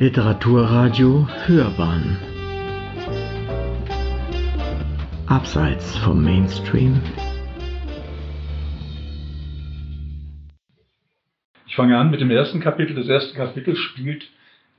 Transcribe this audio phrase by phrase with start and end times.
[0.00, 2.18] Literaturradio Hörbahn
[5.26, 7.00] Abseits vom Mainstream
[11.68, 12.96] Ich fange an mit dem ersten Kapitel.
[12.96, 14.24] Das erste Kapitel spielt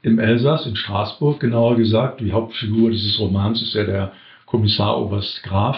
[0.02, 2.20] im Elsass, in Straßburg, genauer gesagt.
[2.20, 4.12] Die Hauptfigur dieses Romans ist ja der
[4.46, 5.78] Kommissar Oberst Graf,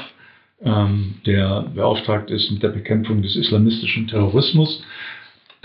[0.64, 4.84] ähm, der beauftragt ist mit der Bekämpfung des islamistischen Terrorismus.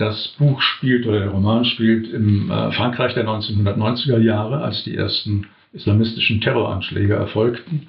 [0.03, 4.97] Das Buch spielt oder der Roman spielt im äh, Frankreich der 1990er Jahre, als die
[4.97, 7.87] ersten islamistischen Terroranschläge erfolgten.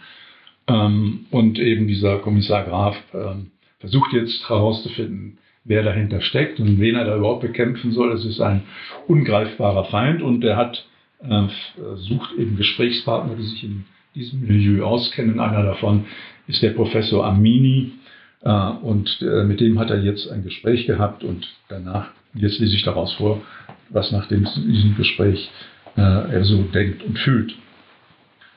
[0.69, 3.50] Ähm, und eben dieser Kommissar Graf ähm,
[3.80, 8.12] versucht jetzt herauszufinden, wer dahinter steckt und wen er da überhaupt bekämpfen soll.
[8.12, 8.62] Es ist ein
[9.08, 10.86] ungreifbarer Feind und er hat
[11.20, 11.48] äh,
[11.96, 15.41] sucht eben Gesprächspartner, die sich in diesem Milieu auskennen.
[15.41, 16.05] Einer davon
[16.46, 18.03] ist der Professor Amini äh,
[18.50, 22.82] und äh, mit dem hat er jetzt ein Gespräch gehabt und danach, jetzt lese ich
[22.82, 23.42] daraus vor,
[23.88, 25.50] was nach dem, diesem Gespräch
[25.96, 27.54] äh, er so denkt und fühlt.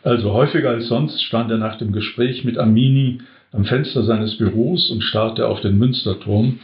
[0.03, 3.19] Also häufiger als sonst stand er nach dem Gespräch mit Amini
[3.51, 6.59] am Fenster seines Büros und starrte auf den Münsterturm,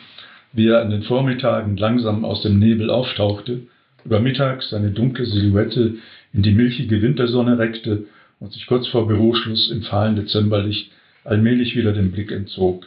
[0.52, 3.62] wie er an den Vormittagen langsam aus dem Nebel auftauchte,
[4.06, 5.96] über Mittag seine dunkle Silhouette
[6.34, 8.06] in die milchige Wintersonne reckte
[8.40, 10.92] und sich kurz vor Büroschluss im fahlen Dezemberlicht
[11.24, 12.86] allmählich wieder den Blick entzog.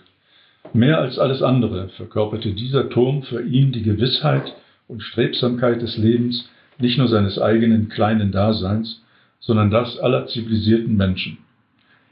[0.73, 4.55] Mehr als alles andere verkörperte dieser Turm für ihn die Gewissheit
[4.89, 9.03] und Strebsamkeit des Lebens, nicht nur seines eigenen kleinen Daseins,
[9.41, 11.39] sondern das aller zivilisierten Menschen.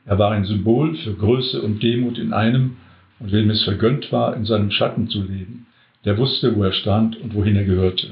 [0.06, 2.77] Er war ein Symbol für Größe und Demut in einem,
[3.20, 5.66] und wem es vergönnt war, in seinem Schatten zu leben,
[6.05, 8.08] der wusste, wo er stand und wohin er gehörte.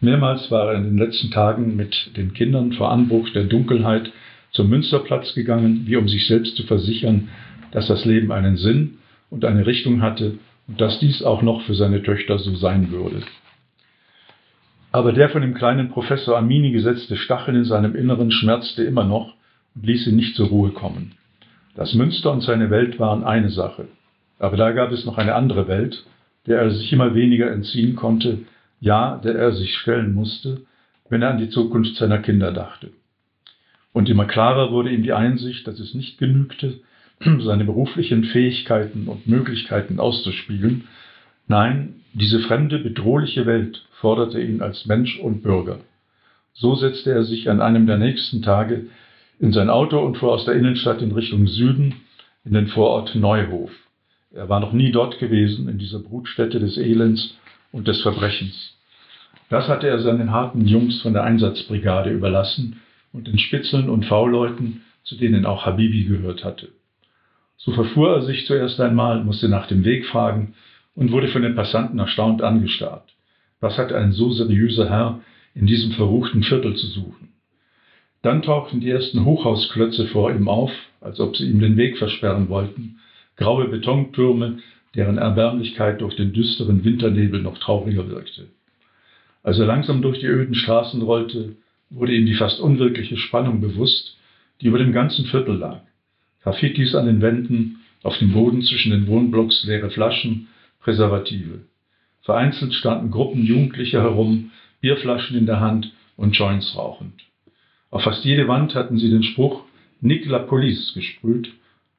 [0.00, 4.10] Mehrmals war er in den letzten Tagen mit den Kindern vor Anbruch der Dunkelheit
[4.52, 7.28] zum Münsterplatz gegangen, wie um sich selbst zu versichern,
[7.72, 8.98] dass das Leben einen Sinn
[9.30, 13.22] und eine Richtung hatte und dass dies auch noch für seine Töchter so sein würde.
[14.92, 19.34] Aber der von dem kleinen Professor Amini gesetzte Stachel in seinem Inneren schmerzte immer noch
[19.74, 21.12] und ließ ihn nicht zur Ruhe kommen.
[21.76, 23.86] Das Münster und seine Welt waren eine Sache.
[24.38, 26.04] Aber da gab es noch eine andere Welt,
[26.46, 28.38] der er sich immer weniger entziehen konnte,
[28.80, 30.62] ja, der er sich stellen musste,
[31.08, 32.90] wenn er an die Zukunft seiner Kinder dachte.
[33.92, 36.80] Und immer klarer wurde ihm die Einsicht, dass es nicht genügte,
[37.40, 40.84] seine beruflichen Fähigkeiten und Möglichkeiten auszuspielen.
[41.48, 45.80] Nein, diese fremde, bedrohliche Welt forderte ihn als Mensch und Bürger.
[46.54, 48.86] So setzte er sich an einem der nächsten Tage
[49.38, 51.94] in sein Auto und fuhr aus der Innenstadt in Richtung Süden
[52.44, 53.70] in den Vorort Neuhof.
[54.32, 57.36] Er war noch nie dort gewesen, in dieser Brutstätte des Elends
[57.72, 58.76] und des Verbrechens.
[59.48, 62.80] Das hatte er seinen harten Jungs von der Einsatzbrigade überlassen
[63.12, 66.68] und den Spitzeln und V-Leuten, zu denen auch Habibi gehört hatte.
[67.62, 70.54] So verfuhr er sich zuerst einmal, musste nach dem Weg fragen
[70.94, 73.14] und wurde von den Passanten erstaunt angestarrt.
[73.60, 75.20] Was hat ein so seriöser Herr
[75.54, 77.28] in diesem verruchten Viertel zu suchen?
[78.22, 80.70] Dann tauchten die ersten Hochhausklötze vor ihm auf,
[81.02, 82.98] als ob sie ihm den Weg versperren wollten,
[83.36, 84.58] graue Betontürme,
[84.94, 88.48] deren Erbärmlichkeit durch den düsteren Winternebel noch trauriger wirkte.
[89.42, 91.56] Als er langsam durch die öden Straßen rollte,
[91.90, 94.16] wurde ihm die fast unwirkliche Spannung bewusst,
[94.62, 95.80] die über dem ganzen Viertel lag.
[96.42, 100.48] Graffitis an den Wänden, auf dem Boden zwischen den Wohnblocks leere Flaschen,
[100.80, 101.60] Präservative.
[102.22, 104.50] Vereinzelt standen Gruppen Jugendlicher herum,
[104.80, 107.14] Bierflaschen in der Hand und Joints rauchend.
[107.90, 109.64] Auf fast jede Wand hatten sie den Spruch
[110.00, 111.52] Nick la Police gesprüht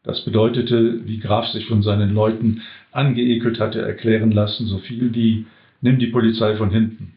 [0.03, 5.45] das bedeutete, wie Graf sich von seinen Leuten angeekelt hatte erklären lassen, so viel wie
[5.83, 7.13] Nimm die Polizei von hinten.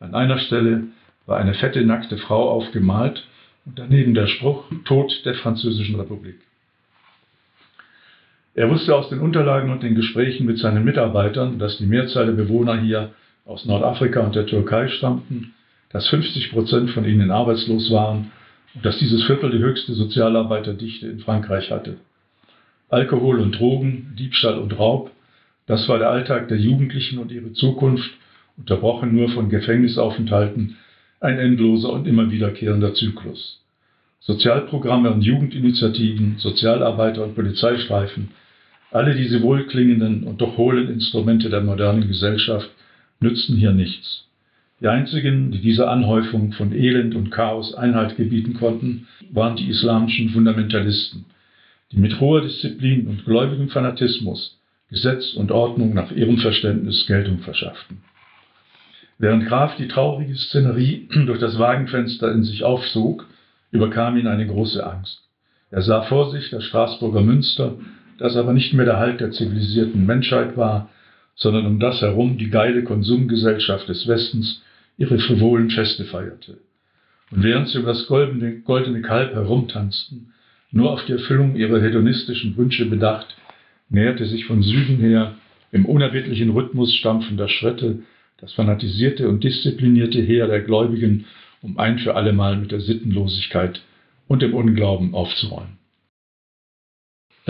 [0.00, 0.84] An einer Stelle
[1.26, 3.24] war eine fette, nackte Frau aufgemalt
[3.64, 6.36] und daneben der Spruch Tod der Französischen Republik.
[8.54, 12.32] Er wusste aus den Unterlagen und den Gesprächen mit seinen Mitarbeitern, dass die Mehrzahl der
[12.32, 13.12] Bewohner hier
[13.44, 15.54] aus Nordafrika und der Türkei stammten,
[15.90, 18.32] dass 50 Prozent von ihnen arbeitslos waren
[18.74, 21.98] und dass dieses Viertel die höchste Sozialarbeiterdichte in Frankreich hatte.
[22.88, 25.12] Alkohol und Drogen, Diebstahl und Raub,
[25.66, 28.10] das war der Alltag der Jugendlichen und ihre Zukunft,
[28.56, 30.76] unterbrochen nur von Gefängnisaufenthalten,
[31.20, 33.60] ein endloser und immer wiederkehrender Zyklus.
[34.20, 38.30] Sozialprogramme und Jugendinitiativen, Sozialarbeiter und Polizeistreifen,
[38.90, 42.70] alle diese wohlklingenden und doch hohlen Instrumente der modernen Gesellschaft
[43.20, 44.26] nützten hier nichts.
[44.80, 50.30] Die einzigen, die dieser Anhäufung von Elend und Chaos Einhalt gebieten konnten, waren die islamischen
[50.30, 51.26] Fundamentalisten,
[51.92, 54.58] die mit hoher Disziplin und gläubigem Fanatismus
[54.90, 58.02] Gesetz und Ordnung nach ihrem Verständnis Geltung verschafften.
[59.18, 63.26] Während Graf die traurige Szenerie durch das Wagenfenster in sich aufsog,
[63.70, 65.22] überkam ihn eine große Angst.
[65.70, 67.76] Er sah vor sich das Straßburger Münster,
[68.20, 70.90] das aber nicht mehr der Halt der zivilisierten Menschheit war,
[71.34, 74.62] sondern um das herum die geile Konsumgesellschaft des Westens
[74.98, 76.58] ihre frivolen Feste feierte.
[77.30, 80.32] Und während sie um das goldene, goldene Kalb herumtanzten,
[80.70, 83.34] nur auf die Erfüllung ihrer hedonistischen Wünsche bedacht,
[83.88, 85.34] näherte sich von Süden her
[85.72, 88.00] im unerbittlichen Rhythmus stampfender Schritte
[88.36, 91.26] das fanatisierte und disziplinierte Heer der Gläubigen,
[91.62, 93.82] um ein für allemal mit der Sittenlosigkeit
[94.28, 95.79] und dem Unglauben aufzuräumen.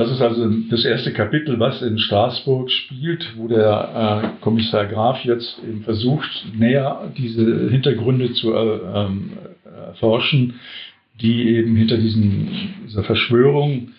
[0.00, 5.22] Das ist also das erste Kapitel, was in Straßburg spielt, wo der äh, Kommissar Graf
[5.26, 9.32] jetzt eben versucht, näher diese Hintergründe zu äh, ähm,
[9.88, 10.54] erforschen,
[11.20, 12.48] die eben hinter diesen,
[12.86, 13.90] dieser Verschwörung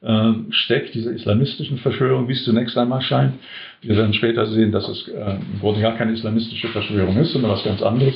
[0.00, 3.34] äh, steckt, dieser islamistischen Verschwörung, wie es zunächst einmal scheint.
[3.82, 7.50] Wir werden später sehen, dass es äh, im Grunde gar keine islamistische Verschwörung ist, sondern
[7.50, 8.14] was ganz anderes.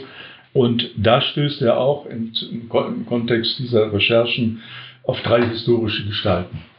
[0.55, 4.63] Und da stößt er auch im, im Kontext dieser Recherchen
[5.03, 6.74] auf drei historische Gestalten.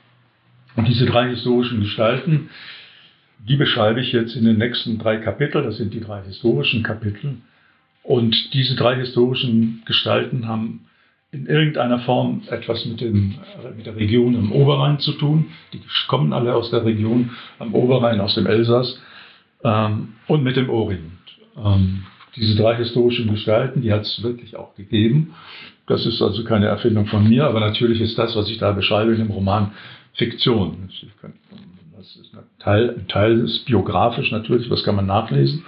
[0.75, 2.49] Und diese drei historischen Gestalten,
[3.39, 5.65] die beschreibe ich jetzt in den nächsten drei Kapiteln.
[5.65, 7.37] Das sind die drei historischen Kapitel.
[8.03, 10.81] Und diese drei historischen Gestalten haben
[11.31, 13.35] in irgendeiner Form etwas mit, dem,
[13.75, 15.47] mit der Region am Oberrhein zu tun.
[15.73, 19.01] Die kommen alle aus der Region am Oberrhein, aus dem Elsass
[19.63, 21.11] ähm, und mit dem Orient.
[21.57, 22.03] Ähm,
[22.35, 25.33] diese drei historischen Gestalten, die hat es wirklich auch gegeben.
[25.87, 29.11] Das ist also keine Erfindung von mir, aber natürlich ist das, was ich da beschreibe
[29.11, 29.71] in dem Roman,
[30.15, 30.89] Fiktion.
[31.97, 35.65] Das ist ein Teil, ein Teil ist biografisch natürlich, das kann man nachlesen.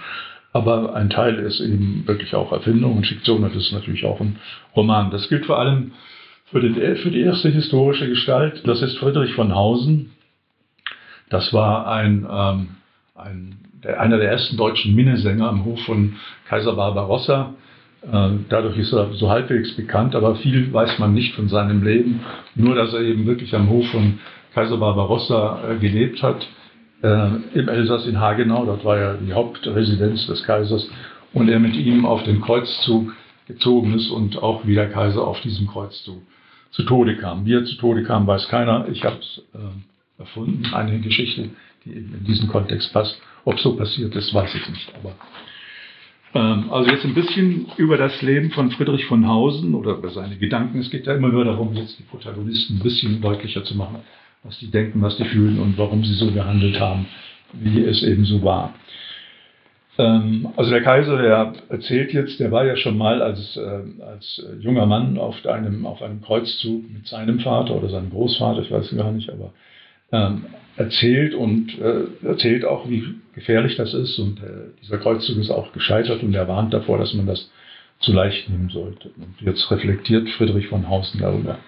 [0.52, 4.20] Aber ein Teil ist eben wirklich auch Erfindung und Fiktion und das ist natürlich auch
[4.20, 4.36] ein
[4.74, 5.10] Roman.
[5.10, 5.92] Das gilt vor allem
[6.50, 8.62] für, den, für die erste historische Gestalt.
[8.66, 10.12] Das ist Friedrich von Hausen.
[11.28, 12.68] Das war ein, ähm,
[13.14, 16.16] ein, der, einer der ersten deutschen Minnesänger am Hof von
[16.48, 17.54] Kaiser Barbarossa.
[18.02, 22.20] Äh, dadurch ist er so halbwegs bekannt, aber viel weiß man nicht von seinem Leben.
[22.54, 24.18] Nur, dass er eben wirklich am Hof von
[24.58, 26.44] Kaiser Barbarossa äh, gelebt hat
[27.02, 28.66] äh, im Elsass in Hagenau.
[28.66, 30.90] Dort war ja die Hauptresidenz des Kaisers
[31.32, 33.14] und er mit ihm auf den Kreuzzug
[33.46, 36.20] gezogen ist und auch wie der Kaiser auf diesem Kreuzzug
[36.72, 37.46] zu Tode kam.
[37.46, 38.88] Wie er zu Tode kam, weiß keiner.
[38.88, 41.50] Ich habe es äh, erfunden, eine Geschichte,
[41.84, 43.16] die eben in diesen Kontext passt.
[43.44, 44.92] Ob so passiert ist, weiß ich nicht.
[44.96, 45.14] Aber
[46.34, 50.36] ähm, also jetzt ein bisschen über das Leben von Friedrich von Hausen oder über seine
[50.36, 50.80] Gedanken.
[50.80, 54.00] Es geht ja immer nur darum, jetzt die Protagonisten ein bisschen deutlicher zu machen
[54.42, 57.06] was die denken, was die fühlen und warum sie so gehandelt haben,
[57.52, 58.74] wie es eben so war.
[59.98, 64.42] Ähm, also der Kaiser, der erzählt jetzt, der war ja schon mal als, äh, als
[64.60, 68.94] junger Mann auf einem, auf einem Kreuzzug mit seinem Vater oder seinem Großvater, ich weiß
[68.96, 69.52] gar nicht, aber
[70.12, 70.46] ähm,
[70.76, 74.18] erzählt und äh, erzählt auch, wie gefährlich das ist.
[74.18, 77.50] Und äh, dieser Kreuzzug ist auch gescheitert und er warnt davor, dass man das
[78.00, 79.10] zu leicht nehmen sollte.
[79.16, 81.58] Und jetzt reflektiert Friedrich von Hausen darüber.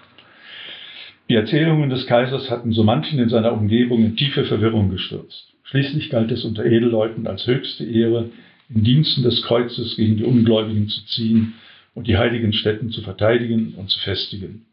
[1.31, 5.47] Die Erzählungen des Kaisers hatten so manchen in seiner Umgebung in tiefe Verwirrung gestürzt.
[5.63, 8.31] Schließlich galt es unter Edelleuten als höchste Ehre,
[8.67, 11.53] in Diensten des Kreuzes gegen die Ungläubigen zu ziehen
[11.95, 14.65] und die heiligen Stätten zu verteidigen und zu festigen.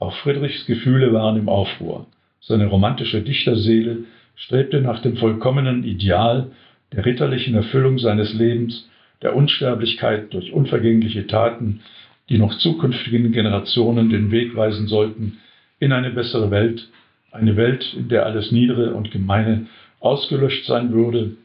[0.00, 2.08] Auch Friedrichs Gefühle waren im Aufruhr.
[2.40, 3.98] Seine romantische Dichterseele
[4.34, 6.50] strebte nach dem vollkommenen Ideal
[6.94, 8.90] der ritterlichen Erfüllung seines Lebens,
[9.22, 11.82] der Unsterblichkeit durch unvergängliche Taten,
[12.28, 15.38] die noch zukünftigen Generationen den Weg weisen sollten,
[15.78, 16.88] in eine bessere Welt,
[17.32, 19.66] eine Welt, in der alles Niedere und Gemeine
[20.00, 21.36] ausgelöscht sein würde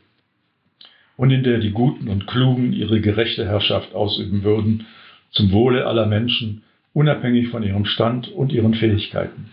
[1.17, 4.87] und in der die Guten und Klugen ihre gerechte Herrschaft ausüben würden,
[5.31, 6.63] zum Wohle aller Menschen,
[6.93, 9.51] unabhängig von ihrem Stand und ihren Fähigkeiten.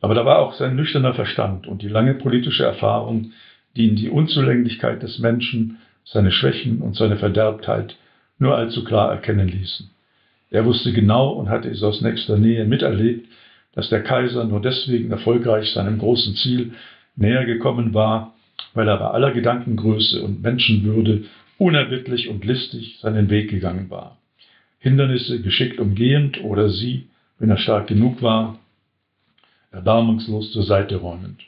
[0.00, 3.32] Aber da war auch sein nüchterner Verstand und die lange politische Erfahrung,
[3.76, 7.96] die ihn die Unzulänglichkeit des Menschen, seine Schwächen und seine Verderbtheit
[8.38, 9.88] nur allzu klar erkennen ließen.
[10.50, 13.28] Er wusste genau und hatte es aus nächster Nähe miterlebt,
[13.74, 16.72] dass der Kaiser nur deswegen erfolgreich seinem großen Ziel
[17.16, 18.34] näher gekommen war,
[18.74, 21.24] weil er bei aller Gedankengröße und Menschenwürde
[21.58, 24.18] unerbittlich und listig seinen Weg gegangen war.
[24.78, 28.58] Hindernisse geschickt umgehend oder sie, wenn er stark genug war,
[29.70, 31.40] erbarmungslos zur Seite räumend.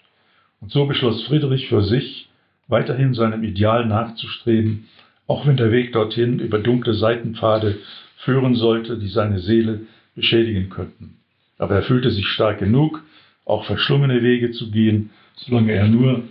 [0.60, 2.28] Und so beschloss Friedrich für sich,
[2.68, 4.88] weiterhin seinem Ideal nachzustreben,
[5.26, 7.78] auch wenn der Weg dorthin über dunkle Seitenpfade
[8.18, 9.80] führen sollte, die seine Seele
[10.14, 11.16] beschädigen könnten.
[11.58, 13.02] Aber er fühlte sich stark genug,
[13.44, 16.22] auch verschlungene Wege zu gehen, solange er nur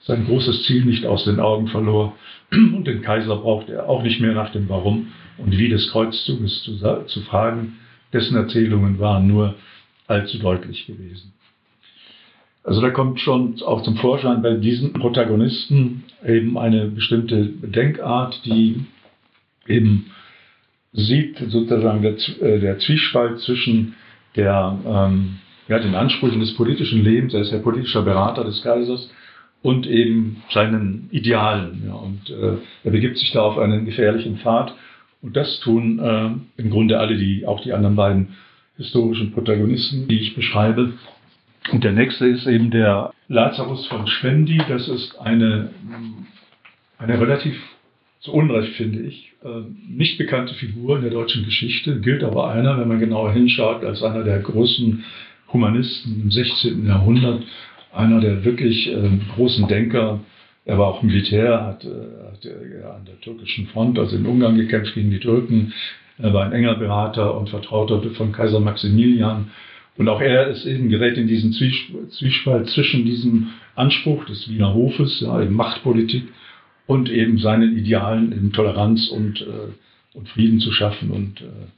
[0.00, 2.16] sein großes Ziel nicht aus den Augen verlor.
[2.52, 5.08] Und den Kaiser brauchte er auch nicht mehr nach dem Warum
[5.38, 7.78] und Wie des Kreuzzuges zu, zu fragen.
[8.12, 9.54] Dessen Erzählungen waren nur
[10.06, 11.32] allzu deutlich gewesen.
[12.64, 18.84] Also da kommt schon auch zum Vorschein bei diesen Protagonisten eben eine bestimmte Denkart, die
[19.66, 20.10] eben
[20.92, 23.94] sieht sozusagen der, äh, der Zwiespalt zwischen
[24.38, 29.10] der, ähm, ja, den Ansprüchen des politischen Lebens, er ist ja politischer Berater des Kaisers
[29.62, 31.82] und eben seinen Idealen.
[31.86, 34.74] Ja, und äh, er begibt sich da auf einen gefährlichen Pfad
[35.20, 38.36] Und das tun äh, im Grunde alle, die, auch die anderen beiden
[38.76, 40.92] historischen Protagonisten, die ich beschreibe.
[41.72, 44.58] Und der nächste ist eben der Lazarus von Spendi.
[44.68, 45.70] Das ist eine,
[46.98, 47.60] eine relativ,
[48.20, 52.78] zu Unrecht finde ich, äh, nicht bekannte Figur in der deutschen Geschichte, gilt aber einer,
[52.78, 55.04] wenn man genauer hinschaut, als einer der großen
[55.52, 56.86] Humanisten im 16.
[56.86, 57.44] Jahrhundert,
[57.92, 60.20] einer der wirklich äh, großen Denker.
[60.64, 64.94] Er war auch Militär, hat, äh, hat an der türkischen Front, also in Ungarn gekämpft
[64.94, 65.72] gegen die Türken.
[66.18, 69.50] Er war ein enger Berater und Vertrauter von Kaiser Maximilian.
[69.96, 75.20] Und auch er ist eben gerät in diesen Zwiespalt zwischen diesem Anspruch des Wiener Hofes,
[75.20, 76.24] ja, Machtpolitik,
[76.88, 81.10] und eben seinen Idealen, eben Toleranz und, äh, und Frieden zu schaffen.
[81.10, 81.68] Und äh,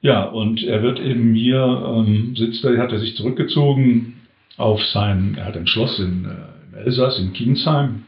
[0.00, 4.22] ja, und er wird eben hier, ähm, sitzt er, hat er sich zurückgezogen
[4.56, 8.04] auf sein, er hat ein Schloss in, äh, im Elsass, in Kinsheim.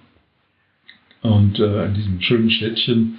[1.21, 3.19] Und äh, in diesem schönen Städtchen,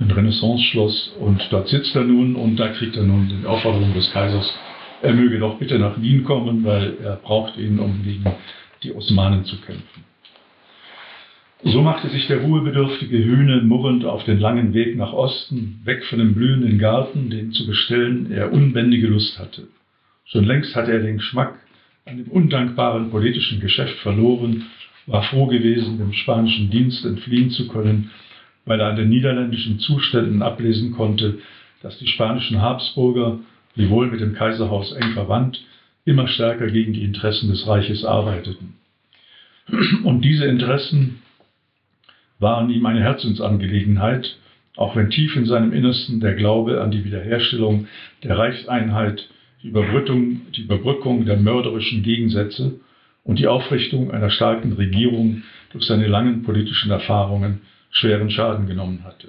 [0.00, 1.16] ein Renaissance-Schloss.
[1.20, 4.50] Und dort sitzt er nun und da kriegt er nun die Aufforderung des Kaisers,
[5.02, 8.24] er möge doch bitte nach Wien kommen, weil er braucht ihn, um gegen
[8.82, 10.04] die Osmanen zu kämpfen.
[11.68, 16.20] So machte sich der ruhebedürftige Hühne murrend auf den langen Weg nach Osten, weg von
[16.20, 19.66] dem blühenden Garten, den zu bestellen er unbändige Lust hatte.
[20.26, 21.58] Schon längst hatte er den Geschmack
[22.04, 24.66] an dem undankbaren politischen Geschäft verloren,
[25.06, 28.12] war froh gewesen, dem spanischen Dienst entfliehen zu können,
[28.64, 31.38] weil er an den niederländischen Zuständen ablesen konnte,
[31.82, 33.40] dass die spanischen Habsburger,
[33.74, 35.60] wiewohl mit dem Kaiserhaus eng verwandt,
[36.04, 38.74] immer stärker gegen die Interessen des Reiches arbeiteten.
[40.04, 41.22] Und diese Interessen
[42.38, 44.36] waren ihm eine Herzensangelegenheit,
[44.76, 47.86] auch wenn tief in seinem Innersten der Glaube an die Wiederherstellung
[48.22, 49.28] der Reichseinheit
[49.62, 52.80] die Überbrückung, die Überbrückung der mörderischen Gegensätze
[53.24, 59.28] und die Aufrichtung einer starken Regierung durch seine langen politischen Erfahrungen schweren Schaden genommen hatte.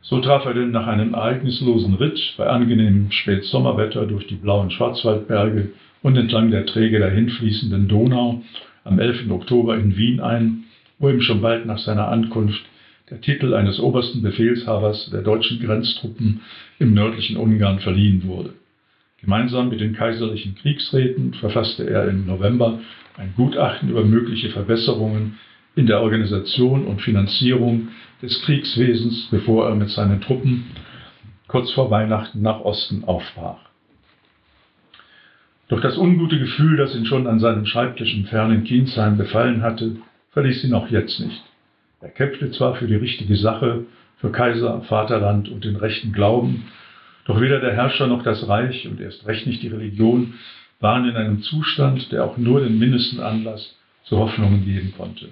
[0.00, 5.70] So traf er denn nach einem ereignislosen Ritt bei angenehmem Spätsommerwetter durch die blauen Schwarzwaldberge
[6.02, 8.42] und entlang der träge dahinfließenden Donau
[8.84, 9.30] am 11.
[9.30, 10.63] Oktober in Wien ein,
[11.04, 12.62] wo ihm schon bald nach seiner Ankunft
[13.10, 16.40] der Titel eines obersten Befehlshabers der deutschen Grenztruppen
[16.78, 18.54] im nördlichen Ungarn verliehen wurde.
[19.20, 22.80] Gemeinsam mit den kaiserlichen Kriegsräten verfasste er im November
[23.18, 25.38] ein Gutachten über mögliche Verbesserungen
[25.76, 27.88] in der Organisation und Finanzierung
[28.22, 30.64] des Kriegswesens, bevor er mit seinen Truppen
[31.48, 33.60] kurz vor Weihnachten nach Osten aufbrach.
[35.68, 39.96] Doch das ungute Gefühl, das ihn schon an seinem Schreibtisch im fernen Kienzheim befallen hatte,
[40.34, 41.42] verließ ihn auch jetzt nicht.
[42.02, 43.86] Er kämpfte zwar für die richtige Sache,
[44.18, 46.64] für Kaiser, Vaterland und den rechten Glauben,
[47.24, 50.34] doch weder der Herrscher noch das Reich und erst recht nicht die Religion
[50.80, 55.28] waren in einem Zustand, der auch nur den mindesten Anlass zu Hoffnungen geben konnte.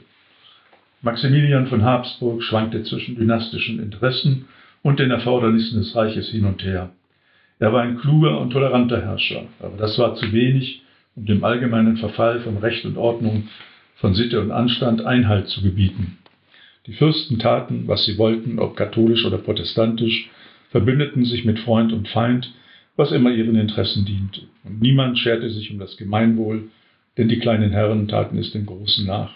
[1.02, 4.46] Maximilian von Habsburg schwankte zwischen dynastischen Interessen
[4.82, 6.90] und den Erfordernissen des Reiches hin und her.
[7.58, 10.82] Er war ein kluger und toleranter Herrscher, aber das war zu wenig,
[11.16, 13.48] um dem allgemeinen Verfall von Recht und Ordnung,
[14.02, 16.18] von Sitte und Anstand Einhalt zu gebieten.
[16.88, 20.28] Die Fürsten taten, was sie wollten, ob katholisch oder protestantisch,
[20.70, 22.52] verbündeten sich mit Freund und Feind,
[22.96, 24.40] was immer ihren Interessen diente.
[24.64, 26.64] Und niemand scherte sich um das Gemeinwohl,
[27.16, 29.30] denn die kleinen Herren taten es den Großen nach.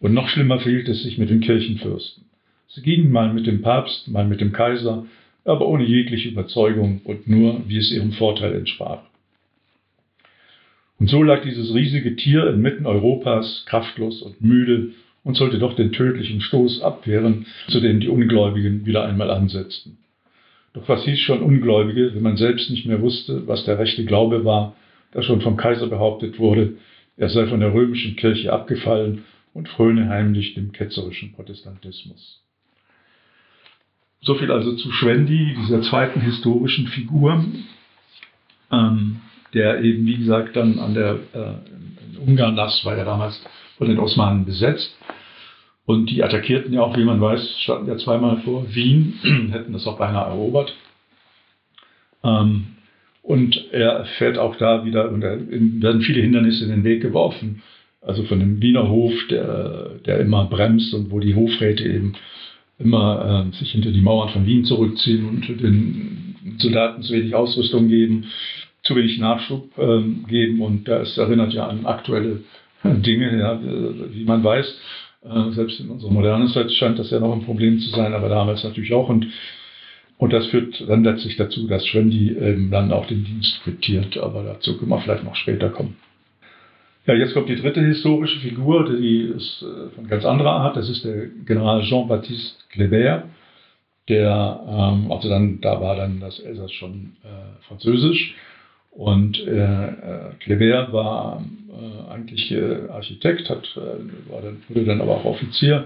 [0.00, 2.24] Und noch schlimmer verhielt es sich mit den Kirchenfürsten.
[2.66, 5.06] Sie gingen mal mit dem Papst, mal mit dem Kaiser,
[5.44, 9.02] aber ohne jegliche Überzeugung und nur, wie es ihrem Vorteil entsprach.
[10.98, 14.92] Und so lag dieses riesige Tier inmitten Europas, kraftlos und müde,
[15.24, 19.98] und sollte doch den tödlichen Stoß abwehren, zu dem die Ungläubigen wieder einmal ansetzten.
[20.72, 24.44] Doch was hieß schon Ungläubige, wenn man selbst nicht mehr wusste, was der rechte Glaube
[24.44, 24.76] war,
[25.12, 26.74] da schon vom Kaiser behauptet wurde,
[27.16, 32.42] er sei von der römischen Kirche abgefallen und fröne heimlich dem ketzerischen Protestantismus.
[34.20, 37.44] So viel also zu Schwendi, dieser zweiten historischen Figur,
[38.70, 39.20] ähm,
[39.54, 43.40] der eben, wie gesagt, dann an der, äh, Ungarn, das war ja damals
[43.78, 44.96] von den Osmanen besetzt,
[45.86, 49.14] und die attackierten ja auch, wie man weiß, standen ja zweimal vor Wien,
[49.52, 50.74] hätten das auch beinahe erobert.
[52.24, 52.66] Ähm,
[53.22, 57.62] und er fährt auch da wieder, und da werden viele Hindernisse in den Weg geworfen.
[58.00, 62.14] Also von dem Wiener Hof, der, der immer bremst und wo die Hofräte eben
[62.78, 67.88] immer äh, sich hinter die Mauern von Wien zurückziehen und den Soldaten zu wenig Ausrüstung
[67.88, 68.26] geben,
[68.86, 70.62] zu wenig Nachschub äh, geben.
[70.62, 72.40] Und das erinnert ja an aktuelle
[72.84, 74.80] Dinge, ja, wie man weiß.
[75.24, 78.28] Äh, selbst in unserer modernen Zeit scheint das ja noch ein Problem zu sein, aber
[78.28, 79.08] damals natürlich auch.
[79.08, 79.26] Und,
[80.18, 84.16] und das führt dann letztlich dazu, dass Schwendi ähm, dann auch den Dienst quittiert.
[84.18, 85.96] Aber dazu können wir vielleicht noch später kommen.
[87.06, 90.76] Ja, jetzt kommt die dritte historische Figur, die ist äh, von ganz anderer Art.
[90.76, 93.22] Das ist der General Jean-Baptiste Kléber.
[94.08, 98.34] der, ähm, also dann, da war dann das Elsass schon äh, französisch
[98.96, 99.88] und äh,
[100.40, 105.84] Kleber war äh, eigentlich äh, Architekt, hat, äh, war dann, wurde dann aber auch Offizier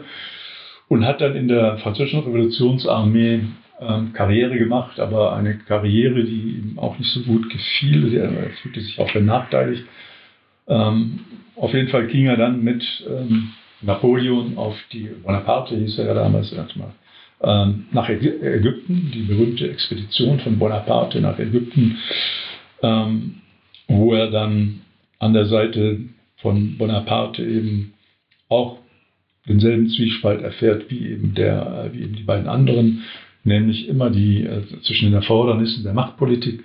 [0.89, 3.41] und hat dann in der französischen Revolutionsarmee
[3.81, 8.15] ähm, Karriere gemacht, aber eine Karriere, die ihm auch nicht so gut gefiel.
[8.15, 8.31] Er
[8.63, 9.85] fühlte sich auch benachteiligt.
[10.69, 11.21] Ähm,
[11.57, 13.51] auf jeden Fall ging er dann mit ähm,
[13.83, 16.93] Napoleon auf die Bonaparte, hieß er ja damals erstmal,
[17.43, 21.99] ähm, nach Ägypten, die berühmte Expedition von Bonaparte nach Ägypten,
[22.83, 23.37] ähm,
[23.89, 24.81] wo er dann
[25.19, 26.01] an der Seite
[26.37, 27.95] von Bonaparte eben
[28.49, 28.79] auch
[29.49, 33.03] denselben Zwiespalt erfährt wie eben, der, wie eben die beiden anderen,
[33.45, 36.63] nämlich immer die äh, zwischen den Erfordernissen der Machtpolitik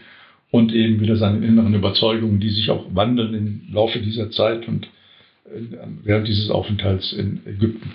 [0.52, 4.86] und eben wieder seinen inneren Überzeugungen, die sich auch wandeln im Laufe dieser Zeit und
[5.46, 5.62] äh,
[6.04, 7.92] während dieses Aufenthalts in Ägypten.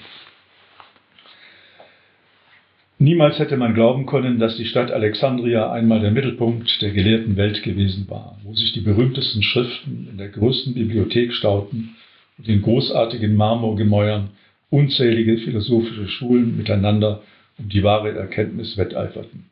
[3.03, 7.63] Niemals hätte man glauben können, dass die Stadt Alexandria einmal der Mittelpunkt der gelehrten Welt
[7.63, 11.97] gewesen war, wo sich die berühmtesten Schriften in der größten Bibliothek stauten
[12.37, 14.33] und in großartigen Marmorgemäuern
[14.69, 17.23] unzählige philosophische Schulen miteinander
[17.57, 19.47] um die wahre Erkenntnis wetteiferten.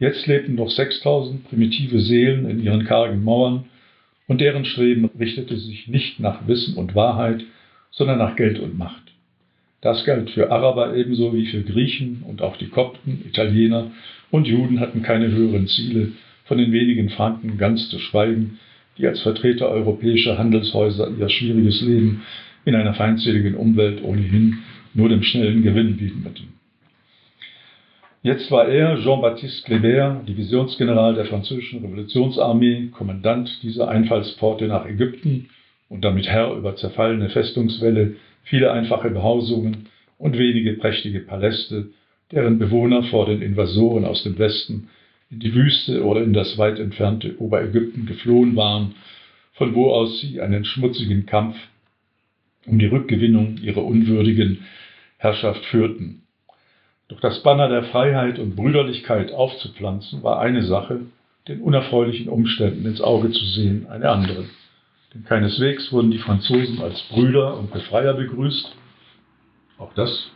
[0.00, 3.66] Jetzt lebten noch 6000 primitive Seelen in ihren kargen Mauern
[4.26, 7.44] und deren Streben richtete sich nicht nach Wissen und Wahrheit,
[7.92, 9.05] sondern nach Geld und Macht.
[9.86, 13.92] Das galt für Araber ebenso wie für Griechen und auch die Kopten, Italiener
[14.32, 16.10] und Juden hatten keine höheren Ziele,
[16.46, 18.58] von den wenigen Franken ganz zu schweigen,
[18.98, 22.22] die als Vertreter europäischer Handelshäuser ihr schwieriges Leben
[22.64, 24.58] in einer feindseligen Umwelt ohnehin
[24.92, 26.48] nur dem schnellen Gewinn widmeten.
[28.24, 35.48] Jetzt war er, Jean-Baptiste Kléber, Divisionsgeneral der französischen Revolutionsarmee, Kommandant dieser Einfallspforte nach Ägypten
[35.88, 38.16] und damit Herr über zerfallene Festungswälle
[38.46, 39.88] viele einfache Behausungen
[40.18, 41.90] und wenige prächtige Paläste,
[42.32, 44.88] deren Bewohner vor den Invasoren aus dem Westen
[45.30, 48.94] in die Wüste oder in das weit entfernte Oberägypten geflohen waren,
[49.54, 51.56] von wo aus sie einen schmutzigen Kampf
[52.66, 54.64] um die Rückgewinnung ihrer unwürdigen
[55.18, 56.22] Herrschaft führten.
[57.08, 61.00] Doch das Banner der Freiheit und Brüderlichkeit aufzupflanzen war eine Sache,
[61.46, 64.44] den unerfreulichen Umständen ins Auge zu sehen eine andere.
[65.24, 68.74] Keineswegs wurden die Franzosen als Brüder und Befreier begrüßt.
[69.78, 70.30] Auch das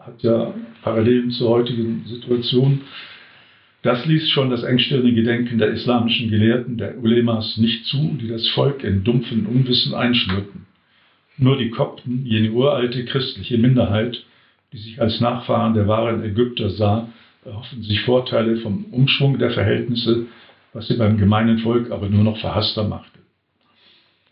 [0.00, 2.82] hat ja Parallelen zur heutigen Situation.
[3.82, 8.48] Das ließ schon das engstirnige Gedenken der islamischen Gelehrten, der Ulemas, nicht zu, die das
[8.48, 10.66] Volk in dumpfen Unwissen einschnürten.
[11.36, 14.24] Nur die Kopten, jene uralte christliche Minderheit,
[14.72, 17.08] die sich als Nachfahren der wahren Ägypter sah,
[17.44, 20.26] erhoffen sich Vorteile vom Umschwung der Verhältnisse,
[20.72, 23.17] was sie beim gemeinen Volk aber nur noch verhasster machte.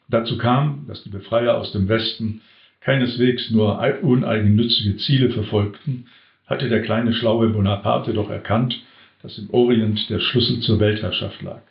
[0.08, 2.40] Dazu kam, dass die Befreier aus dem Westen
[2.80, 6.06] keineswegs nur uneigennützige Ziele verfolgten,
[6.46, 8.80] hatte der kleine schlaue Bonaparte doch erkannt,
[9.22, 11.62] dass im Orient der Schlüssel zur Weltherrschaft lag.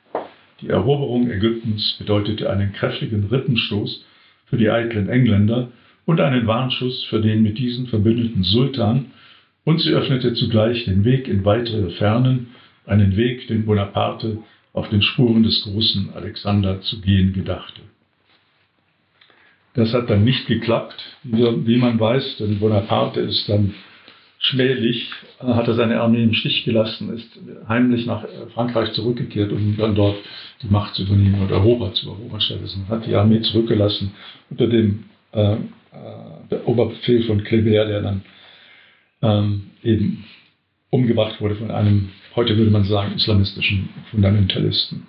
[0.62, 4.06] Die Eroberung Ägyptens bedeutete einen kräftigen Rippenstoß
[4.48, 5.72] für die eitlen Engländer
[6.06, 9.12] und einen Warnschuss für den mit diesen verbündeten Sultan,
[9.64, 12.48] und sie öffnete zugleich den Weg in weitere Fernen,
[12.86, 14.38] einen Weg, den Bonaparte
[14.74, 17.82] auf den Spuren des großen Alexander zu gehen gedachte.
[19.76, 23.74] Das hat dann nicht geklappt, wie man weiß, denn Bonaparte ist dann
[24.40, 25.10] schmählich,
[25.40, 27.28] hat er seine Armee im Stich gelassen, ist
[27.68, 30.18] heimlich nach Frankreich zurückgekehrt, um dann dort
[30.62, 32.40] die Macht zu übernehmen und Europa zu erobern.
[32.40, 34.12] Stattdessen hat die Armee zurückgelassen
[34.50, 38.22] unter dem äh, äh, Oberbefehl von Kleber, der dann
[39.22, 40.26] ähm, eben
[40.90, 45.08] umgebracht wurde von einem, heute würde man sagen, islamistischen Fundamentalisten.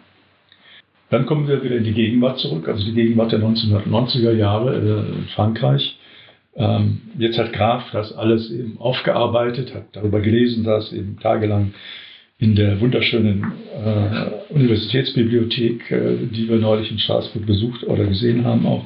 [1.11, 5.19] Dann kommen wir wieder in die Gegenwart zurück, also die Gegenwart der 1990er Jahre äh,
[5.19, 5.97] in Frankreich.
[6.57, 11.75] Ähm, jetzt hat Graf das alles eben aufgearbeitet, hat darüber gelesen, saß eben tagelang
[12.39, 18.67] in der wunderschönen äh, Universitätsbibliothek, äh, die wir neulich in Straßburg besucht oder gesehen haben
[18.67, 18.85] auch,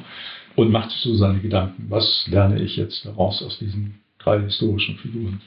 [0.55, 1.85] und macht sich so seine Gedanken.
[1.89, 5.41] Was lerne ich jetzt daraus aus diesen drei historischen Figuren?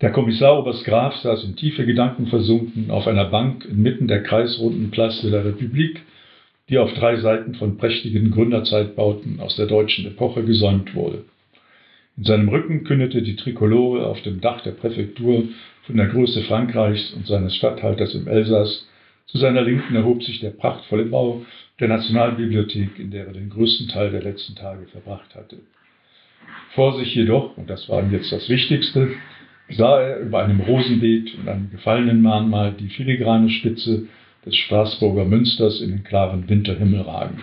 [0.00, 4.92] Der Kommissar Oberst Graf saß in tiefe Gedanken versunken auf einer Bank inmitten der kreisrunden
[4.92, 5.98] Place de la République,
[6.68, 11.24] die auf drei Seiten von prächtigen Gründerzeitbauten aus der deutschen Epoche gesäumt wurde.
[12.16, 15.48] In seinem Rücken kündete die Trikolore auf dem Dach der Präfektur
[15.82, 18.86] von der Größe Frankreichs und seines Statthalters im Elsass.
[19.26, 21.42] Zu seiner Linken erhob sich der prachtvolle Bau
[21.80, 25.56] der Nationalbibliothek, in der er den größten Teil der letzten Tage verbracht hatte.
[26.74, 29.10] Vor sich jedoch, und das war ihm jetzt das Wichtigste,
[29.70, 34.06] sah er über einem Rosenbeet und einem gefallenen Mahnmal die filigrane Spitze
[34.44, 37.40] des Straßburger Münsters in den klaren Winterhimmel ragen.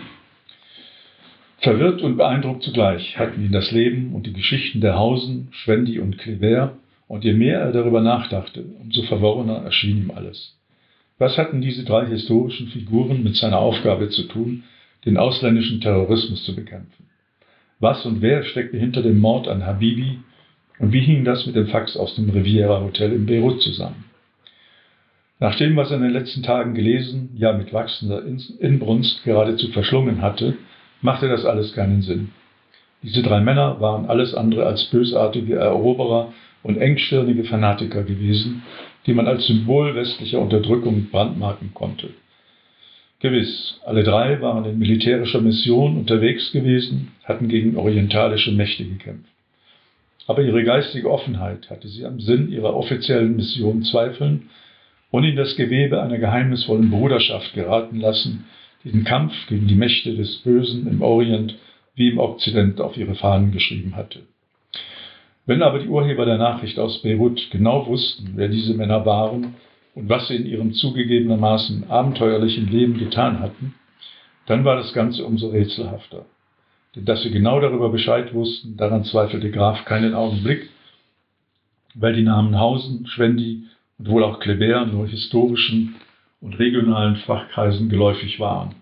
[1.59, 6.17] Verwirrt und beeindruckt zugleich hatten ihn das Leben und die Geschichten der Hausen, Schwendi und
[6.17, 10.57] Kleber Und je mehr er darüber nachdachte, umso verworrener erschien ihm alles.
[11.17, 14.63] Was hatten diese drei historischen Figuren mit seiner Aufgabe zu tun,
[15.05, 17.05] den ausländischen Terrorismus zu bekämpfen?
[17.79, 20.19] Was und wer steckte hinter dem Mord an Habibi
[20.79, 24.05] und wie hing das mit dem Fax aus dem Riviera Hotel in Beirut zusammen?
[25.39, 28.23] Nach dem, was er in den letzten Tagen gelesen, ja mit wachsender
[28.59, 30.57] Inbrunst geradezu verschlungen hatte,
[31.01, 32.31] machte das alles keinen Sinn.
[33.03, 36.33] Diese drei Männer waren alles andere als bösartige Eroberer
[36.63, 38.63] und engstirnige Fanatiker gewesen,
[39.05, 42.09] die man als Symbol westlicher Unterdrückung brandmarken konnte.
[43.19, 49.34] Gewiss, alle drei waren in militärischer Mission unterwegs gewesen, hatten gegen orientalische Mächte gekämpft.
[50.27, 54.49] Aber ihre geistige Offenheit hatte sie am Sinn ihrer offiziellen Mission zweifeln
[55.11, 58.45] und in das Gewebe einer geheimnisvollen Bruderschaft geraten lassen,
[58.83, 61.55] die den Kampf gegen die Mächte des Bösen im Orient
[61.95, 64.23] wie im Okzident auf ihre Fahnen geschrieben hatte.
[65.45, 69.55] Wenn aber die Urheber der Nachricht aus Beirut genau wussten, wer diese Männer waren
[69.93, 73.75] und was sie in ihrem zugegebenermaßen abenteuerlichen Leben getan hatten,
[74.47, 76.25] dann war das Ganze umso rätselhafter.
[76.95, 80.69] Dass sie genau darüber Bescheid wussten, daran zweifelte Graf keinen Augenblick,
[81.93, 83.63] weil die Namen Hausen, Schwendi
[83.97, 85.95] und wohl auch Kleber nur historischen
[86.39, 88.75] und regionalen Fachkreisen geläufig waren.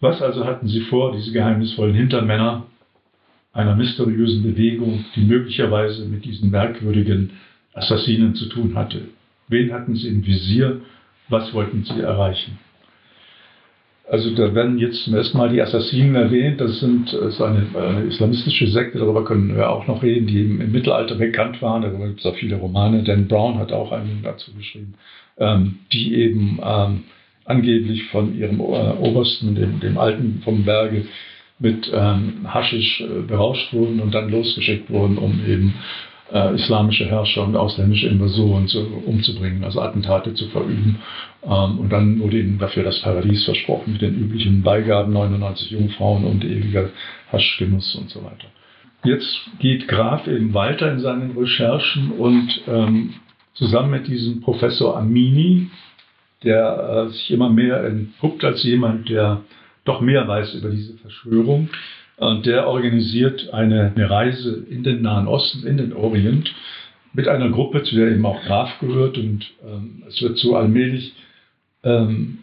[0.00, 2.66] Was also hatten sie vor, diese geheimnisvollen Hintermänner
[3.52, 7.30] einer mysteriösen Bewegung, die möglicherweise mit diesen merkwürdigen
[7.72, 9.08] Assassinen zu tun hatte?
[9.48, 10.80] Wen hatten sie im Visier?
[11.28, 12.58] Was wollten sie erreichen?
[14.12, 16.60] Also da werden jetzt zum ersten Mal die Assassinen erwähnt.
[16.60, 20.42] Das sind äh, so eine, eine, islamistische Sekte, darüber können wir auch noch reden, die
[20.42, 21.80] im, im Mittelalter bekannt waren.
[21.80, 23.04] Darüber gibt es auch viele Romane.
[23.04, 24.96] Dan Brown hat auch einen dazu geschrieben,
[25.38, 27.04] ähm, die eben ähm,
[27.46, 28.62] angeblich von ihrem äh,
[29.00, 31.06] Obersten, dem, dem Alten vom Berge,
[31.58, 35.72] mit ähm, Haschisch äh, berauscht wurden und dann losgeschickt wurden, um eben
[36.32, 40.98] äh, islamische Herrscher und ausländische Invasoren zu, umzubringen, also Attentate zu verüben.
[41.44, 46.24] Ähm, und dann wurde ihnen dafür das Paradies versprochen mit den üblichen Beigaben, 99 Jungfrauen
[46.24, 46.90] und ewiger
[47.30, 48.48] Haschgenuss und so weiter.
[49.04, 53.14] Jetzt geht Graf eben weiter in seinen Recherchen und ähm,
[53.54, 55.68] zusammen mit diesem Professor Amini,
[56.44, 59.42] der äh, sich immer mehr entpuppt als jemand, der
[59.84, 61.68] doch mehr weiß über diese Verschwörung,
[62.30, 66.52] und der organisiert eine, eine Reise in den Nahen Osten, in den Orient,
[67.12, 69.18] mit einer Gruppe, zu der eben auch Graf gehört.
[69.18, 71.14] Und ähm, es wird so allmählich,
[71.82, 72.38] ähm,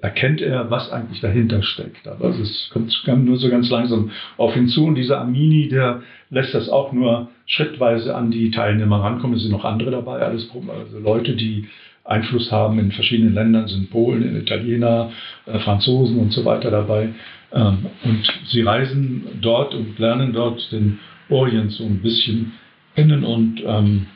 [0.00, 2.06] erkennt er, was eigentlich dahinter steckt.
[2.06, 4.86] Aber es kommt nur so ganz langsam auf ihn zu.
[4.86, 9.36] Und dieser Amini, der lässt das auch nur schrittweise an die Teilnehmer rankommen.
[9.36, 11.68] Es sind noch andere dabei, alles also Leute, die
[12.04, 15.12] Einfluss haben in verschiedenen Ländern, sind Polen, Italiener,
[15.46, 17.10] äh, Franzosen und so weiter dabei.
[17.52, 22.52] Ähm, und sie reisen dort und lernen dort den Orient so ein bisschen
[22.94, 24.06] kennen und, ähm,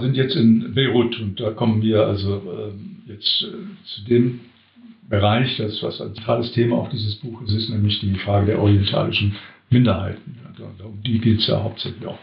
[0.00, 1.20] sind jetzt in Beirut.
[1.20, 4.40] Und da kommen wir also ähm, jetzt äh, zu dem
[5.08, 9.36] Bereich, das was ein zentrales Thema auch dieses Buches ist, nämlich die Frage der orientalischen
[9.70, 10.38] Minderheiten.
[10.48, 12.18] Also, um die geht es ja hauptsächlich auch.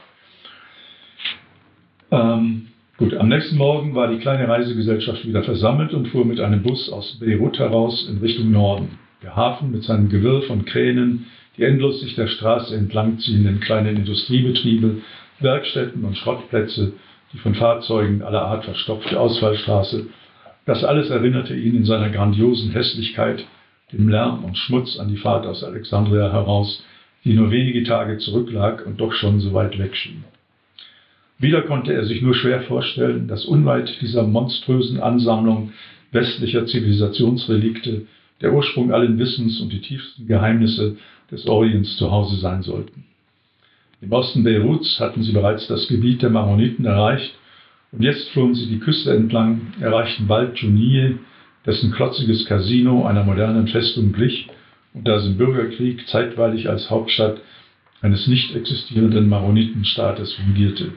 [2.12, 2.69] Ähm,
[3.00, 6.89] Gut, am nächsten Morgen war die kleine Reisegesellschaft wieder versammelt und fuhr mit einem Bus
[6.89, 9.00] aus Beirut heraus in Richtung Norden.
[9.21, 11.25] Der Hafen mit seinem Gewirr von Kränen,
[11.58, 15.01] die endlos sich der Straße entlang ziehenden kleinen Industriebetriebe,
[15.39, 16.93] Werkstätten und Schrottplätze,
[17.34, 20.08] die von Fahrzeugen aller Art verstopfte Ausfallstraße,
[20.65, 23.45] das alles erinnerte ihn in seiner grandiosen Hässlichkeit,
[23.91, 26.84] dem Lärm und Schmutz an die Fahrt aus Alexandria heraus,
[27.25, 30.23] die nur wenige Tage zurücklag und doch schon so weit weg schien.
[31.39, 35.73] Wieder konnte er sich nur schwer vorstellen, dass unweit dieser monströsen Ansammlung
[36.12, 38.05] westlicher Zivilisationsrelikte
[38.41, 40.97] der Ursprung allen Wissens und die tiefsten Geheimnisse
[41.32, 43.06] des Orients zu Hause sein sollten.
[44.02, 47.34] Im Osten Beiruts hatten sie bereits das Gebiet der Marmoniten erreicht
[47.91, 51.17] und jetzt flohen sie die Küste entlang, erreichten bald Junie,
[51.65, 54.47] dessen klotziges Casino einer modernen Festung glich
[54.93, 57.41] und das im Bürgerkrieg zeitweilig als Hauptstadt
[58.02, 60.93] eines nicht existierenden Maronitenstaates fungierte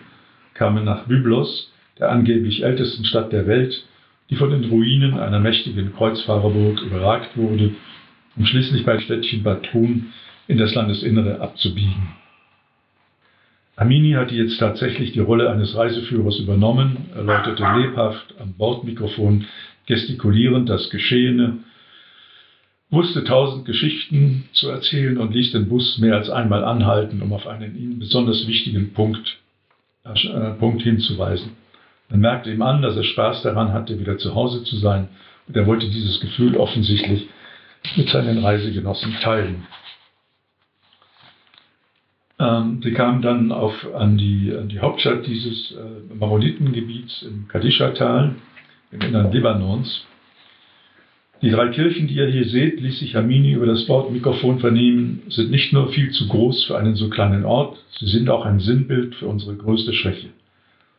[0.54, 3.84] kamen nach Byblos, der angeblich ältesten Stadt der Welt,
[4.32, 7.74] die von den Ruinen einer mächtigen Kreuzfahrerburg überragt wurde,
[8.34, 10.14] um schließlich bei Städtchen Batun
[10.48, 12.14] in das Landesinnere abzubiegen.
[13.76, 19.44] Amini hatte jetzt tatsächlich die Rolle eines Reiseführers übernommen, erläuterte lebhaft am Bordmikrofon
[19.84, 21.58] gestikulierend das Geschehene,
[22.88, 27.46] wusste tausend Geschichten zu erzählen und ließ den Bus mehr als einmal anhalten, um auf
[27.46, 29.36] einen ihm besonders wichtigen Punkt
[30.04, 31.50] äh, Punkt hinzuweisen.
[32.12, 35.08] Man merkte ihm an, dass er Spaß daran hatte, wieder zu Hause zu sein
[35.48, 37.26] und er wollte dieses Gefühl offensichtlich
[37.96, 39.66] mit seinen Reisegenossen teilen.
[42.38, 48.34] Ähm, sie kamen dann auf, an, die, an die Hauptstadt dieses äh, Maronitengebiets im Kadischa-Tal
[48.90, 50.04] im Innern Libanons.
[51.40, 55.50] Die drei Kirchen, die ihr hier seht, ließ sich Hermini über das Bordmikrofon vernehmen, sind
[55.50, 59.14] nicht nur viel zu groß für einen so kleinen Ort, sie sind auch ein Sinnbild
[59.14, 60.28] für unsere größte Schwäche.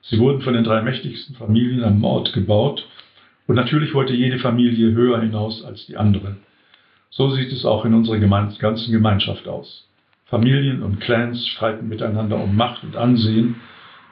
[0.03, 2.85] Sie wurden von den drei mächtigsten Familien am Ort gebaut
[3.47, 6.35] und natürlich wollte jede Familie höher hinaus als die andere.
[7.09, 9.87] So sieht es auch in unserer Geme ganzen Gemeinschaft aus.
[10.25, 13.55] Familien und Clans streiten miteinander um Macht und Ansehen,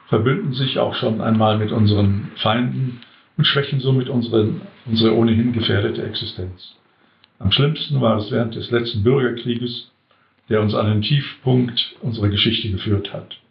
[0.08, 3.00] verbünden sich auch schon einmal mit unseren Feinden
[3.36, 4.48] und schwächen somit unsere,
[4.86, 6.74] unsere ohnehin gefährdete Existenz.
[7.38, 9.90] Am schlimmsten war es während des letzten Bürgerkrieges,
[10.48, 13.41] der uns an den Tiefpunkt unserer Geschichte geführt hat.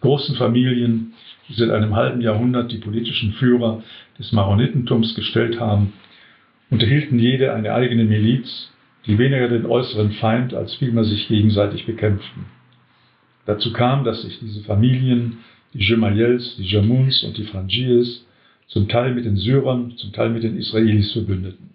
[0.00, 1.14] Großen Familien,
[1.48, 3.82] die seit einem halben Jahrhundert die politischen Führer
[4.18, 5.94] des Maronitentums gestellt haben,
[6.70, 8.70] unterhielten jede eine eigene Miliz,
[9.06, 12.44] die weniger den äußeren Feind als vielmehr sich gegenseitig bekämpften.
[13.46, 15.38] Dazu kam, dass sich diese Familien,
[15.72, 18.24] die Gemayels, die Jamuns und die Frangiers,
[18.66, 21.70] zum Teil mit den Syrern, zum Teil mit den Israelis verbündeten.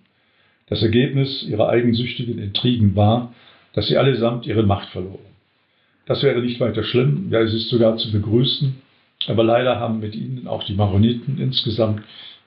[0.67, 3.33] Das Ergebnis ihrer eigensüchtigen Intrigen war,
[3.73, 5.32] dass sie allesamt ihre Macht verloren.
[6.05, 8.75] Das wäre nicht weiter schlimm, ja es ist sogar zu begrüßen,
[9.27, 12.03] aber leider haben mit ihnen auch die Maroniten insgesamt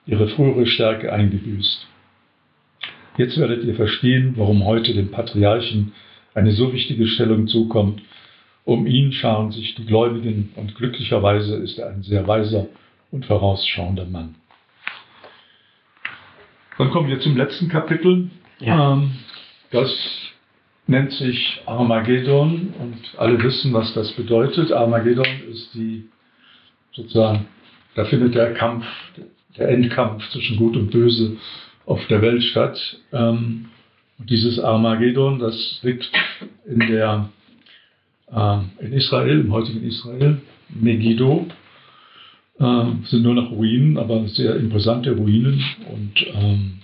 [0.06, 1.86] ihre frühere Stärke eingebüßt.
[3.16, 5.92] Jetzt werdet ihr verstehen, warum heute dem Patriarchen
[6.34, 8.02] eine so wichtige Stellung zukommt.
[8.64, 12.66] Um ihn scharen sich die Gläubigen und glücklicherweise ist er ein sehr weiser
[13.10, 14.34] und vorausschauender Mann.
[16.76, 18.28] Dann kommen wir zum letzten Kapitel.
[18.60, 18.92] Ja.
[18.92, 19.12] Ähm,
[19.70, 19.90] das
[20.86, 24.72] nennt sich Armageddon und alle wissen, was das bedeutet.
[24.72, 26.08] Armageddon ist die
[26.92, 27.46] sozusagen,
[27.94, 28.84] da findet der Kampf,
[29.56, 31.36] der Endkampf zwischen Gut und Böse
[31.86, 32.78] auf der Welt statt.
[33.12, 33.66] Ähm,
[34.18, 36.10] und dieses Armageddon, das liegt
[36.66, 37.30] in der
[38.32, 41.46] äh, in Israel, im heutigen Israel, Megiddo,
[42.58, 45.62] äh, sind nur noch Ruinen, aber sehr imposante Ruinen.
[45.92, 46.78] Und ähm,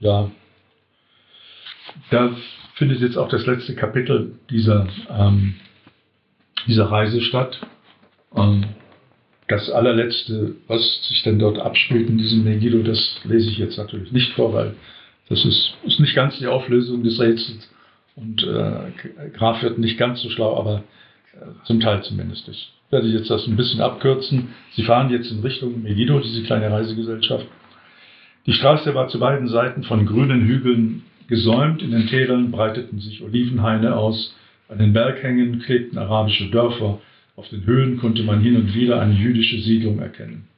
[0.00, 0.30] ja,
[2.10, 2.30] da
[2.80, 5.54] findet jetzt auch das letzte Kapitel dieser, ähm,
[6.66, 7.60] dieser Reise statt.
[8.34, 8.64] Ähm,
[9.48, 14.12] das allerletzte, was sich denn dort abspielt in diesem Megiddo, das lese ich jetzt natürlich
[14.12, 14.76] nicht vor, weil
[15.28, 17.68] das ist, ist nicht ganz die Auflösung des Rätsels.
[18.16, 20.82] Und äh, Graf wird nicht ganz so schlau, aber
[21.34, 22.48] äh, zum Teil zumindest.
[22.48, 24.54] Ich werde jetzt das ein bisschen abkürzen.
[24.72, 27.46] Sie fahren jetzt in Richtung Megiddo, diese kleine Reisegesellschaft.
[28.46, 31.80] Die Straße war zu beiden Seiten von grünen Hügeln gesäumt.
[31.80, 34.36] In den Tälern breiteten sich Olivenhaine aus.
[34.68, 37.00] An den Berghängen klebten arabische Dörfer.
[37.36, 40.48] Auf den Höhen konnte man hin und wieder eine jüdische Siedlung erkennen.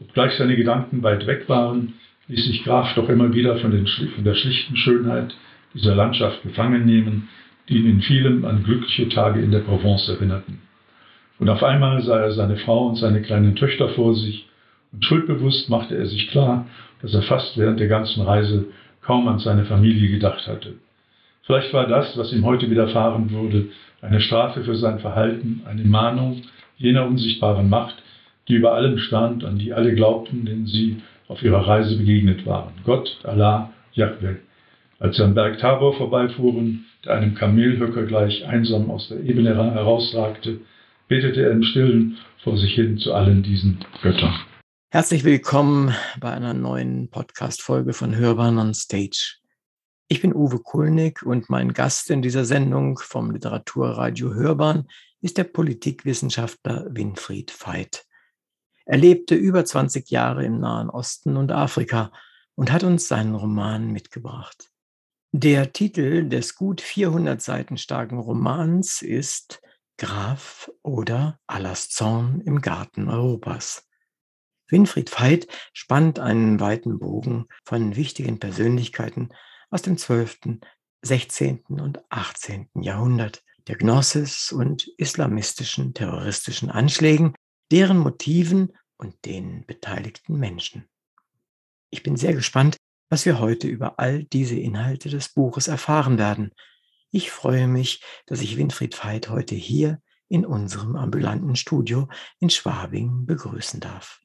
[0.00, 1.94] Obgleich seine Gedanken weit weg waren,
[2.28, 5.34] ließ sich Graf doch immer wieder von, den, von der schlichten Schönheit
[5.74, 7.28] dieser Landschaft gefangen nehmen,
[7.68, 10.60] die ihn in vielem an glückliche Tage in der Provence erinnerten.
[11.38, 14.48] Und auf einmal sah er seine Frau und seine kleinen Töchter vor sich,
[14.92, 16.66] und schuldbewusst machte er sich klar,
[17.02, 18.66] dass er fast während der ganzen Reise
[19.06, 20.74] kaum an seine Familie gedacht hatte.
[21.44, 23.68] Vielleicht war das, was ihm heute widerfahren würde,
[24.02, 26.42] eine Strafe für sein Verhalten, eine Mahnung
[26.76, 28.02] jener unsichtbaren Macht,
[28.48, 32.72] die über allem stand, an die alle glaubten, denen sie auf ihrer Reise begegnet waren.
[32.84, 34.36] Gott, Allah, Yahweh.
[34.98, 40.58] Als sie am Berg Tabor vorbeifuhren, der einem Kamelhöcker gleich einsam aus der Ebene herausragte,
[41.08, 44.34] betete er im Stillen vor sich hin zu allen diesen Göttern.
[44.96, 49.34] Herzlich willkommen bei einer neuen Podcast-Folge von Hörbahn on Stage.
[50.08, 54.88] Ich bin Uwe Kulnig und mein Gast in dieser Sendung vom Literaturradio Hörbahn
[55.20, 58.06] ist der Politikwissenschaftler Winfried Veit.
[58.86, 62.10] Er lebte über 20 Jahre im Nahen Osten und Afrika
[62.54, 64.70] und hat uns seinen Roman mitgebracht.
[65.30, 69.60] Der Titel des gut 400 Seiten starken Romans ist
[69.98, 73.86] Graf oder Alastorn im Garten Europas.
[74.68, 79.30] Winfried Veit spannt einen weiten Bogen von wichtigen Persönlichkeiten
[79.70, 80.58] aus dem 12.,
[81.02, 81.64] 16.
[81.68, 82.68] und 18.
[82.80, 87.34] Jahrhundert, der Gnosis und islamistischen terroristischen Anschlägen,
[87.70, 90.88] deren Motiven und den beteiligten Menschen.
[91.90, 92.76] Ich bin sehr gespannt,
[93.08, 96.50] was wir heute über all diese Inhalte des Buches erfahren werden.
[97.10, 102.08] Ich freue mich, dass ich Winfried Veit heute hier in unserem ambulanten Studio
[102.40, 104.20] in Schwabing begrüßen darf.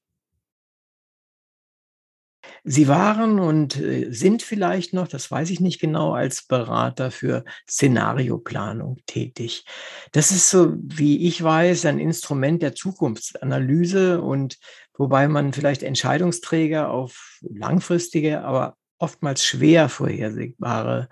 [2.64, 7.44] Sie waren und äh, sind vielleicht noch, das weiß ich nicht genau, als Berater für
[7.68, 9.66] Szenarioplanung tätig.
[10.12, 14.58] Das ist so, wie ich weiß, ein Instrument der Zukunftsanalyse und
[14.96, 21.10] wobei man vielleicht Entscheidungsträger auf langfristige, aber oftmals schwer vorhersehbare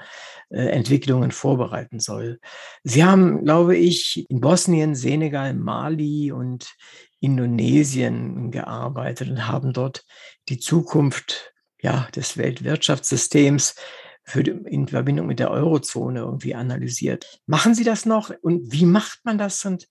[0.49, 2.39] äh, Entwicklungen vorbereiten soll.
[2.83, 6.75] Sie haben, glaube ich, in Bosnien, Senegal, Mali und
[7.19, 10.05] Indonesien gearbeitet und haben dort
[10.47, 13.75] die Zukunft ja, des Weltwirtschaftssystems
[14.23, 17.39] für in Verbindung mit der Eurozone irgendwie analysiert.
[17.47, 19.65] Machen Sie das noch und wie macht man das?
[19.65, 19.87] Und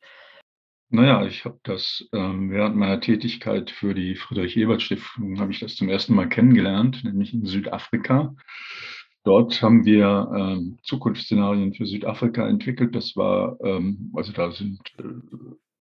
[0.91, 5.88] naja, ich habe das ähm, während meiner Tätigkeit für die Friedrich-Ebert-Stiftung, habe ich das zum
[5.88, 8.35] ersten Mal kennengelernt, nämlich in Südafrika.
[9.25, 12.95] Dort haben wir ähm, Zukunftsszenarien für Südafrika entwickelt.
[12.95, 15.03] Das war, ähm, also da sind äh,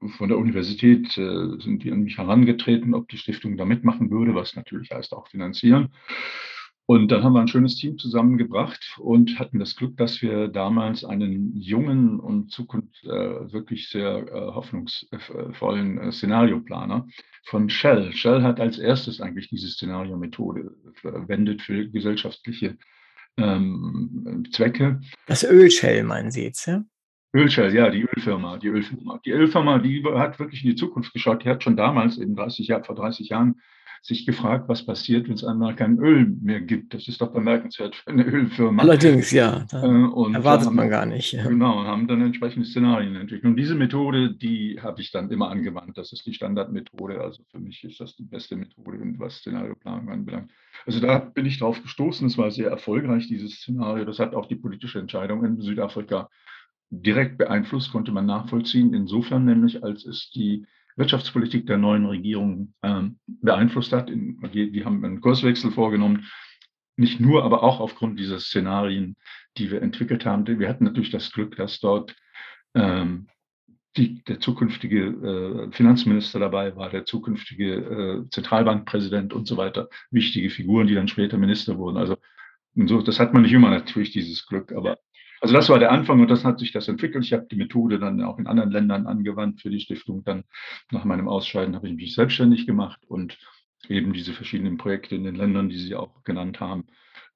[0.10, 4.36] von der Universität äh, sind die an mich herangetreten, ob die Stiftung da mitmachen würde,
[4.36, 5.90] was natürlich heißt auch finanzieren.
[6.86, 11.06] Und dann haben wir ein schönes Team zusammengebracht und hatten das Glück, dass wir damals
[11.06, 17.08] einen jungen und Zukunft äh, wirklich sehr äh, hoffnungsvollen äh, Szenarioplaner
[17.46, 18.12] von Shell.
[18.12, 22.78] Shell hat als erstes eigentlich diese Szenariomethode verwendet für gesellschaftliche
[23.38, 25.00] ähm, Zwecke.
[25.26, 26.84] Das Ölshell meinen Sie jetzt, ja?
[27.36, 29.20] Ölshell, ja, die Ölfirma, die Ölfirma.
[29.26, 31.44] Die Ölfirma, die hat wirklich in die Zukunft geschaut.
[31.44, 33.56] Die hat schon damals, eben 30 Jahr, vor 30 Jahren,
[34.04, 36.94] sich gefragt, was passiert, wenn es einmal kein Öl mehr gibt.
[36.94, 38.84] Das ist doch bemerkenswert für eine Ölfirma.
[38.84, 39.66] Allerdings, ja.
[39.72, 41.32] Äh, und erwartet haben, man gar nicht.
[41.32, 41.48] Ja.
[41.48, 43.46] Genau, und haben dann entsprechende Szenarien entwickelt.
[43.46, 45.98] Und diese Methode, die habe ich dann immer angewandt.
[45.98, 47.22] Das ist die Standardmethode.
[47.22, 50.52] Also für mich ist das die beste Methode, was Szenarioplanung anbelangt.
[50.86, 52.28] Also da bin ich drauf gestoßen.
[52.28, 54.04] Es war sehr erfolgreich, dieses Szenario.
[54.04, 56.30] Das hat auch die politische Entscheidung in Südafrika
[56.90, 58.94] direkt beeinflusst, konnte man nachvollziehen.
[58.94, 60.66] Insofern nämlich, als es die
[60.96, 64.10] Wirtschaftspolitik der neuen Regierung ähm, beeinflusst hat.
[64.10, 66.28] Die, die, haben einen Kurswechsel vorgenommen,
[66.96, 69.16] nicht nur, aber auch aufgrund dieser Szenarien,
[69.58, 70.46] die wir entwickelt haben.
[70.46, 72.16] Wir hatten natürlich das Glück, dass dort
[72.76, 73.28] ähm,
[73.98, 80.50] die, der zukünftige äh, Finanzminister dabei war, der zukünftige äh, Zentralbankpräsident und so weiter, wichtige
[80.50, 81.98] Figuren, die dann später Minister wurden.
[81.98, 82.18] Also
[82.76, 84.98] so, das hat man nicht immer natürlich dieses Glück, aber
[85.44, 87.26] also das war der Anfang und das hat sich das entwickelt.
[87.26, 90.24] Ich habe die Methode dann auch in anderen Ländern angewandt für die Stiftung.
[90.24, 90.46] Dann
[90.90, 93.38] nach meinem Ausscheiden habe ich mich selbstständig gemacht und
[93.90, 96.86] eben diese verschiedenen Projekte in den Ländern, die Sie auch genannt haben,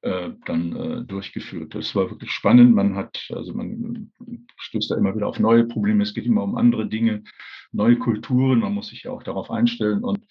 [0.04, 1.76] äh, dann äh, durchgeführt.
[1.76, 2.74] Das war wirklich spannend.
[2.74, 4.14] Man hat, also man
[4.56, 6.02] stößt da immer wieder auf neue Probleme.
[6.02, 7.26] Es geht immer um andere Dinge,
[7.74, 8.60] neue Kulturen.
[8.60, 10.26] Man muss sich ja auch darauf einstellen und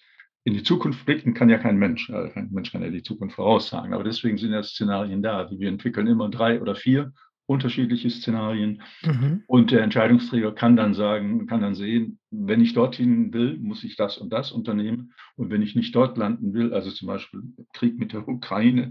[0.45, 2.07] in die Zukunft blicken kann ja kein Mensch.
[2.07, 3.93] Kein Mensch kann ja die Zukunft voraussagen.
[3.93, 5.47] Aber deswegen sind ja Szenarien da.
[5.51, 7.13] Wir entwickeln immer drei oder vier
[7.47, 8.83] unterschiedliche Szenarien.
[9.03, 9.43] Mhm.
[9.47, 13.95] Und der Entscheidungsträger kann dann sagen, kann dann sehen, wenn ich dorthin will, muss ich
[13.95, 15.13] das und das unternehmen.
[15.35, 17.41] Und wenn ich nicht dort landen will, also zum Beispiel
[17.73, 18.89] Krieg mit der Ukraine,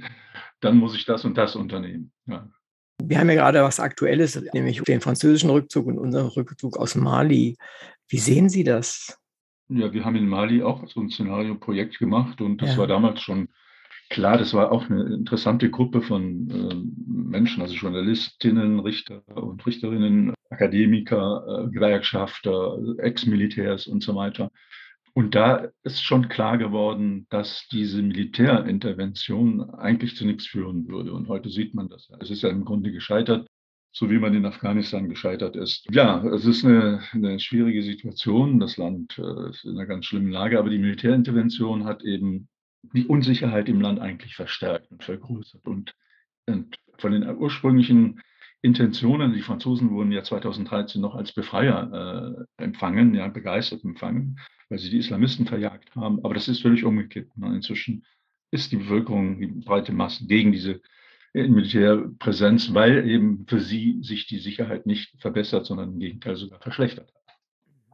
[0.60, 2.12] dann muss ich das und das unternehmen.
[2.26, 2.48] Ja.
[3.02, 7.56] Wir haben ja gerade was Aktuelles, nämlich den französischen Rückzug und unseren Rückzug aus Mali.
[8.08, 9.18] Wie sehen Sie das?
[9.68, 12.78] Ja, wir haben in Mali auch so ein Szenario-Projekt gemacht und das ja.
[12.78, 13.48] war damals schon
[14.08, 16.74] Klar, das war auch eine interessante Gruppe von äh,
[17.06, 24.50] Menschen, also Journalistinnen, Richter und Richterinnen, Akademiker, äh, Gewerkschafter, Ex-Militärs und so weiter.
[25.16, 31.14] Und da ist schon klar geworden, dass diese Militärintervention eigentlich zu nichts führen würde.
[31.14, 32.10] Und heute sieht man das.
[32.20, 33.48] Es ist ja im Grunde gescheitert,
[33.92, 35.86] so wie man in Afghanistan gescheitert ist.
[35.90, 38.60] Ja, es ist eine, eine schwierige Situation.
[38.60, 42.48] Das Land äh, ist in einer ganz schlimmen Lage, aber die Militärintervention hat eben
[42.92, 45.66] die Unsicherheit im Land eigentlich verstärkt und vergrößert.
[45.66, 45.94] Und,
[46.46, 48.20] und von den ursprünglichen
[48.62, 54.78] Intentionen, die Franzosen wurden ja 2013 noch als Befreier äh, empfangen, ja, begeistert empfangen, weil
[54.78, 56.24] sie die Islamisten verjagt haben.
[56.24, 57.36] Aber das ist völlig umgekippt.
[57.36, 57.54] Ne?
[57.54, 58.04] Inzwischen
[58.50, 60.80] ist die Bevölkerung, die breite Masse gegen diese
[61.32, 67.12] Militärpräsenz, weil eben für sie sich die Sicherheit nicht verbessert, sondern im Gegenteil sogar verschlechtert.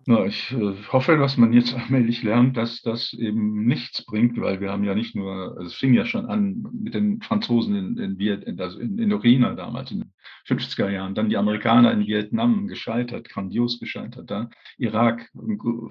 [0.05, 4.61] Na, ich äh, hoffe, dass man jetzt allmählich lernt, dass das eben nichts bringt, weil
[4.61, 7.99] wir haben ja nicht nur, also es fing ja schon an mit den Franzosen in,
[7.99, 10.13] in, Viet, in, also in Indochina damals in den
[10.49, 15.31] 50er Jahren, dann die Amerikaner in Vietnam gescheitert, grandios gescheitert, da Irak,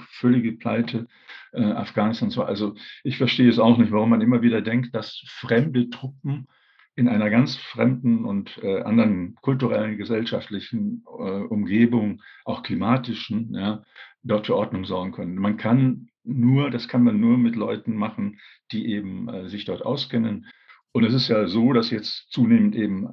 [0.09, 1.07] völlige Pleite,
[1.53, 2.43] äh, Afghanistan so.
[2.43, 6.47] Also ich verstehe es auch nicht, warum man immer wieder denkt, dass fremde Truppen
[6.95, 13.83] in einer ganz fremden und äh, anderen kulturellen, gesellschaftlichen äh, Umgebung, auch klimatischen, ja,
[14.23, 15.35] dort für Ordnung sorgen können.
[15.35, 18.39] Man kann nur, das kann man nur mit Leuten machen,
[18.71, 20.47] die eben äh, sich dort auskennen.
[20.91, 23.07] Und es ist ja so, dass jetzt zunehmend eben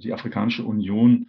[0.00, 1.26] die Afrikanische Union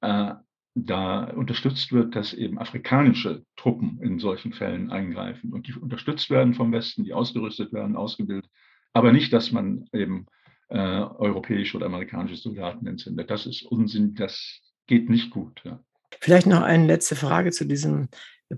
[0.00, 0.32] äh,
[0.74, 6.54] da unterstützt wird, dass eben afrikanische Truppen in solchen Fällen eingreifen und die unterstützt werden
[6.54, 8.48] vom Westen, die ausgerüstet werden, ausgebildet,
[8.94, 10.26] aber nicht, dass man eben
[10.68, 13.30] äh, europäische oder amerikanische Soldaten entsendet.
[13.30, 15.60] Das ist Unsinn, das geht nicht gut.
[15.64, 15.82] Ja.
[16.20, 18.08] Vielleicht noch eine letzte Frage zu diesem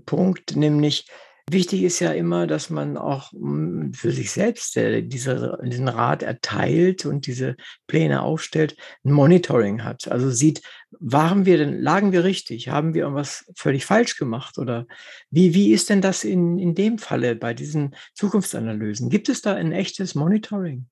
[0.05, 1.07] Punkt, nämlich
[1.47, 6.23] Wichtig ist ja immer, dass man auch hm, für sich selbst äh, diese, diesen Rat
[6.23, 10.07] erteilt und diese Pläne aufstellt, ein Monitoring hat.
[10.07, 10.63] Also sieht,
[10.99, 12.69] waren wir denn, lagen wir richtig?
[12.69, 14.57] Haben wir irgendwas völlig falsch gemacht?
[14.57, 14.87] Oder
[15.29, 19.11] wie, wie ist denn das in, in dem Falle bei diesen Zukunftsanalysen?
[19.11, 20.87] Gibt es da ein echtes Monitoring?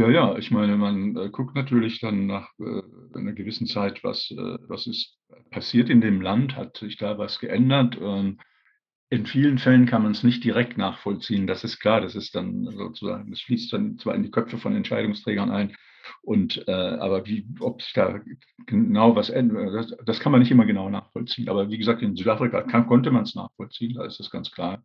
[0.00, 4.30] Ja, ja, ich meine, man äh, guckt natürlich dann nach äh, einer gewissen Zeit, was,
[4.30, 5.18] äh, was ist
[5.50, 7.98] passiert in dem Land, hat sich da was geändert.
[8.00, 8.38] Ähm,
[9.10, 12.64] in vielen Fällen kann man es nicht direkt nachvollziehen, das ist klar, das ist dann
[12.70, 15.76] sozusagen, das fließt dann zwar in die Köpfe von Entscheidungsträgern ein,
[16.22, 18.20] und äh, aber wie, ob sich da
[18.64, 21.50] genau was ändert, das, das, kann man nicht immer genau nachvollziehen.
[21.50, 24.82] Aber wie gesagt, in Südafrika kann, konnte man es nachvollziehen, da ist das ganz klar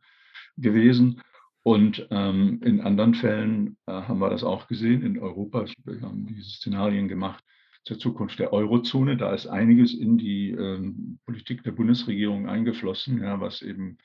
[0.57, 1.21] gewesen.
[1.67, 5.01] Und ähm, in anderen Fällen äh, haben wir das auch gesehen.
[5.01, 7.43] In Europa wir haben diese Szenarien gemacht
[7.83, 9.17] zur Zukunft der Eurozone.
[9.17, 13.97] Da ist einiges in die ähm, Politik der Bundesregierung eingeflossen, ja, was eben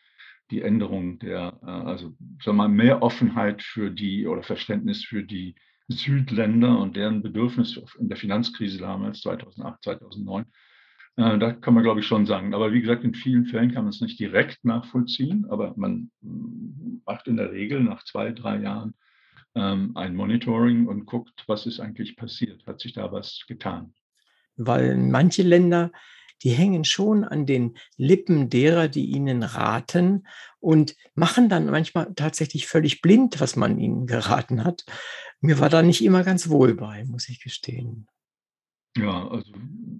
[0.51, 5.23] die Änderung der, äh, also sagen wir mal, mehr Offenheit für die oder Verständnis für
[5.23, 5.55] die
[5.87, 10.47] Südländer und deren Bedürfnis in der Finanzkrise damals, 2008, 2009.
[11.17, 12.55] Äh, da kann man, glaube ich, schon sagen.
[12.55, 16.11] Aber wie gesagt, in vielen Fällen kann man es nicht direkt nachvollziehen, aber man
[17.11, 18.95] macht in der Regel nach zwei, drei Jahren
[19.55, 22.65] ähm, ein Monitoring und guckt, was ist eigentlich passiert.
[22.67, 23.95] Hat sich da was getan?
[24.57, 25.91] Weil manche Länder
[26.43, 30.27] die hängen schon an den Lippen derer, die ihnen raten
[30.59, 34.85] und machen dann manchmal tatsächlich völlig blind, was man ihnen geraten hat.
[35.41, 38.07] Mir war da nicht immer ganz wohl bei, muss ich gestehen.
[38.97, 39.53] Ja, also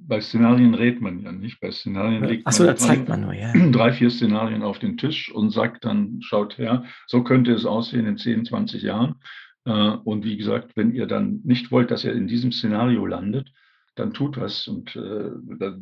[0.07, 1.61] bei Szenarien redet man ja nicht.
[1.61, 3.53] Bei Szenarien legt Achso, da zeigt man nur, ja.
[3.71, 8.07] Drei, vier Szenarien auf den Tisch und sagt dann, schaut her, so könnte es aussehen
[8.07, 9.17] in 10, 20 Jahren.
[9.65, 13.53] Äh, und wie gesagt, wenn ihr dann nicht wollt, dass er in diesem Szenario landet,
[13.95, 14.67] dann tut was.
[14.67, 15.77] Und äh, da,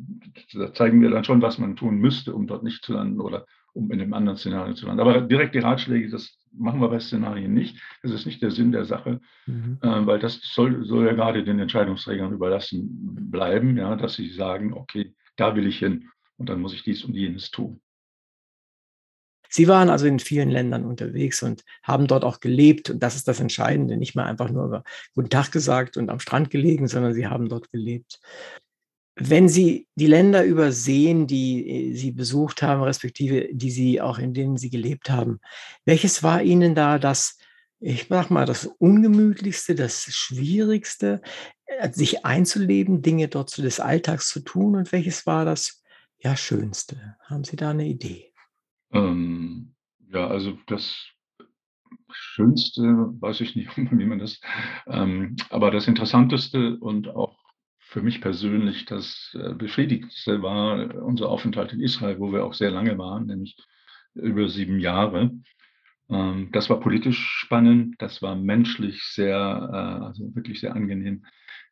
[0.53, 3.47] da, zeigen wir dann schon, was man tun müsste, um dort nicht zu landen oder
[3.73, 5.01] um in einem anderen Szenario zu landen.
[5.01, 7.81] Aber direkt die Ratschläge, das machen wir bei Szenarien nicht.
[8.03, 9.79] Das ist nicht der Sinn der Sache, mhm.
[9.83, 12.89] äh, weil das soll, soll ja gerade den Entscheidungsträgern überlassen
[13.31, 17.05] bleiben, ja, dass sie sagen, okay, da will ich hin und dann muss ich dies
[17.05, 17.81] und jenes tun.
[19.51, 22.91] Sie waren also in vielen Ländern unterwegs und haben dort auch gelebt.
[22.91, 23.97] Und das ist das Entscheidende.
[23.97, 24.85] Nicht mal einfach nur über
[25.15, 28.21] Guten Tag gesagt und am Strand gelegen, sondern Sie haben dort gelebt.
[29.21, 34.33] Wenn Sie die Länder übersehen, die äh, Sie besucht haben, respektive die Sie auch in
[34.33, 35.41] denen Sie gelebt haben,
[35.85, 37.39] welches war Ihnen da das,
[37.81, 41.21] ich sag mal, das Ungemütlichste, das Schwierigste,
[41.67, 44.77] äh, sich einzuleben, Dinge dort zu des Alltags zu tun?
[44.77, 45.83] Und welches war das
[46.21, 47.17] ja, Schönste?
[47.25, 48.33] Haben Sie da eine Idee?
[48.93, 49.75] Ähm,
[50.13, 50.97] ja, also das
[52.11, 54.41] Schönste, weiß ich nicht, wie man das,
[54.87, 57.38] ähm, aber das Interessanteste und auch
[57.89, 62.71] für mich persönlich das äh, Befriedigendste war unser Aufenthalt in Israel, wo wir auch sehr
[62.71, 63.57] lange waren, nämlich
[64.15, 65.33] über sieben Jahre.
[66.11, 71.25] Ähm, das war politisch spannend, das war menschlich sehr, äh, also wirklich sehr angenehm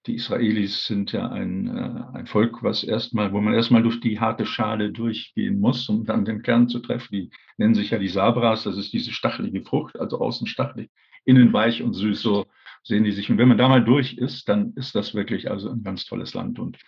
[0.07, 4.21] die Israelis sind ja ein, äh, ein Volk, was erstmal, wo man erstmal durch die
[4.21, 7.09] harte Schale durchgehen muss, um dann den Kern zu treffen.
[7.13, 10.91] Die nennen sich ja die Sabras, das ist diese stachelige Frucht, also außen stachelig,
[11.25, 12.47] innen weich und süß, so
[12.87, 13.31] sehen die sich.
[13.31, 16.35] Und wenn man da mal durch ist, dann ist das wirklich also ein ganz tolles
[16.35, 16.59] Land.
[16.59, 16.79] Und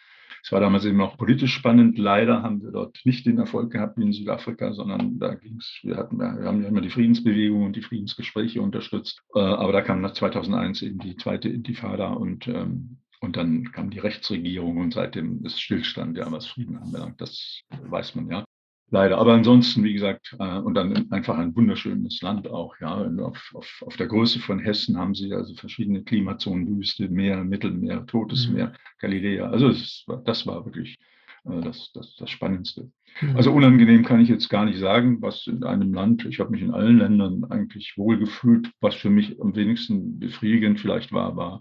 [0.43, 1.99] es war damals eben auch politisch spannend.
[1.99, 5.81] Leider haben wir dort nicht den Erfolg gehabt wie in Südafrika, sondern da ging es,
[5.83, 9.21] wir hatten, wir haben ja immer die Friedensbewegung und die Friedensgespräche unterstützt.
[9.35, 13.91] Äh, aber da kam nach 2001 eben die zweite Intifada und ähm, und dann kam
[13.91, 17.21] die Rechtsregierung und seitdem ist Stillstand, ja, was Frieden anbelangt.
[17.21, 18.45] Das weiß man ja.
[18.91, 19.19] Leider.
[19.19, 23.07] Aber ansonsten, wie gesagt, äh, und dann einfach ein wunderschönes Land auch, ja.
[23.21, 28.07] Auf, auf, auf der Größe von Hessen haben sie also verschiedene Klimazonen, Wüste, Meer, Mittelmeer,
[28.07, 28.55] Totes mhm.
[28.55, 29.51] Meer, Galiläa.
[29.51, 30.97] Also das, das war wirklich
[31.45, 32.91] äh, das, das, das Spannendste.
[33.21, 33.37] Mhm.
[33.37, 36.63] Also unangenehm kann ich jetzt gar nicht sagen, was in einem Land, ich habe mich
[36.63, 41.61] in allen Ländern eigentlich wohlgefühlt, was für mich am wenigsten befriedigend vielleicht war, war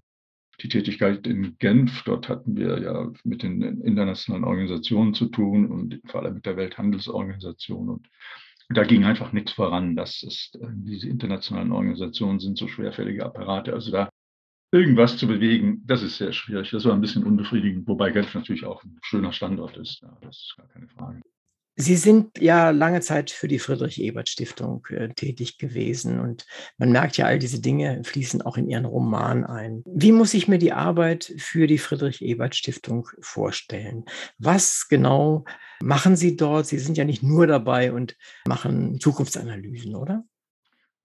[0.60, 2.02] die Tätigkeit in Genf.
[2.04, 6.56] Dort hatten wir ja mit den internationalen Organisationen zu tun und vor allem mit der
[6.56, 7.88] Welthandelsorganisation.
[7.88, 8.08] Und
[8.68, 9.96] da ging einfach nichts voran.
[9.96, 13.72] Das ist, äh, diese internationalen Organisationen sind so schwerfällige Apparate.
[13.72, 14.10] Also da
[14.72, 16.70] irgendwas zu bewegen, das ist sehr schwierig.
[16.70, 20.02] Das war ein bisschen unbefriedigend, wobei Genf natürlich auch ein schöner Standort ist.
[20.02, 21.22] Ja, das ist gar keine Frage.
[21.80, 26.44] Sie sind ja lange Zeit für die Friedrich-Ebert-Stiftung äh, tätig gewesen und
[26.76, 29.84] man merkt ja, all diese Dinge fließen auch in Ihren Roman ein.
[29.86, 34.06] Wie muss ich mir die Arbeit für die Friedrich-Ebert-Stiftung vorstellen?
[34.38, 35.44] Was genau
[35.80, 36.66] machen Sie dort?
[36.66, 40.24] Sie sind ja nicht nur dabei und machen Zukunftsanalysen, oder?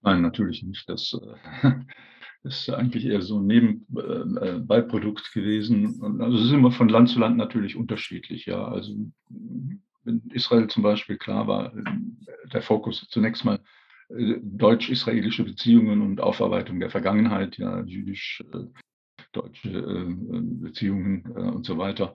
[0.02, 0.90] Nein, natürlich nicht.
[0.90, 1.16] Das
[1.62, 1.72] äh,
[2.44, 6.20] ist eigentlich eher so ein Nebenbeiprodukt äh, gewesen.
[6.20, 8.48] Also es ist immer von Land zu Land natürlich unterschiedlich.
[8.48, 8.92] Ja, also
[10.06, 11.74] in Israel zum Beispiel klar war
[12.52, 13.60] der Fokus zunächst mal
[14.10, 20.08] deutsch-israelische Beziehungen und Aufarbeitung der Vergangenheit, ja, jüdisch-deutsche
[20.62, 22.14] Beziehungen und so weiter.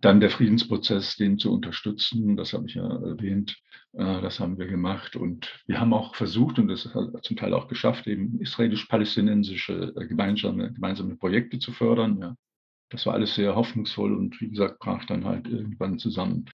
[0.00, 3.58] Dann der Friedensprozess, den zu unterstützen, das habe ich ja erwähnt,
[3.94, 5.16] äh, das haben wir gemacht.
[5.16, 10.06] Und wir haben auch versucht, und das hat zum Teil auch geschafft, eben israelisch-palästinensische äh,
[10.06, 12.18] gemeinsame, gemeinsame Projekte zu fördern.
[12.20, 12.36] Ja.
[12.90, 16.48] Das war alles sehr hoffnungsvoll und wie gesagt, brach dann halt irgendwann zusammen.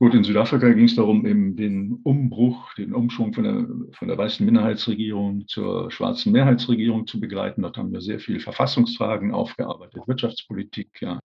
[0.00, 3.66] Gut, in Südafrika ging es darum, eben den Umbruch, den Umschwung von der,
[3.96, 7.62] von der weißen Minderheitsregierung zur schwarzen Mehrheitsregierung zu begleiten.
[7.62, 11.20] Dort haben wir sehr viel Verfassungsfragen aufgearbeitet, Wirtschaftspolitik, ja,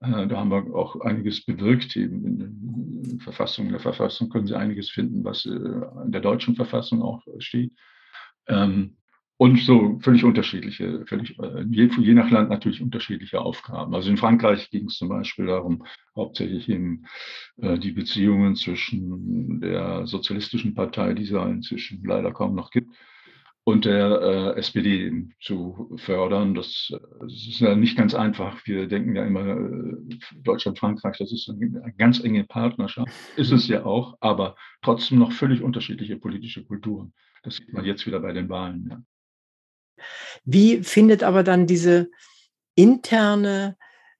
[0.00, 1.96] äh, da haben wir auch einiges bewirkt.
[1.96, 2.38] Eben in
[3.02, 7.02] der Verfassung, in der Verfassung können Sie einiges finden, was äh, in der deutschen Verfassung
[7.02, 7.72] auch steht.
[8.48, 8.96] Ähm,
[9.40, 13.94] und so völlig unterschiedliche, völlig, äh, je, je nach Land natürlich unterschiedliche Aufgaben.
[13.94, 17.06] Also in Frankreich ging es zum Beispiel darum, hauptsächlich eben
[17.56, 22.94] die Beziehungen zwischen der sozialistischen Partei, die es ja inzwischen leider kaum noch gibt,
[23.64, 26.54] und der äh, SPD zu fördern.
[26.54, 28.66] Das, das, ist ja nicht ganz einfach.
[28.66, 33.12] Wir denken ja immer, äh, Deutschland, Frankreich, das ist eine, eine, ganz enge Partnerschaft.
[33.36, 37.12] Ist es ja auch, aber trotzdem noch völlig unterschiedliche politische Kulturen.
[37.42, 38.88] Das sieht man jetzt wieder bei den Wahlen.
[38.90, 39.02] Ja.
[40.44, 42.10] Wie findet aber dann diese
[42.74, 43.76] interne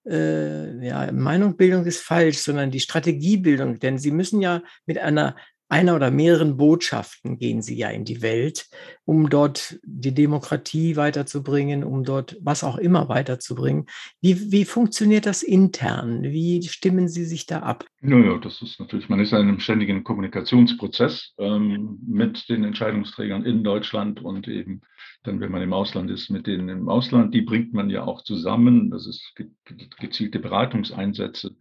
[0.06, 5.36] äh, ja, Meinungsbildung ist falsch, sondern die Strategiebildung, denn Sie müssen ja mit einer
[5.70, 8.66] einer oder mehreren Botschaften gehen sie ja in die Welt,
[9.04, 13.86] um dort die Demokratie weiterzubringen, um dort was auch immer weiterzubringen.
[14.20, 16.24] Wie, wie funktioniert das intern?
[16.24, 17.84] Wie stimmen Sie sich da ab?
[18.00, 23.62] Naja, das ist natürlich, man ist in einem ständigen Kommunikationsprozess ähm, mit den Entscheidungsträgern in
[23.62, 24.80] Deutschland und eben
[25.22, 27.34] dann, wenn man im Ausland ist, mit denen im Ausland.
[27.34, 28.90] Die bringt man ja auch zusammen.
[28.90, 29.34] Das ist
[29.98, 31.56] gezielte Beratungseinsätze.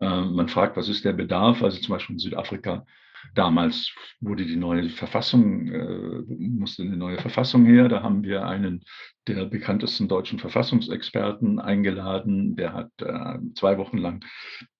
[0.00, 1.62] Ähm, man fragt, was ist der Bedarf?
[1.62, 2.86] Also zum Beispiel in Südafrika
[3.34, 7.88] Damals wurde die neue Verfassung, äh, musste eine neue Verfassung her.
[7.88, 8.82] Da haben wir einen
[9.26, 12.56] der bekanntesten deutschen Verfassungsexperten eingeladen.
[12.56, 14.24] Der hat äh, zwei Wochen lang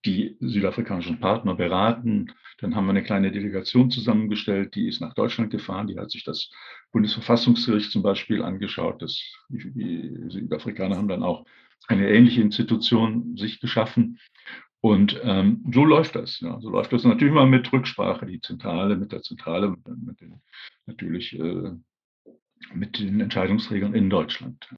[0.05, 2.32] die südafrikanischen Partner beraten.
[2.59, 5.86] Dann haben wir eine kleine Delegation zusammengestellt, die ist nach Deutschland gefahren.
[5.86, 6.51] Die hat sich das
[6.93, 9.03] Bundesverfassungsgericht zum Beispiel angeschaut.
[9.03, 11.45] Das, die, die Südafrikaner haben dann auch
[11.86, 14.18] eine ähnliche Institution sich geschaffen.
[14.83, 16.41] Und ähm, so läuft das.
[16.41, 16.59] Ja.
[16.61, 20.41] So läuft das natürlich mal mit Rücksprache, die Zentrale, mit der Zentrale mit den,
[20.87, 21.72] natürlich äh,
[22.72, 24.68] mit den Entscheidungsträgern in Deutschland.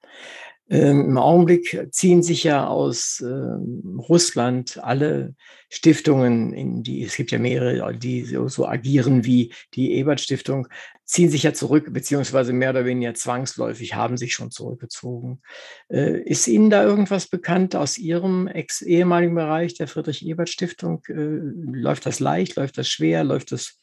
[0.73, 5.35] Ähm, Im Augenblick ziehen sich ja aus ähm, Russland alle
[5.69, 10.69] Stiftungen, in die, es gibt ja mehrere, die so, agieren wie die Ebert-Stiftung,
[11.05, 15.43] ziehen sich ja zurück, beziehungsweise mehr oder weniger zwangsläufig haben sich schon zurückgezogen.
[15.91, 21.03] Äh, ist Ihnen da irgendwas bekannt aus Ihrem ex-ehemaligen Bereich der Friedrich-Ebert-Stiftung?
[21.09, 23.79] Äh, läuft das leicht, läuft das schwer, läuft das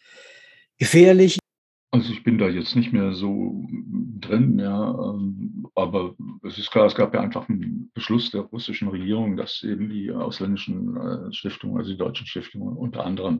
[0.80, 1.38] gefährlich?
[1.92, 3.66] Also ich bin da jetzt nicht mehr so
[4.20, 8.90] drin, ja, ähm, aber es ist klar, es gab ja einfach einen Beschluss der russischen
[8.90, 13.40] Regierung, dass eben die ausländischen äh, Stiftungen, also die deutschen Stiftungen unter anderem,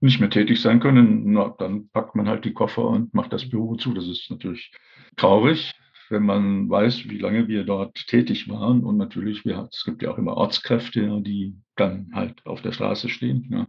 [0.00, 1.32] nicht mehr tätig sein können.
[1.32, 3.94] Na, dann packt man halt die Koffer und macht das Büro zu.
[3.94, 4.72] Das ist natürlich
[5.16, 5.72] traurig,
[6.08, 8.84] wenn man weiß, wie lange wir dort tätig waren.
[8.84, 13.08] Und natürlich, wir, es gibt ja auch immer Ortskräfte, die dann halt auf der Straße
[13.08, 13.48] stehen.
[13.50, 13.66] Ja.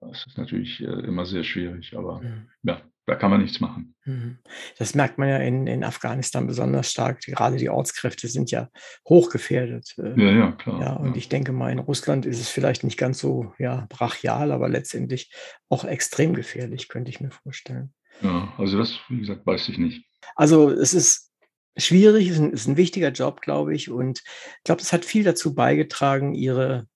[0.00, 2.48] Das ist natürlich äh, immer sehr schwierig, aber mhm.
[2.64, 3.94] ja, da kann man nichts machen.
[4.04, 4.38] Mhm.
[4.78, 7.20] Das merkt man ja in, in Afghanistan besonders stark.
[7.20, 8.68] Gerade die Ortskräfte sind ja
[9.08, 9.96] hochgefährdet.
[9.98, 10.80] Äh, ja, ja, klar.
[10.80, 11.16] Ja, und ja.
[11.16, 15.32] ich denke mal, in Russland ist es vielleicht nicht ganz so ja, brachial, aber letztendlich
[15.68, 17.92] auch extrem gefährlich, könnte ich mir vorstellen.
[18.20, 20.06] Ja, also das, wie gesagt, weiß ich nicht.
[20.36, 21.32] Also es ist
[21.76, 23.90] schwierig, es ist ein, ist ein wichtiger Job, glaube ich.
[23.90, 26.86] Und ich glaube, es hat viel dazu beigetragen, ihre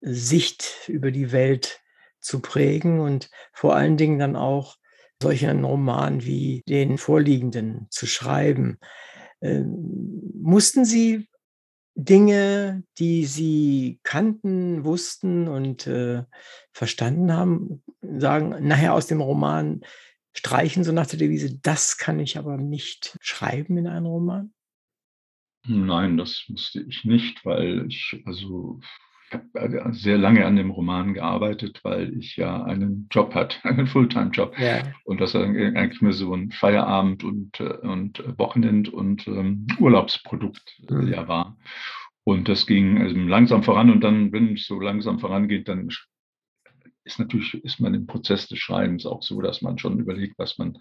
[0.00, 1.80] Sicht über die Welt
[2.20, 4.76] zu prägen und vor allen Dingen dann auch
[5.22, 8.78] solch einen Roman wie den vorliegenden zu schreiben.
[9.40, 11.28] Ähm, mussten Sie
[11.94, 16.24] Dinge, die Sie kannten, wussten und äh,
[16.72, 19.80] verstanden haben, sagen, nachher aus dem Roman
[20.34, 24.52] streichen, so nach der Devise, das kann ich aber nicht schreiben in einem Roman?
[25.66, 28.78] Nein, das musste ich nicht, weil ich, also
[29.32, 33.86] habe äh, sehr lange an dem Roman gearbeitet, weil ich ja einen Job hatte, einen
[33.86, 34.58] Fulltime-Job.
[34.58, 34.82] Ja.
[35.04, 40.94] Und das eigentlich mir so ein Feierabend und, äh, und Wochenend und ähm, Urlaubsprodukt äh,
[40.94, 41.12] mhm.
[41.12, 41.56] ja war.
[42.24, 45.88] Und das ging also langsam voran und dann, wenn es so langsam vorangeht, dann
[47.04, 50.58] ist natürlich, ist man im Prozess des Schreibens auch so, dass man schon überlegt, was
[50.58, 50.78] man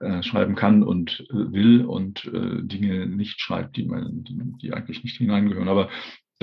[0.00, 4.72] äh, schreiben kann und äh, will und äh, Dinge nicht schreibt, die man, die, die
[4.74, 5.68] eigentlich nicht hineingehören.
[5.68, 5.88] Aber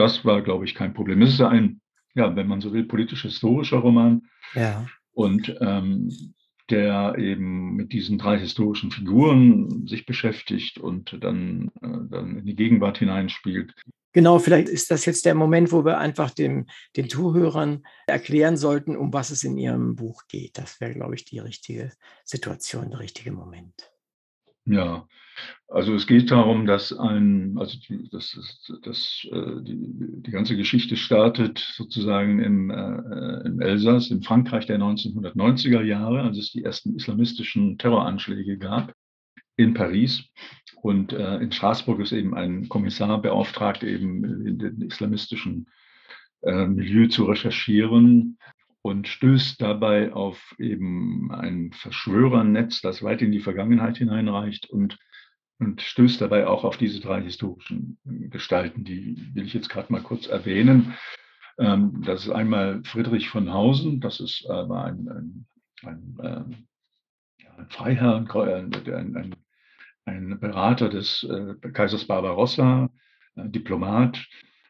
[0.02, 1.22] das war, glaube ich, kein Problem.
[1.22, 1.80] Es ist ja ein,
[2.16, 4.24] ja, wenn man so will, politisch-historischer Roman.
[4.56, 4.88] Ja.
[5.14, 6.10] Und ähm,
[6.70, 12.56] der eben mit diesen drei historischen Figuren sich beschäftigt und dann, äh, dann in die
[12.56, 13.74] Gegenwart hineinspielt.
[14.14, 18.96] Genau, vielleicht ist das jetzt der Moment, wo wir einfach dem, den Zuhörern erklären sollten,
[18.96, 20.58] um was es in ihrem Buch geht.
[20.58, 21.92] Das wäre, glaube ich, die richtige
[22.26, 23.92] Situation, der richtige Moment.
[24.66, 25.08] Ja,
[25.68, 29.78] also es geht darum, dass ein, also die, das, das, das, äh, die,
[30.22, 36.38] die ganze Geschichte startet sozusagen im, äh, im Elsass, in Frankreich der 1990er Jahre, als
[36.38, 38.94] es die ersten islamistischen Terroranschläge gab
[39.56, 40.26] in Paris.
[40.82, 45.68] Und äh, in Straßburg ist eben ein Kommissar beauftragt, eben in den islamistischen
[46.42, 48.38] äh, Milieu zu recherchieren
[48.82, 54.98] und stößt dabei auf eben ein Verschwörernetz, das weit in die Vergangenheit hineinreicht und,
[55.62, 60.02] und stößt dabei auch auf diese drei historischen Gestalten, die will ich jetzt gerade mal
[60.02, 60.96] kurz erwähnen.
[61.60, 65.46] Ähm, das ist einmal Friedrich von Hausen, das ist aber ein, ein,
[65.84, 66.56] ein, ähm,
[67.58, 68.74] ein Freiherr, ein,
[69.16, 69.36] ein,
[70.06, 72.90] ein Berater des äh, Kaisers Barbarossa,
[73.36, 74.28] Diplomat,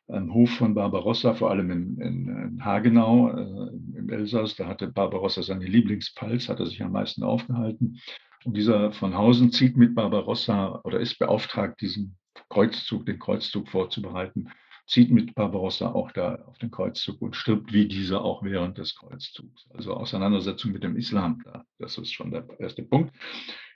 [0.09, 4.57] am Hof von Barbarossa, vor allem in, in, in Hagenau äh, im Elsass.
[4.57, 8.01] Da hatte Barbarossa seine Lieblingspalz, hat er sich am meisten aufgehalten.
[8.43, 12.17] Und dieser von Hausen zieht mit Barbarossa oder ist beauftragt, diesen
[12.49, 14.49] Kreuzzug, den Kreuzzug vorzubereiten,
[14.87, 18.95] zieht mit Barbarossa auch da auf den Kreuzzug und stirbt wie dieser auch während des
[18.95, 19.67] Kreuzzugs.
[19.73, 21.63] Also Auseinandersetzung mit dem Islam da.
[21.79, 23.13] Das ist schon der erste Punkt.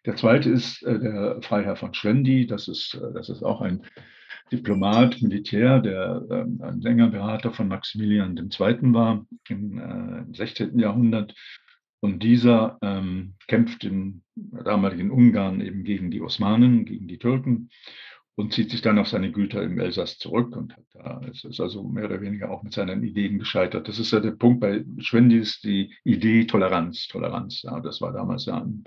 [0.06, 2.46] Der zweite ist äh, der Freiherr von Schwendi.
[2.48, 3.86] Das ist, äh, das ist auch ein
[4.52, 8.94] Diplomat, Militär, der ähm, ein Sängerberater von Maximilian II.
[8.94, 10.78] war im, äh, im 16.
[10.78, 11.34] Jahrhundert.
[12.06, 17.72] Und dieser ähm, kämpft im damaligen Ungarn eben gegen die Osmanen, gegen die Türken
[18.36, 21.60] und zieht sich dann auf seine Güter im Elsass zurück und hat da, es ist
[21.60, 23.88] also mehr oder weniger auch mit seinen Ideen gescheitert.
[23.88, 27.64] Das ist ja der Punkt bei Schwendi ist die Idee Toleranz, Toleranz.
[27.64, 28.84] Ja, das war damals ja ein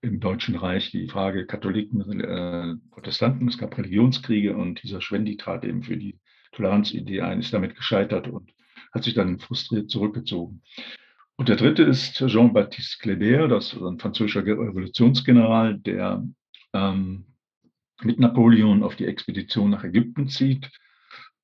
[0.00, 5.62] im Deutschen Reich die Frage Katholiken, äh, Protestanten, es gab Religionskriege und dieser Schwendi trat
[5.66, 6.18] eben für die
[6.52, 8.50] Toleranzidee ein, ist damit gescheitert und
[8.92, 10.62] hat sich dann frustriert zurückgezogen.
[11.36, 16.26] Und der dritte ist Jean-Baptiste Kléber, das ist ein französischer Revolutionsgeneral, der
[16.72, 17.26] ähm,
[18.02, 20.70] mit Napoleon auf die Expedition nach Ägypten zieht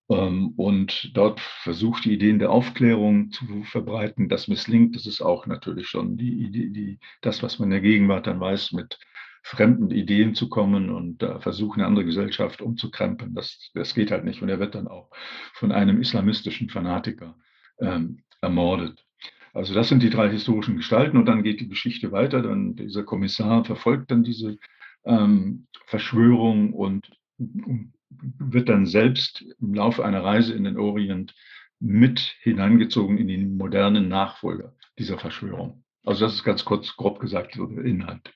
[0.09, 4.28] ähm, und dort versucht, die Ideen der Aufklärung zu verbreiten.
[4.28, 4.97] Das misslingt.
[4.97, 8.40] Das ist auch natürlich schon die Idee, die, das, was man in der Gegenwart dann
[8.40, 8.99] weiß, mit
[9.43, 13.34] fremden Ideen zu kommen und äh, versuchen, eine andere Gesellschaft umzukrempeln.
[13.34, 14.40] Das, das geht halt nicht.
[14.40, 15.11] Und er wird dann auch
[15.55, 17.36] von einem islamistischen Fanatiker
[17.78, 19.05] ähm, ermordet.
[19.53, 22.42] Also das sind die drei historischen Gestalten und dann geht die Geschichte weiter.
[22.42, 24.59] Dann dieser Kommissar verfolgt dann diese
[25.05, 31.34] ähm, Verschwörung und, wird dann selbst im Laufe einer Reise in den Orient
[31.80, 35.84] mit hineingezogen in die modernen Nachfolger dieser Verschwörung.
[36.05, 38.32] Also das ist ganz kurz, grob gesagt, so der Inhalt.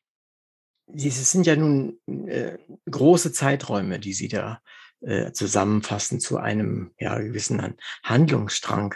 [0.86, 2.58] Das sind ja nun äh,
[2.90, 4.62] große Zeiträume, die Sie da
[5.00, 8.94] äh, zusammenfassen zu einem ja, gewissen Handlungsstrang.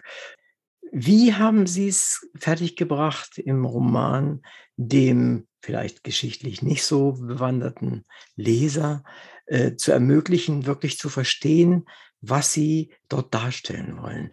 [0.93, 4.43] Wie haben Sie es fertiggebracht im Roman,
[4.76, 9.05] dem vielleicht geschichtlich nicht so bewanderten Leser
[9.47, 11.84] äh, zu ermöglichen, wirklich zu verstehen,
[12.20, 14.32] was sie dort darstellen wollen.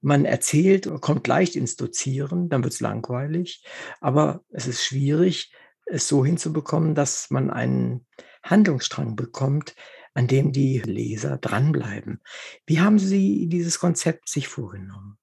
[0.00, 3.64] Man erzählt, kommt leicht ins Dozieren, dann wird es langweilig,
[4.00, 5.52] aber es ist schwierig,
[5.84, 8.06] es so hinzubekommen, dass man einen
[8.42, 9.74] Handlungsstrang bekommt,
[10.14, 12.22] an dem die Leser dranbleiben.
[12.66, 15.18] Wie haben Sie dieses Konzept sich vorgenommen?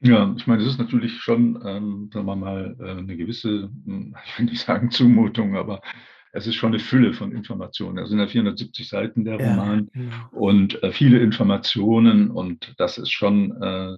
[0.00, 4.14] Ja, ich meine, es ist natürlich schon, ähm, sagen wir mal, äh, eine gewisse, hm,
[4.26, 5.80] ich will nicht sagen Zumutung, aber
[6.32, 7.98] es ist schon eine Fülle von Informationen.
[7.98, 10.28] Es sind ja 470 Seiten der Roman ja, genau.
[10.32, 13.96] und äh, viele Informationen und das ist schon, äh,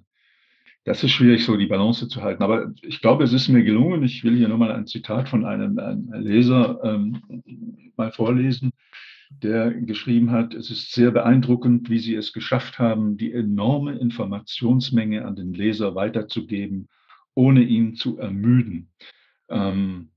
[0.85, 2.41] das ist schwierig, so die Balance zu halten.
[2.41, 4.03] Aber ich glaube, es ist mir gelungen.
[4.03, 7.21] Ich will hier nochmal ein Zitat von einem, einem Leser ähm,
[7.97, 8.71] mal vorlesen,
[9.29, 15.25] der geschrieben hat, es ist sehr beeindruckend, wie Sie es geschafft haben, die enorme Informationsmenge
[15.25, 16.89] an den Leser weiterzugeben,
[17.35, 18.91] ohne ihn zu ermüden.
[19.49, 20.11] Ähm,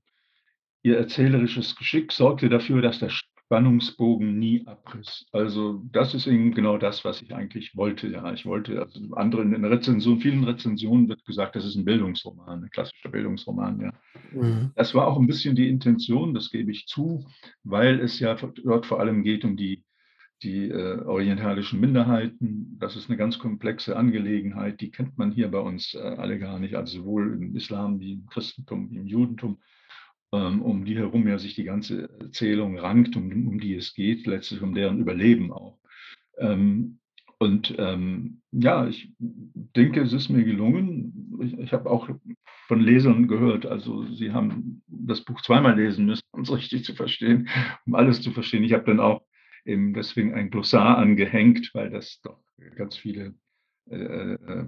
[0.81, 3.09] Ihr erzählerisches Geschick sorgte dafür, dass der
[3.53, 5.27] Spannungsbogen nie abriss.
[5.31, 8.07] Also das ist eben genau das, was ich eigentlich wollte.
[8.07, 12.63] Ja, ich wollte, also anderen in Rezensionen, vielen Rezensionen wird gesagt, das ist ein Bildungsroman,
[12.63, 13.79] ein klassischer Bildungsroman.
[13.79, 13.93] Ja,
[14.31, 14.71] mhm.
[14.75, 17.27] das war auch ein bisschen die Intention, das gebe ich zu,
[17.63, 19.83] weil es ja dort vor allem geht um die
[20.41, 22.75] die äh, orientalischen Minderheiten.
[22.79, 26.59] Das ist eine ganz komplexe Angelegenheit, die kennt man hier bei uns äh, alle gar
[26.59, 29.59] nicht, also sowohl im Islam wie im Christentum wie im Judentum.
[30.33, 34.25] Ähm, um die herum ja sich die ganze Erzählung rankt, um, um die es geht,
[34.25, 35.77] letztlich um deren Überleben auch.
[36.39, 36.97] Ähm,
[37.37, 41.37] und ähm, ja, ich denke, es ist mir gelungen.
[41.43, 42.09] Ich, ich habe auch
[42.67, 46.95] von Lesern gehört, also sie haben das Buch zweimal lesen müssen, um es richtig zu
[46.95, 47.47] verstehen,
[47.85, 48.63] um alles zu verstehen.
[48.63, 49.21] Ich habe dann auch
[49.65, 52.39] eben deswegen ein Glossar angehängt, weil das doch
[52.75, 53.35] ganz viele
[53.91, 54.65] äh, äh,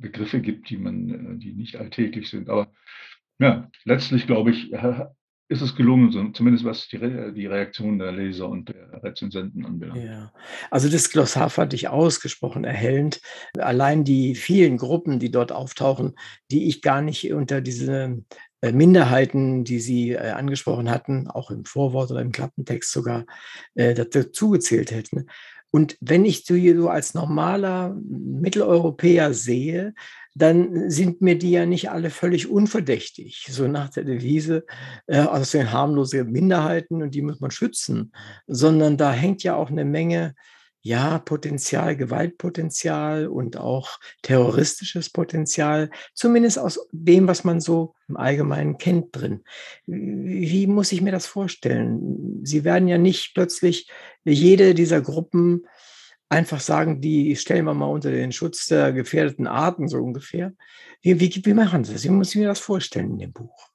[0.00, 2.50] Begriffe gibt, die man, äh, die nicht alltäglich sind.
[2.50, 2.72] Aber
[3.38, 4.72] ja, letztlich glaube ich,
[5.50, 10.04] ist es gelungen, zumindest was die, Re die Reaktion der Leser und der Rezensenten anbelangt.
[10.04, 10.32] Ja,
[10.70, 13.20] also das Glossar fand ich ausgesprochen erhellend.
[13.58, 16.16] Allein die vielen Gruppen, die dort auftauchen,
[16.50, 18.22] die ich gar nicht unter diese
[18.60, 23.24] äh, Minderheiten, die Sie äh, angesprochen hatten, auch im Vorwort oder im Klappentext sogar,
[23.74, 25.28] äh, dazu gezählt hätten.
[25.70, 29.94] Und wenn ich so als normaler Mitteleuropäer sehe,
[30.34, 33.46] dann sind mir die ja nicht alle völlig unverdächtig.
[33.50, 34.64] So nach der Devise,
[35.06, 38.12] äh, also sind harmlose Minderheiten und die muss man schützen,
[38.46, 40.34] sondern da hängt ja auch eine Menge
[40.80, 48.78] ja, Potenzial, Gewaltpotenzial und auch terroristisches Potenzial, zumindest aus dem, was man so im Allgemeinen
[48.78, 49.42] kennt drin.
[49.86, 52.40] Wie muss ich mir das vorstellen?
[52.44, 53.90] Sie werden ja nicht plötzlich
[54.24, 55.66] jede dieser Gruppen
[56.28, 60.52] einfach sagen, die stellen wir mal unter den Schutz der gefährdeten Arten, so ungefähr.
[61.02, 62.04] Wie, wie, wie machen Sie das?
[62.04, 63.68] Wie muss ich mir das vorstellen in dem Buch?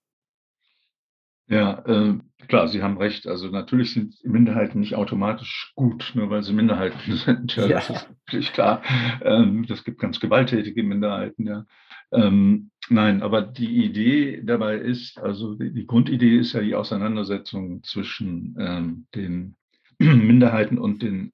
[1.47, 3.27] Ja, äh, klar, Sie haben recht.
[3.27, 7.55] Also natürlich sind Minderheiten nicht automatisch gut, nur weil sie Minderheiten sind.
[7.55, 7.75] Ja, ja.
[7.75, 8.81] Das ist natürlich klar.
[9.21, 11.65] Ähm, das gibt ganz gewalttätige Minderheiten, ja.
[12.11, 18.55] Ähm, nein, aber die Idee dabei ist, also die, Grundidee ist ja die Auseinandersetzung zwischen
[18.59, 19.55] ähm, den
[19.97, 21.33] Minderheiten und den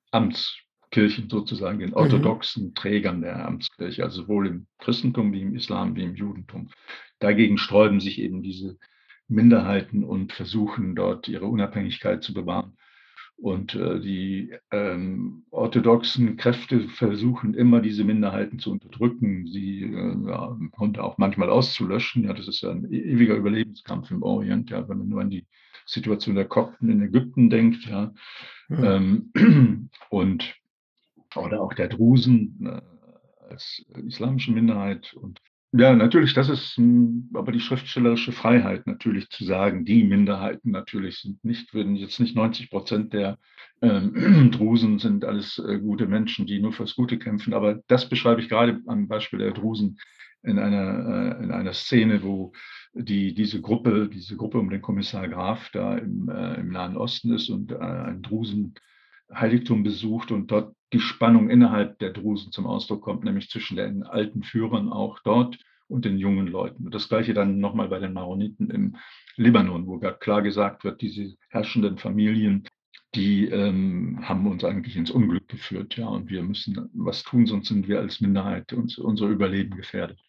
[0.89, 1.95] Amtskirchen sozusagen, den mhm.
[1.95, 2.73] orthodoxen mhm.
[2.73, 6.69] Trägern der Amtskirche, also sowohl im Christentum wie im Islam wie im Judentum.
[7.19, 8.77] Dagegen sträuben sich eben diese
[9.27, 12.75] Minderheiten und versuchen dort ihre Unabhängigkeit zu bewahren.
[13.35, 20.57] Und äh, die ähm, orthodoxen Kräfte versuchen immer, diese Minderheiten zu unterdrücken, sie äh, ja,
[20.77, 22.25] und auch manchmal auszulöschen.
[22.25, 25.29] Ja, das ist ja ein e-, ewiger Überlebenskampf im Orient, ja, wenn man nur an
[25.29, 25.45] die
[25.85, 28.13] Situation der Kopten in Ägypten denkt, ja.
[28.69, 28.95] ja.
[28.95, 29.31] Ähm,
[30.09, 30.59] und
[31.36, 32.82] oder auch der Drusen äh,
[33.49, 35.39] als islamische Minderheit und
[35.71, 36.80] ja, natürlich, das ist
[37.34, 42.36] aber die schriftstellerische Freiheit natürlich zu sagen, die Minderheiten natürlich sind nicht, würden jetzt nicht
[42.36, 43.38] 90 Prozent der
[43.82, 47.53] ähm, Drusen sind alles äh, gute Menschen, die nur fürs Gute kämpfen.
[47.53, 49.99] Aber das beschreibe ich gerade am Beispiel der Drusen
[50.41, 52.51] in einer, äh, in einer Szene, wo
[52.93, 57.32] die, diese Gruppe, diese Gruppe um den Kommissar Graf da im, äh, im Nahen Osten
[57.34, 58.73] ist und äh, ein Drusen
[59.34, 64.03] Heiligtum besucht und dort die Spannung innerhalb der Drusen zum Ausdruck kommt, nämlich zwischen den
[64.03, 65.57] alten Führern auch dort
[65.88, 66.86] und den jungen Leuten.
[66.86, 68.95] Und das gleiche dann nochmal bei den Maroniten im
[69.36, 72.67] Libanon, wo klar gesagt wird, diese herrschenden Familien,
[73.15, 77.69] die ähm, haben uns eigentlich ins Unglück geführt, ja, und wir müssen was tun, sonst
[77.69, 80.19] sind wir als Minderheit uns, unser Überleben gefährdet.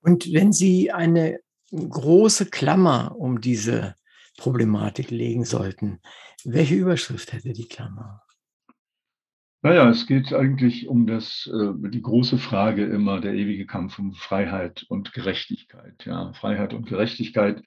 [0.00, 1.38] Und wenn Sie eine
[1.72, 3.94] große Klammer um diese
[4.36, 6.00] Problematik legen sollten,
[6.44, 8.22] welche Überschrift hätte die Klammer?
[9.64, 14.12] Naja, es geht eigentlich um das, äh, die große Frage immer, der ewige Kampf um
[14.12, 16.04] Freiheit und Gerechtigkeit.
[16.04, 17.62] Ja, Freiheit und Gerechtigkeit,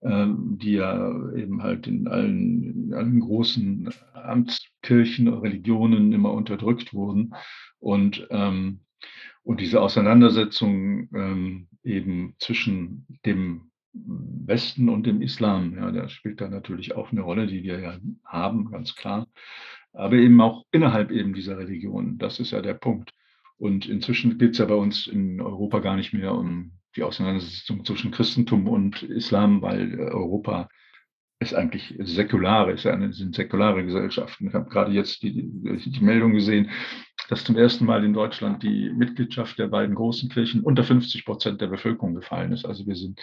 [0.00, 7.34] ähm, die ja eben halt in allen, in allen großen Amtskirchen, Religionen immer unterdrückt wurden.
[7.80, 8.82] Und, ähm,
[9.42, 15.76] und diese Auseinandersetzung ähm, eben zwischen dem Westen und dem Islam.
[15.76, 19.26] Ja, da spielt da natürlich auch eine Rolle, die wir ja haben, ganz klar.
[19.92, 22.18] Aber eben auch innerhalb eben dieser Religion.
[22.18, 23.12] Das ist ja der Punkt.
[23.56, 27.84] Und inzwischen geht es ja bei uns in Europa gar nicht mehr um die Auseinandersetzung
[27.84, 30.68] zwischen Christentum und Islam, weil Europa
[31.40, 34.48] ist eigentlich säkular, ist eine, sind säkulare Gesellschaften.
[34.48, 36.70] Ich habe gerade jetzt die, die Meldung gesehen,
[37.28, 41.60] dass zum ersten Mal in Deutschland die Mitgliedschaft der beiden großen Kirchen unter 50 Prozent
[41.60, 42.66] der Bevölkerung gefallen ist.
[42.66, 43.22] Also wir sind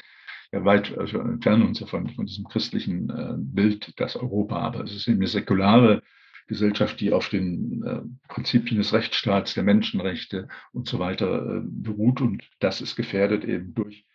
[0.51, 4.83] ja weit also entfernen uns ja von, von diesem christlichen äh, Bild, das Europa, aber
[4.83, 6.01] es ist eben eine säkulare
[6.47, 12.21] Gesellschaft, die auf den äh, Prinzipien des Rechtsstaats, der Menschenrechte und so weiter äh, beruht.
[12.21, 14.05] Und das ist gefährdet eben durch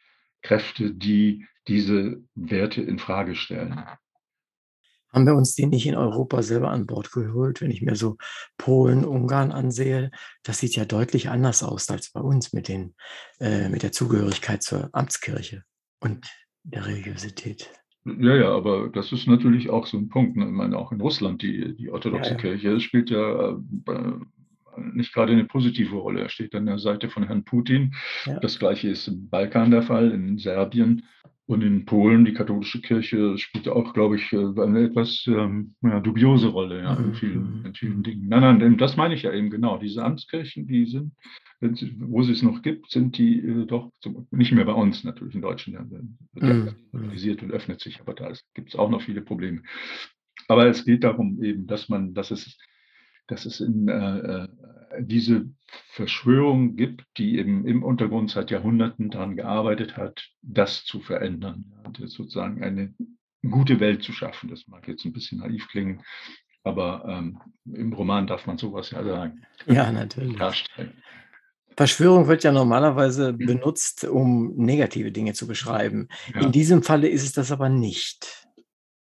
[0.40, 3.84] Kräfte, die diese Werte in Frage stellen.
[5.12, 7.60] Haben wir uns die nicht in Europa selber an Bord geholt?
[7.60, 8.16] Wenn ich mir so
[8.56, 10.10] Polen, Ungarn ansehe,
[10.42, 12.94] das sieht ja deutlich anders aus als bei uns mit, den,
[13.38, 15.64] äh, mit der Zugehörigkeit zur Amtskirche
[16.02, 16.26] und
[16.64, 17.70] der Religiosität.
[18.04, 20.36] Ja, ja, aber das ist natürlich auch so ein Punkt.
[20.36, 20.46] Ne?
[20.46, 22.40] Ich meine, auch in Russland, die, die orthodoxe ja, ja.
[22.40, 24.12] Kirche spielt ja äh,
[24.76, 26.20] nicht gerade eine positive Rolle.
[26.20, 27.94] Er steht an der Seite von Herrn Putin.
[28.26, 28.40] Ja.
[28.40, 31.04] Das gleiche ist im Balkan der Fall, in Serbien.
[31.46, 35.98] Und in Polen, die katholische Kirche spielt auch, glaube ich, äh, eine etwas ähm, ja,
[35.98, 38.02] dubiose Rolle ja, in, Mhm, vielen, mhm, in vielen mhm.
[38.04, 38.28] Dingen.
[38.28, 39.76] Nein, nein, das meine ich ja eben genau.
[39.76, 41.12] Diese Amtskirchen, die sind,
[41.60, 45.34] wo sie es noch gibt, sind die äh, doch zum, nicht mehr bei uns natürlich
[45.34, 45.90] in Deutschland.
[45.90, 46.74] Mhm, mhm.
[46.92, 49.62] organisiert und öffnet sich, aber da gibt es auch noch viele Probleme.
[50.48, 52.56] Aber es geht darum eben, dass man, dass es,
[53.26, 54.48] dass es in, äh, äh,
[55.00, 55.46] diese
[55.90, 62.06] Verschwörung gibt, die eben im Untergrund seit Jahrhunderten daran gearbeitet hat, das zu verändern, ja,
[62.06, 62.94] sozusagen eine
[63.42, 64.48] gute Welt zu schaffen.
[64.48, 66.02] Das mag jetzt ein bisschen naiv klingen,
[66.64, 69.42] aber ähm, im Roman darf man sowas ja sagen.
[69.66, 70.36] Ja, natürlich.
[70.36, 70.92] Darstellen.
[71.76, 76.08] Verschwörung wird ja normalerweise benutzt, um negative Dinge zu beschreiben.
[76.34, 76.42] Ja.
[76.42, 78.41] In diesem Falle ist es das aber nicht.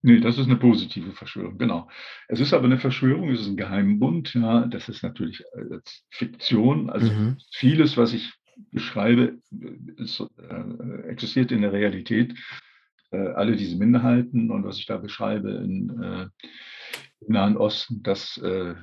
[0.02, 1.88] Nee, das ist eine positive Verschwörung, genau.
[2.28, 6.88] Es ist aber eine Verschwörung, es ist ein Geheimbund, ja, das ist natürlich als Fiktion.
[6.88, 7.36] Also Mhm.
[7.52, 8.32] vieles, was ich
[8.72, 9.38] beschreibe,
[9.96, 12.34] ist, äh, existiert in der Realität.
[13.10, 16.28] Äh, alle diese Minderheiten und was ich da beschreibe in, äh,
[17.26, 18.74] im Nahen Osten, das, äh,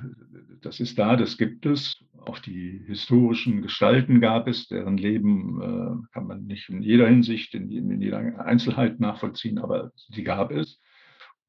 [0.60, 1.96] das ist da, das gibt es.
[2.26, 7.54] Auch die historischen Gestalten gab es, deren Leben äh, kann man nicht in jeder Hinsicht,
[7.54, 10.80] in, in jeder Einzelheit nachvollziehen, aber die gab es.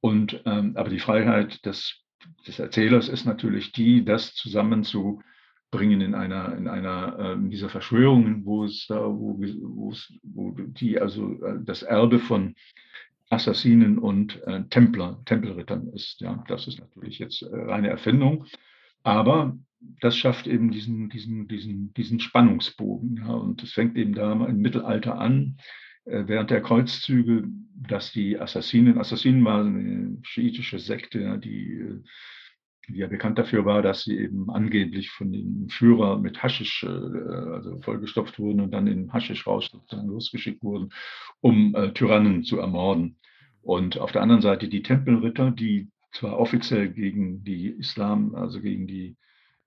[0.01, 2.01] Und, ähm, aber die Freiheit des,
[2.47, 8.63] des Erzählers ist natürlich die, das zusammenzubringen in einer, in einer ähm, dieser Verschwörungen, wo
[8.63, 9.39] es da, wo,
[10.23, 12.55] wo die, also äh, das Erbe von
[13.29, 16.19] Assassinen und äh, Templer, Tempelrittern ist.
[16.21, 18.45] Ja, das ist natürlich jetzt äh, reine Erfindung.
[19.03, 19.57] Aber
[20.01, 23.17] das schafft eben diesen, diesen, diesen, diesen Spannungsbogen.
[23.17, 25.63] Ja, und es fängt eben da im Mittelalter an, äh,
[26.05, 27.47] während der Kreuzzüge,
[27.87, 32.03] dass die Assassinen, Assassinen waren eine schiitische Sekte, die, äh,
[32.87, 36.87] die ja bekannt dafür war, dass sie eben angeblich von dem Führer mit Haschisch, äh,
[36.87, 40.89] also vollgestopft wurden und dann in Haschischrausch losgeschickt wurden,
[41.41, 43.17] um äh, Tyrannen zu ermorden.
[43.61, 48.87] Und auf der anderen Seite die Tempelritter, die zwar offiziell gegen die Islam, also gegen
[48.87, 49.15] die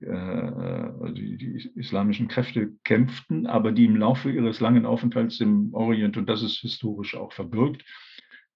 [0.02, 6.16] äh, die, die, islamischen Kräfte kämpften, aber die im Laufe ihres langen Aufenthalts im Orient,
[6.16, 7.84] und das ist historisch auch verbürgt,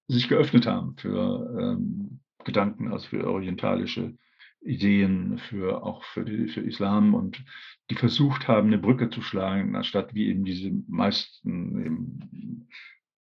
[0.07, 4.15] sich geöffnet haben für ähm, Gedanken, also für orientalische
[4.61, 7.43] Ideen, für auch für, die, für Islam und
[7.89, 12.69] die versucht haben, eine Brücke zu schlagen, anstatt wie eben diese meisten eben,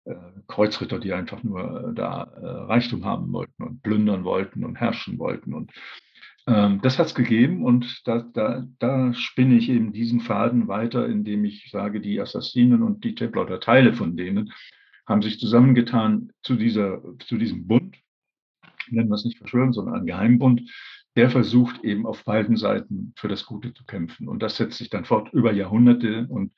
[0.06, 0.16] äh,
[0.48, 5.54] Kreuzritter, die einfach nur da äh, Reichtum haben wollten und plündern wollten und herrschen wollten
[5.54, 5.72] und
[6.82, 11.46] das hat es gegeben und da, da, da spinne ich eben diesen Faden weiter, indem
[11.46, 14.52] ich sage, die Assassinen und die Templer oder Teile von denen
[15.06, 17.98] haben sich zusammengetan zu, dieser, zu diesem Bund,
[18.90, 20.70] nennen wir es nicht Verschwörung, sondern ein Geheimbund,
[21.16, 24.28] der versucht eben auf beiden Seiten für das Gute zu kämpfen.
[24.28, 26.54] Und das setzt sich dann fort über Jahrhunderte und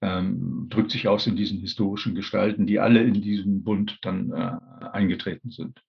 [0.00, 4.86] ähm, drückt sich aus in diesen historischen Gestalten, die alle in diesem Bund dann äh,
[4.92, 5.82] eingetreten sind.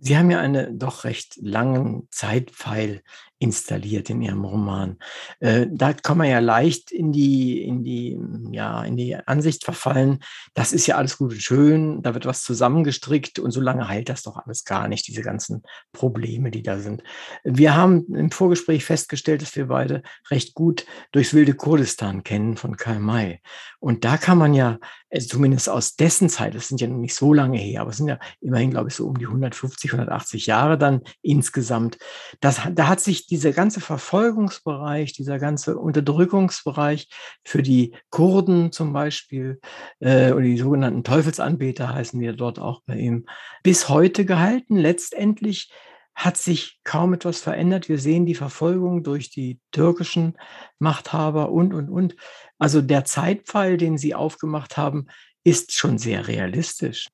[0.00, 3.02] Sie haben ja einen doch recht langen Zeitpfeil
[3.40, 4.98] installiert in Ihrem Roman.
[5.40, 8.18] Äh, da kann man ja leicht in die, in die,
[8.52, 10.22] ja, in die Ansicht verfallen,
[10.52, 14.10] das ist ja alles gut und schön, da wird was zusammengestrickt und so lange heilt
[14.10, 17.02] das doch alles gar nicht, diese ganzen Probleme, die da sind.
[17.42, 22.76] Wir haben im Vorgespräch festgestellt, dass wir beide recht gut durchs wilde Kurdistan kennen von
[22.76, 23.40] Karl May.
[23.78, 24.78] Und da kann man ja,
[25.10, 28.08] also zumindest aus dessen Zeit, das sind ja nicht so lange her, aber es sind
[28.08, 31.98] ja immerhin, glaube ich, so um die 150, 180 Jahre dann insgesamt.
[32.40, 37.08] Das, da hat sich dieser ganze Verfolgungsbereich, dieser ganze Unterdrückungsbereich
[37.44, 39.60] für die Kurden zum Beispiel
[39.98, 43.26] äh, oder die sogenannten Teufelsanbeter heißen ja dort auch bei ihm,
[43.62, 44.76] bis heute gehalten.
[44.76, 45.72] Letztendlich
[46.14, 47.88] hat sich kaum etwas verändert.
[47.88, 50.36] Wir sehen die Verfolgung durch die türkischen
[50.78, 52.14] Machthaber und, und, und.
[52.60, 55.06] Also der Zeitpfeil, den Sie aufgemacht haben,
[55.42, 57.08] ist schon sehr realistisch.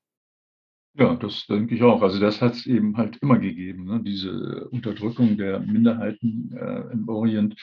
[0.98, 2.02] Ja, das denke ich auch.
[2.02, 4.02] Also das hat es eben halt immer gegeben, ne?
[4.02, 7.54] diese Unterdrückung der Minderheiten äh, im Orient.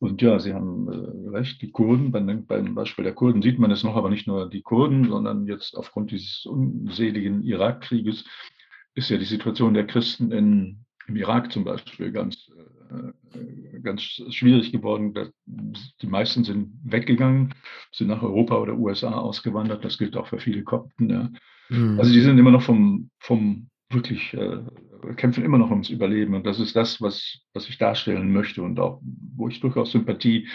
[0.00, 3.70] Und ja, Sie haben äh, recht, die Kurden, beim, beim Beispiel der Kurden sieht man
[3.70, 8.24] es noch, aber nicht nur die Kurden, sondern jetzt aufgrund dieses unseligen Irakkrieges
[8.94, 12.77] ist ja die Situation der Christen in, im Irak zum Beispiel ganz, äh,
[13.82, 15.14] ganz schwierig geworden.
[15.46, 17.54] Die meisten sind weggegangen,
[17.92, 19.84] sind nach Europa oder USA ausgewandert.
[19.84, 21.10] Das gilt auch für viele Kopten.
[21.10, 21.30] Ja.
[21.98, 24.60] Also die sind immer noch vom, vom wirklich, äh,
[25.16, 26.34] kämpfen immer noch ums Überleben.
[26.34, 29.00] Und das ist das, was, was ich darstellen möchte und auch,
[29.36, 30.48] wo ich durchaus Sympathie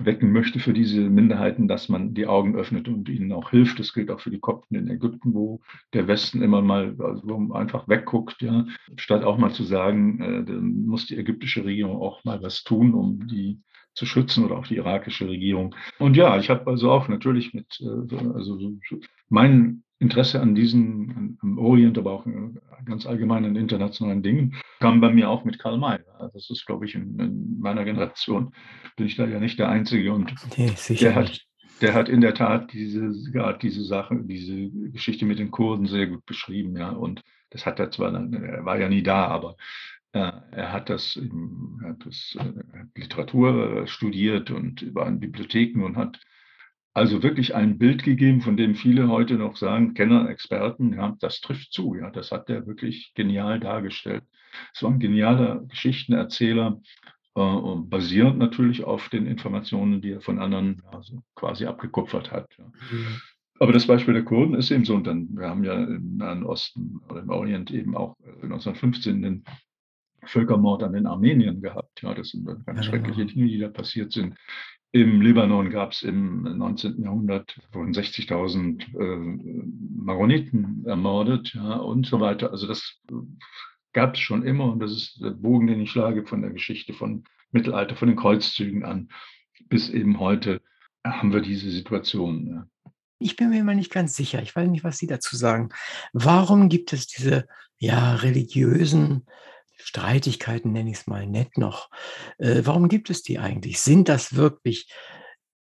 [0.00, 3.78] wecken möchte für diese Minderheiten, dass man die Augen öffnet und ihnen auch hilft.
[3.78, 5.60] Das gilt auch für die Kopten in Ägypten, wo
[5.92, 8.66] der Westen immer mal also einfach wegguckt, ja,
[8.96, 12.94] statt auch mal zu sagen, äh, dann muss die ägyptische Regierung auch mal was tun,
[12.94, 13.60] um die
[13.94, 15.74] zu schützen oder auch die irakische Regierung.
[15.98, 18.58] Und ja, ich habe also auch natürlich mit, äh, also
[19.28, 22.26] mein Interesse an diesen, am Orient, aber auch
[22.84, 25.98] ganz allgemein an internationalen Dingen, kam bei mir auch mit Karl May.
[26.32, 28.52] Das ist, glaube ich, in, in meiner Generation
[28.96, 30.12] bin ich da ja nicht der Einzige.
[30.12, 31.40] Und nee, der, hat,
[31.80, 36.06] der hat in der Tat diese, ja, diese Sache, diese Geschichte mit den Kurden sehr
[36.06, 36.76] gut beschrieben.
[36.76, 36.90] Ja.
[36.90, 39.56] Und das hat er zwar, er war ja nie da, aber
[40.12, 41.18] äh, er hat das,
[41.82, 46.20] er hat das äh, Literatur äh, studiert und war in Bibliotheken und hat
[46.94, 51.40] also wirklich ein Bild gegeben, von dem viele heute noch sagen, Kenner, Experten, ja, das
[51.40, 51.96] trifft zu.
[51.96, 54.22] Ja, das hat er wirklich genial dargestellt.
[54.72, 56.80] Es war ein genialer Geschichtenerzähler,
[57.34, 62.48] äh, basierend natürlich auf den Informationen, die er von anderen also quasi abgekupfert hat.
[62.58, 62.64] Ja.
[62.64, 63.20] Mhm.
[63.58, 64.94] Aber das Beispiel der Kurden ist eben so.
[64.94, 69.44] Und dann, wir haben ja im Nahen Osten oder im Orient eben auch 1915 den
[70.26, 72.02] Völkermord an den Armeniern gehabt.
[72.02, 74.36] Ja, das sind ganz ja, schreckliche Dinge, die da passiert sind.
[74.94, 77.02] Im Libanon gab es im 19.
[77.02, 79.66] Jahrhundert wurden 60.000 äh,
[79.96, 82.52] Maroniten ermordet ja, und so weiter.
[82.52, 83.02] Also das
[83.92, 86.92] gab es schon immer und das ist der Bogen, den ich schlage von der Geschichte
[86.92, 89.08] von Mittelalter, von den Kreuzzügen an
[89.68, 90.60] bis eben heute
[91.04, 92.46] haben wir diese Situation.
[92.46, 92.92] Ja.
[93.18, 94.42] Ich bin mir immer nicht ganz sicher.
[94.42, 95.70] Ich weiß nicht, was Sie dazu sagen.
[96.12, 97.46] Warum gibt es diese
[97.78, 99.26] ja, religiösen
[99.76, 101.90] Streitigkeiten, nenne ich es mal nett noch.
[102.38, 103.80] Äh, warum gibt es die eigentlich?
[103.80, 104.88] Sind das wirklich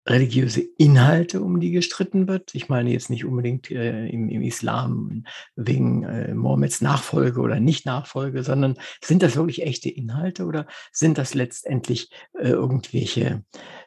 [0.07, 2.55] religiöse Inhalte, um die gestritten wird?
[2.55, 5.25] Ich meine jetzt nicht unbedingt äh, im, im, Islam
[5.55, 11.33] wegen äh, Mohammeds Nachfolge oder Nicht-Nachfolge, sondern sind das wirklich echte Inhalte oder sind das
[11.35, 13.43] letztendlich äh, irgendwelche,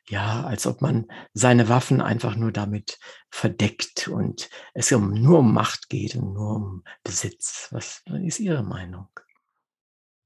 [0.08, 2.98] ja, als ob man seine Waffen einfach nur damit
[3.30, 7.68] verdeckt und es um, nur um Macht geht und nur um Besitz?
[7.72, 9.08] Was ist Ihre Meinung?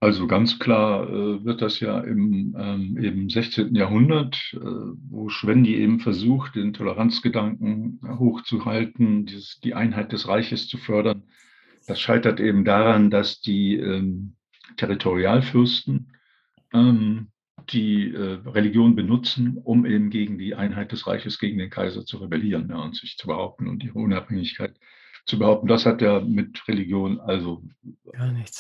[0.01, 3.75] Also ganz klar äh, wird das ja im, ähm, im 16.
[3.75, 10.79] Jahrhundert, äh, wo Schwendi eben versucht, den Toleranzgedanken hochzuhalten, dieses, die Einheit des Reiches zu
[10.79, 11.25] fördern.
[11.89, 14.37] Das scheitert eben daran, dass die ähm,
[14.77, 16.13] Territorialfürsten
[16.73, 17.33] ähm,
[17.71, 22.19] die äh, Religion benutzen, um eben gegen die Einheit des Reiches, gegen den Kaiser zu
[22.19, 24.79] rebellieren ja, und sich zu behaupten und ihre Unabhängigkeit
[25.29, 27.63] zu behaupten, das hat ja mit Religion also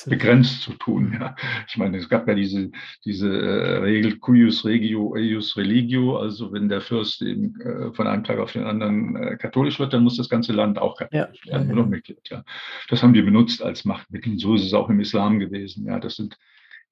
[0.07, 1.17] begrenzt zu tun.
[1.19, 1.35] Ja.
[1.67, 2.71] Ich meine, es gab ja diese,
[3.05, 8.23] diese äh, Regel cuius regio eius religio, also wenn der Fürst eben äh, von einem
[8.23, 11.53] Tag auf den anderen äh, katholisch wird, dann muss das ganze Land auch katholisch ja,
[11.53, 12.15] werden, ja, ja.
[12.31, 12.45] ja.
[12.89, 14.39] Das haben die benutzt als Machtmittel.
[14.39, 15.87] So ist es auch im Islam gewesen.
[15.87, 15.99] Ja.
[15.99, 16.37] Das sind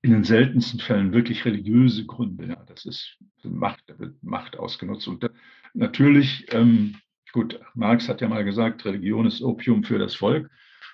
[0.01, 2.47] in den seltensten Fällen wirklich religiöse Gründe.
[2.47, 2.65] Ja.
[2.67, 5.07] Das ist Macht, da wird Macht ausgenutzt.
[5.07, 5.31] Und
[5.75, 6.97] natürlich ähm,
[7.33, 10.51] Gut, Marx hat ja mal gesagt, Religion ist Opium für das Volk.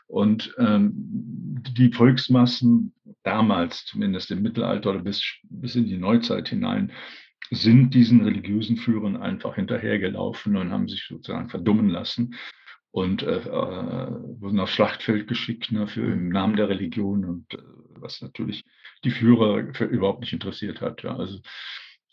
[0.06, 6.92] Und ähm, die Volksmassen damals, zumindest im Mittelalter oder bis, bis in die Neuzeit hinein,
[7.50, 12.34] sind diesen religiösen Führern einfach hinterhergelaufen und haben sich sozusagen verdummen lassen
[12.90, 14.08] und äh, äh,
[14.40, 17.58] wurden aufs Schlachtfeld geschickt ne, für im Namen der Religion und äh,
[17.94, 18.64] was natürlich
[19.04, 21.02] die Führer für, überhaupt nicht interessiert hat.
[21.02, 21.16] Ja.
[21.16, 21.40] Also,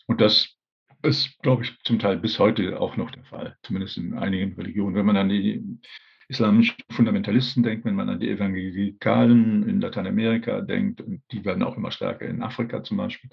[0.06, 0.56] und das
[1.02, 4.94] ist, glaube ich, zum Teil bis heute auch noch der Fall, zumindest in einigen Religionen.
[4.94, 5.62] Wenn man an die
[6.28, 11.76] islamischen Fundamentalisten denkt, wenn man an die Evangelikalen in Lateinamerika denkt, und die werden auch
[11.76, 13.30] immer stärker in Afrika zum Beispiel.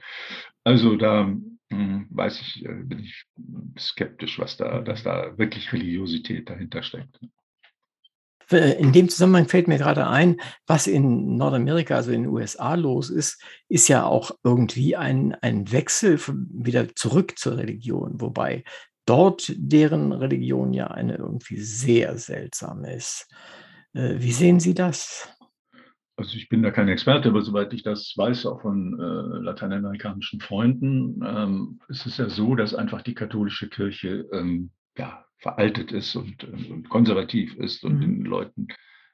[0.64, 1.32] Also da
[1.70, 3.26] hm, weiß ich, äh, bin ich
[3.78, 7.20] skeptisch, was da, dass da wirklich Religiosität dahinter steckt.
[8.52, 12.76] Äh, in dem Zusammenhang fällt mir gerade ein, was in Nordamerika, also in den USA
[12.76, 16.20] los ist, ist ja auch irgendwie ein, ein Wechsel
[16.50, 18.64] wieder zurück zur Religion, wobei
[19.06, 23.28] dort deren Religion ja eine irgendwie sehr seltsame ist.
[23.94, 25.30] Äh, wie sehen Sie das?
[26.20, 30.40] Also ich bin da kein Experte, aber soweit ich das weiß, auch von äh, lateinamerikanischen
[30.40, 36.16] Freunden, ähm, ist es ja so, dass einfach die katholische Kirche ähm, ja, veraltet ist
[36.16, 38.02] und, und konservativ ist und mhm.
[38.02, 38.68] den Leuten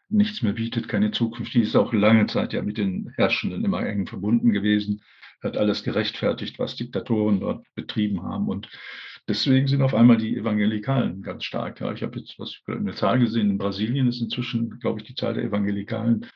[0.10, 1.54] nichts mehr bietet, keine Zukunft.
[1.54, 5.02] Die ist auch lange Zeit ja mit den Herrschenden immer eng verbunden gewesen,
[5.42, 8.48] hat alles gerechtfertigt, was Diktatoren dort betrieben haben.
[8.48, 8.70] Und
[9.28, 11.82] deswegen sind auf einmal die Evangelikalen ganz stark.
[11.82, 15.16] Ja, ich habe jetzt was, eine Zahl gesehen, in Brasilien ist inzwischen, glaube ich, die
[15.16, 16.28] Zahl der Evangelikalen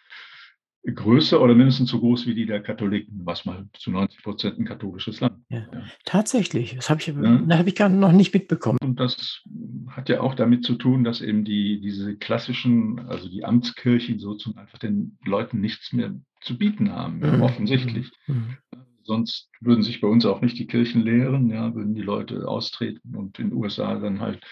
[0.93, 4.65] größer oder mindestens so groß wie die der Katholiken, was mal zu 90 Prozent ein
[4.65, 5.43] katholisches Land.
[5.49, 5.59] Ja.
[5.59, 5.83] Ja.
[6.05, 7.57] Tatsächlich, das habe ich, ja.
[7.57, 8.77] hab ich gar noch nicht mitbekommen.
[8.81, 9.43] Und das
[9.89, 14.59] hat ja auch damit zu tun, dass eben die, diese klassischen, also die Amtskirchen sozusagen
[14.59, 17.41] einfach den Leuten nichts mehr zu bieten haben, mhm.
[17.41, 18.11] offensichtlich.
[18.27, 18.35] Mhm.
[18.35, 18.57] mhm.
[19.03, 23.15] Sonst würden sich bei uns auch nicht die Kirchen leeren, ja, würden die Leute austreten
[23.15, 24.43] und in den USA dann halt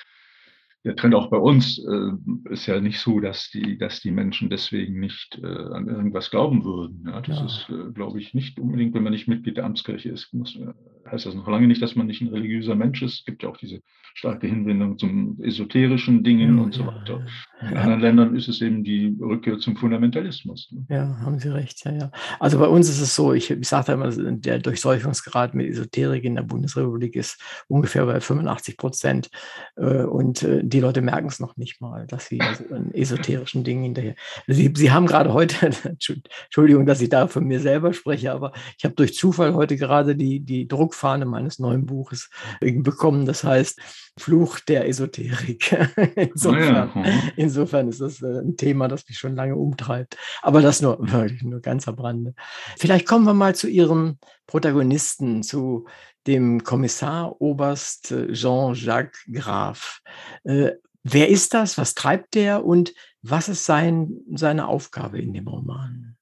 [0.86, 2.12] der Trend auch bei uns äh,
[2.52, 6.64] ist ja nicht so, dass die, dass die Menschen deswegen nicht äh, an irgendwas glauben
[6.64, 7.06] würden.
[7.08, 7.46] Ja, das ja.
[7.46, 10.74] ist, äh, glaube ich, nicht unbedingt, wenn man nicht Mitglied der Amtskirche ist, muss, äh,
[11.10, 13.20] heißt das noch lange nicht, dass man nicht ein religiöser Mensch ist.
[13.20, 13.82] Es gibt ja auch diese
[14.14, 17.26] starke Hinwendung zum esoterischen Dingen ja, und so weiter.
[17.72, 20.72] In anderen Ländern ist es eben die Rückkehr zum Fundamentalismus.
[20.72, 20.86] Ne?
[20.90, 22.12] Ja, haben Sie recht, ja, ja.
[22.40, 26.24] Also bei uns ist es so, ich, ich sage da immer, der Durchseuchungsgrad mit Esoterik
[26.24, 29.30] in der Bundesrepublik ist ungefähr bei 85 Prozent.
[29.76, 33.84] Äh, und äh, die Leute merken es noch nicht mal, dass sie an esoterischen Dingen
[33.84, 34.16] hinterher.
[34.48, 38.86] Sie, sie haben gerade heute, Entschuldigung, dass ich da von mir selber spreche, aber ich
[38.86, 43.26] habe durch Zufall heute gerade die, die Druckfahne meines neuen Buches bekommen.
[43.26, 43.80] Das heißt,
[44.18, 45.76] Fluch der Esoterik.
[46.16, 47.14] insofern, oh ja.
[47.36, 50.18] insofern, ist das äh, ein Thema, das mich schon lange umtreibt.
[50.42, 52.34] Aber das nur wirklich nur ganz am Rande.
[52.78, 55.88] Vielleicht kommen wir mal zu Ihrem Protagonisten, zu
[56.28, 60.02] dem Kommissar Oberst äh, Jean-Jacques Graf.
[60.44, 60.72] Äh,
[61.04, 61.78] wer ist das?
[61.78, 62.66] Was treibt der?
[62.66, 66.16] Und was ist sein, seine Aufgabe in dem Roman?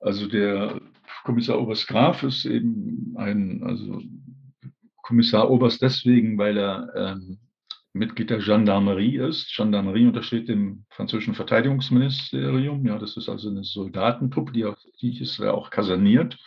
[0.00, 0.80] Also der
[1.24, 4.00] Kommissar Oberst Graf ist eben ein, also
[5.02, 7.38] Kommissar Oberst deswegen, weil er ähm,
[7.98, 9.54] Mitglied der Gendarmerie ist.
[9.54, 12.86] Gendarmerie untersteht dem französischen Verteidigungsministerium.
[12.86, 16.38] Ja, das ist also eine Soldatentruppe, die, auch, die ist ja auch kaserniert.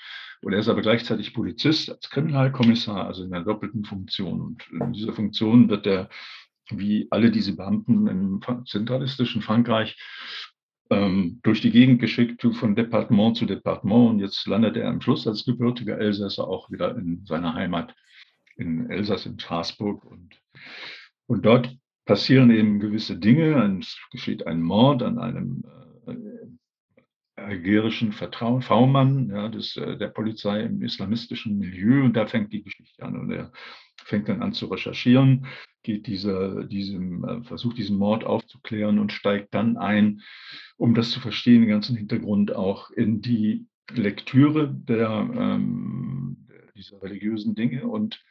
[0.42, 4.42] Und er ist aber gleichzeitig Polizist als Kriminalkommissar, also in einer doppelten Funktion.
[4.42, 6.10] Und in dieser Funktion wird er,
[6.72, 9.98] wie alle diese Beamten im zentralistischen Frankreich,
[10.90, 14.10] ähm, durch die Gegend geschickt, von Departement zu Departement.
[14.10, 17.94] Und jetzt landet er am Schluss als gebürtiger Elsässer auch wieder in seiner Heimat
[18.58, 20.04] in Elsass, in Straßburg.
[20.06, 20.40] Und,
[21.32, 21.74] und dort
[22.04, 23.80] passieren eben gewisse Dinge.
[23.80, 25.64] Es geschieht ein Mord an einem
[26.06, 32.04] äh, algerischen V-Mann ja, äh, der Polizei im islamistischen Milieu.
[32.04, 33.18] Und da fängt die Geschichte an.
[33.18, 33.54] Und er
[34.04, 35.46] fängt dann an zu recherchieren,
[35.84, 40.20] geht dieser, diesem, äh, versucht diesen Mord aufzuklären und steigt dann ein,
[40.76, 47.56] um das zu verstehen, den ganzen Hintergrund auch in die Lektüre der, ähm, dieser religiösen
[47.56, 48.22] Dinge und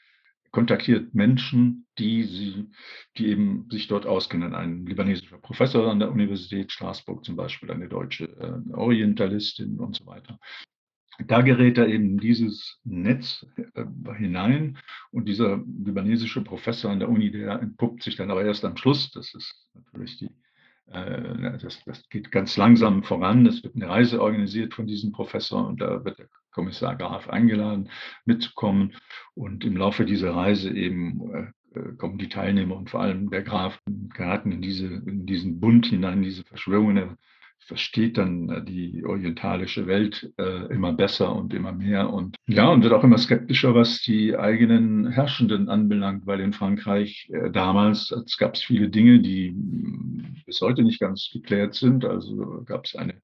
[0.50, 2.70] kontaktiert Menschen, die, sie,
[3.16, 4.54] die eben sich dort auskennen.
[4.54, 10.06] Ein libanesischer Professor an der Universität Straßburg zum Beispiel, eine deutsche äh, Orientalistin und so
[10.06, 10.38] weiter.
[11.26, 13.84] Da gerät er eben dieses Netz äh,
[14.16, 14.78] hinein
[15.10, 19.10] und dieser libanesische Professor an der Uni, der entpuppt sich dann aber erst am Schluss,
[19.10, 20.30] das ist natürlich die
[20.86, 23.46] äh, das, das, geht ganz langsam voran.
[23.46, 27.90] Es wird eine Reise organisiert von diesem Professor und da wird der Kommissar Graf eingeladen,
[28.24, 28.94] mitzukommen.
[29.34, 33.42] Und im Laufe dieser Reise eben äh, äh, kommen die Teilnehmer und vor allem der
[33.42, 33.80] Graf
[34.14, 36.96] geraten in, diese, in diesen Bund hinein, diese Verschwörungen.
[36.96, 37.16] Er
[37.60, 40.32] versteht dann äh, die orientalische Welt
[40.70, 45.08] immer besser und immer mehr und ja, und wird auch immer skeptischer, was die eigenen
[45.10, 51.00] Herrschenden anbelangt, weil in Frankreich damals gab es viele Dinge, die mm, bis heute nicht
[51.00, 52.04] ganz geklärt sind.
[52.04, 53.20] Also gab es eine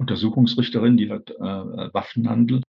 [0.00, 2.62] Untersuchungsrichterin, die hat äh, Waffenhandel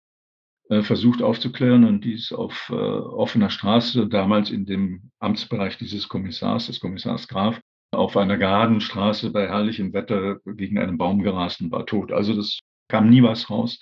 [0.68, 6.66] äh, versucht aufzuklären und dies auf äh, offener Straße, damals in dem Amtsbereich dieses Kommissars,
[6.66, 7.58] des Kommissars Graf,
[7.90, 12.12] auf einer geraden Straße bei herrlichem Wetter gegen einen Baum gerast und war tot.
[12.12, 13.80] Also das kam nie was raus,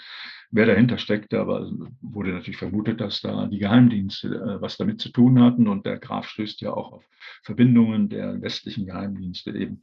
[0.53, 1.71] wer dahinter steckte, aber
[2.01, 5.99] wurde natürlich vermutet, dass da die Geheimdienste äh, was damit zu tun hatten und der
[5.99, 7.05] Graf stößt ja auch auf
[7.43, 9.83] Verbindungen der westlichen Geheimdienste eben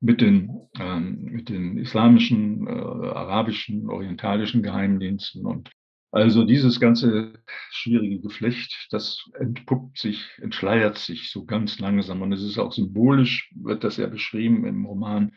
[0.00, 5.70] mit den, ähm, mit den islamischen, äh, arabischen, orientalischen Geheimdiensten und
[6.10, 7.34] also dieses ganze
[7.70, 12.22] schwierige Geflecht, das entpuppt sich, entschleiert sich so ganz langsam.
[12.22, 15.34] Und es ist auch symbolisch, wird das ja beschrieben im Roman.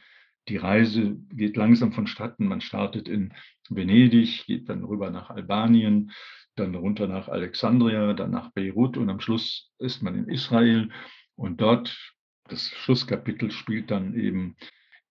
[0.47, 2.45] Die Reise geht langsam vonstatten.
[2.45, 3.33] Man startet in
[3.69, 6.11] Venedig, geht dann rüber nach Albanien,
[6.55, 10.89] dann runter nach Alexandria, dann nach Beirut und am Schluss ist man in Israel.
[11.35, 12.13] Und dort,
[12.51, 14.55] das Schlusskapitel spielt dann eben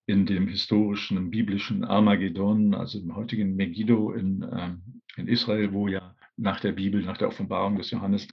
[0.05, 5.87] in dem historischen, im biblischen Armageddon, also im heutigen Megiddo in, ähm, in Israel, wo
[5.87, 8.27] ja nach der Bibel, nach der Offenbarung des Johannes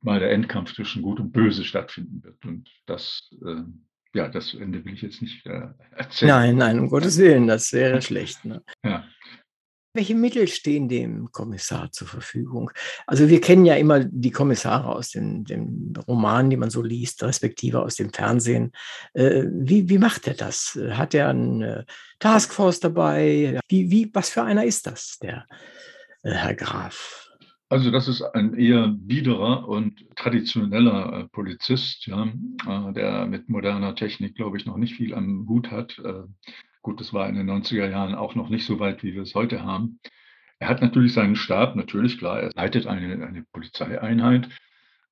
[0.00, 2.44] mal der Endkampf zwischen Gut und Böse stattfinden wird.
[2.44, 3.62] Und das, äh,
[4.14, 6.30] ja, das Ende will ich jetzt nicht äh, erzählen.
[6.30, 8.44] Nein, nein, um Gottes Willen, das wäre schlecht.
[8.44, 8.62] Ne?
[8.84, 9.04] Ja.
[9.96, 12.72] Welche Mittel stehen dem Kommissar zur Verfügung?
[13.06, 17.22] Also wir kennen ja immer die Kommissare aus den, den Romanen, die man so liest,
[17.22, 18.72] respektive aus dem Fernsehen.
[19.12, 20.76] Äh, wie, wie macht er das?
[20.90, 21.86] Hat er eine
[22.18, 23.60] Taskforce dabei?
[23.68, 25.46] Wie, wie, was für einer ist das, der
[26.24, 27.30] äh, Herr Graf?
[27.68, 32.32] Also das ist ein eher biederer und traditioneller äh, Polizist, ja,
[32.66, 36.02] äh, der mit moderner Technik, glaube ich, noch nicht viel am Hut hat.
[36.84, 39.34] Gut, das war in den 90er Jahren auch noch nicht so weit, wie wir es
[39.34, 40.00] heute haben.
[40.58, 44.50] Er hat natürlich seinen Stab, natürlich klar, er leitet eine, eine Polizeieinheit,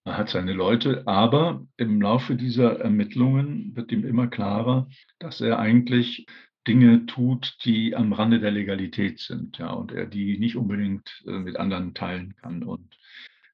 [0.05, 4.87] er hat seine Leute, aber im Laufe dieser Ermittlungen wird ihm immer klarer,
[5.19, 6.27] dass er eigentlich
[6.69, 11.39] Dinge tut, die am Rande der Legalität sind, ja, und er die nicht unbedingt äh,
[11.39, 12.65] mit anderen teilen kann.
[12.65, 12.99] Und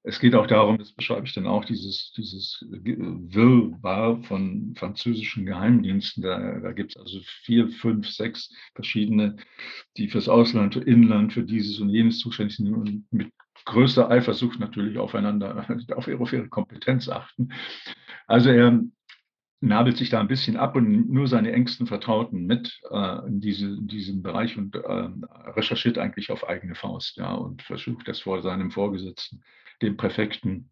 [0.09, 6.23] es geht auch darum, das beschreibe ich dann auch, dieses, dieses Wirrwarr von französischen Geheimdiensten.
[6.23, 9.37] Da, da gibt es also vier, fünf, sechs verschiedene,
[9.99, 13.31] die fürs Ausland, für Inland, für dieses und jenes zuständig sind und mit
[13.67, 17.51] größter Eifersucht natürlich aufeinander, auf ihre, auf ihre Kompetenz achten.
[18.27, 18.81] Also er
[19.61, 23.67] nabelt sich da ein bisschen ab und nur seine engsten Vertrauten mit äh, in, diese,
[23.67, 25.09] in diesem Bereich und äh,
[25.51, 29.43] recherchiert eigentlich auf eigene Faust, ja, und versucht das vor seinem Vorgesetzten,
[29.83, 30.71] dem Präfekten,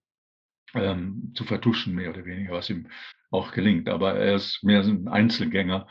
[0.74, 2.88] ähm, zu vertuschen, mehr oder weniger, was ihm
[3.30, 3.88] auch gelingt.
[3.88, 5.86] Aber er ist mehr ein Einzelgänger,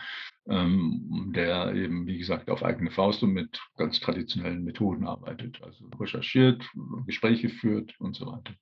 [0.48, 5.62] ähm, der eben, wie gesagt, auf eigene Faust und mit ganz traditionellen Methoden arbeitet.
[5.64, 6.64] Also recherchiert,
[7.06, 8.54] Gespräche führt und so weiter.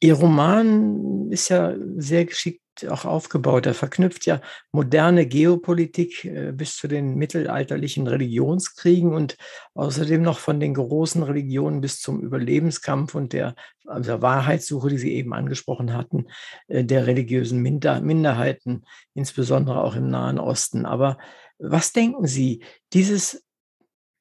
[0.00, 3.66] Ihr Roman ist ja sehr geschickt auch aufgebaut.
[3.66, 4.40] Er verknüpft ja
[4.72, 9.36] moderne Geopolitik äh, bis zu den mittelalterlichen Religionskriegen und
[9.74, 13.54] außerdem noch von den großen Religionen bis zum Überlebenskampf und der,
[13.86, 16.26] also Wahrheitssuche, die Sie eben angesprochen hatten,
[16.68, 18.84] äh, der religiösen Minder Minderheiten,
[19.14, 20.86] insbesondere auch im Nahen Osten.
[20.86, 21.18] Aber
[21.58, 23.44] was denken Sie, dieses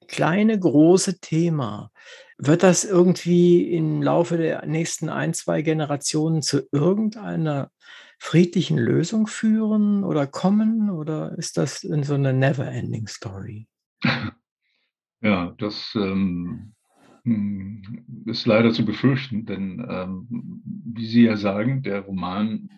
[0.07, 1.91] kleine, große Thema,
[2.37, 7.71] wird das irgendwie im Laufe der nächsten ein, zwei Generationen zu irgendeiner
[8.17, 10.89] friedlichen Lösung führen oder kommen?
[10.89, 13.67] Oder ist das in so eine never-ending Story?
[15.19, 16.73] Ja, das ähm,
[17.23, 20.27] hm, ist leider zu befürchten, denn ähm,
[20.93, 22.69] wie Sie ja sagen, der Roman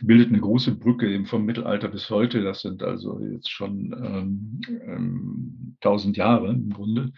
[0.00, 2.42] bildet eine große Brücke eben vom Mittelalter bis heute.
[2.42, 7.12] Das sind also jetzt schon ähm, ähm, tausend Jahre im Grunde.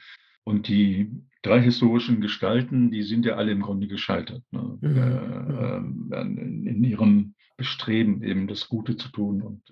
[0.44, 1.10] Und die
[1.48, 4.42] drei historischen Gestalten, die sind ja alle im Grunde gescheitert.
[4.50, 4.78] Ne?
[4.80, 6.12] Mhm.
[6.12, 9.62] Äh, in, in, ihrem Bestreben, eben das Gute zu tun und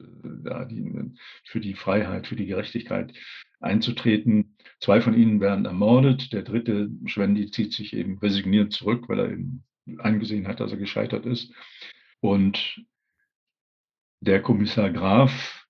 [0.47, 1.13] äh, die,
[1.45, 3.13] für die Freiheit, für die Gerechtigkeit
[3.61, 4.57] einzutreten.
[4.81, 6.33] Zwei von ihnen werden ermordet.
[6.33, 9.65] Der dritte, Schwendi, zieht sich eben resigniert zurück, weil er eben
[9.99, 11.53] eingesehen hat, dass er gescheitert ist.
[12.21, 12.83] Und
[14.21, 15.66] der Kommissar Graf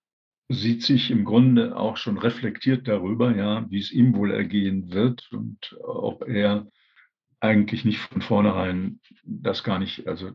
[0.48, 5.28] sieht sich im Grunde auch schon reflektiert darüber, ja, wie es ihm wohl ergehen wird
[5.32, 6.66] und ob er
[7.40, 10.30] eigentlich nicht von vornherein das gar nicht, also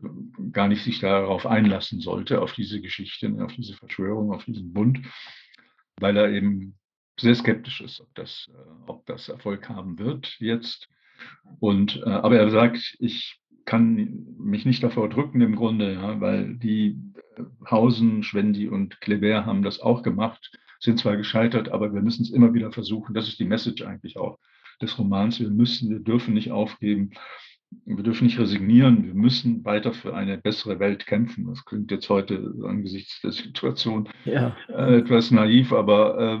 [0.52, 5.00] gar nicht sich darauf einlassen sollte, auf diese Geschichte, auf diese Verschwörung, auf diesen Bund,
[5.96, 6.78] weil er eben
[7.18, 10.88] sehr skeptisch ist, ob das, äh, ob das Erfolg haben wird jetzt.
[11.60, 16.56] Und, äh, aber er sagt, ich kann mich nicht davor drücken im Grunde, ja, weil
[16.56, 16.98] die
[17.70, 20.50] Hausen, Schwendi und Kleber haben das auch gemacht,
[20.80, 23.14] sind zwar gescheitert, aber wir müssen es immer wieder versuchen.
[23.14, 24.38] Das ist die Message eigentlich auch
[24.80, 25.40] des Romans.
[25.40, 27.10] Wir müssen, wir dürfen nicht aufgeben.
[27.86, 29.04] Wir dürfen nicht resignieren.
[29.04, 31.46] Wir müssen weiter für eine bessere Welt kämpfen.
[31.46, 34.54] Das klingt jetzt heute angesichts der Situation ja.
[34.68, 36.40] äh, etwas naiv, aber äh,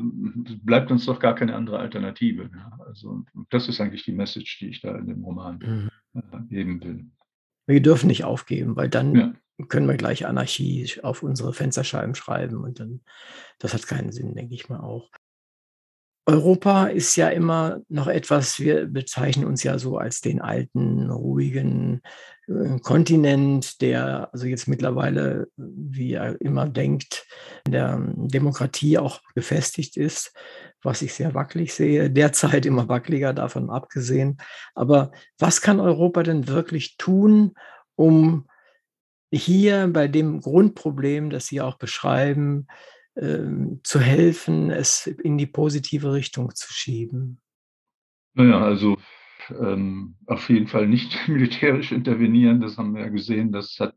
[0.62, 2.50] bleibt uns doch gar keine andere Alternative.
[2.86, 6.20] Also das ist eigentlich die Message, die ich da in dem Roman mhm.
[6.20, 7.06] äh, geben will.
[7.66, 9.32] Wir dürfen nicht aufgeben, weil dann ja.
[9.68, 13.00] Können wir gleich Anarchie auf unsere Fensterscheiben schreiben und dann,
[13.58, 15.10] das hat keinen Sinn, denke ich mal auch.
[16.24, 22.00] Europa ist ja immer noch etwas, wir bezeichnen uns ja so als den alten, ruhigen
[22.46, 27.26] äh, Kontinent, der also jetzt mittlerweile, wie er immer denkt,
[27.66, 30.32] in der Demokratie auch gefestigt ist,
[30.80, 34.38] was ich sehr wackelig sehe, derzeit immer wackeliger davon abgesehen.
[34.76, 37.54] Aber was kann Europa denn wirklich tun,
[37.96, 38.46] um
[39.32, 42.66] hier bei dem Grundproblem, das Sie auch beschreiben,
[43.16, 47.40] ähm, zu helfen, es in die positive Richtung zu schieben?
[48.34, 48.96] Naja, also
[49.50, 52.60] ähm, auf jeden Fall nicht militärisch intervenieren.
[52.60, 53.52] Das haben wir ja gesehen.
[53.52, 53.94] Das hat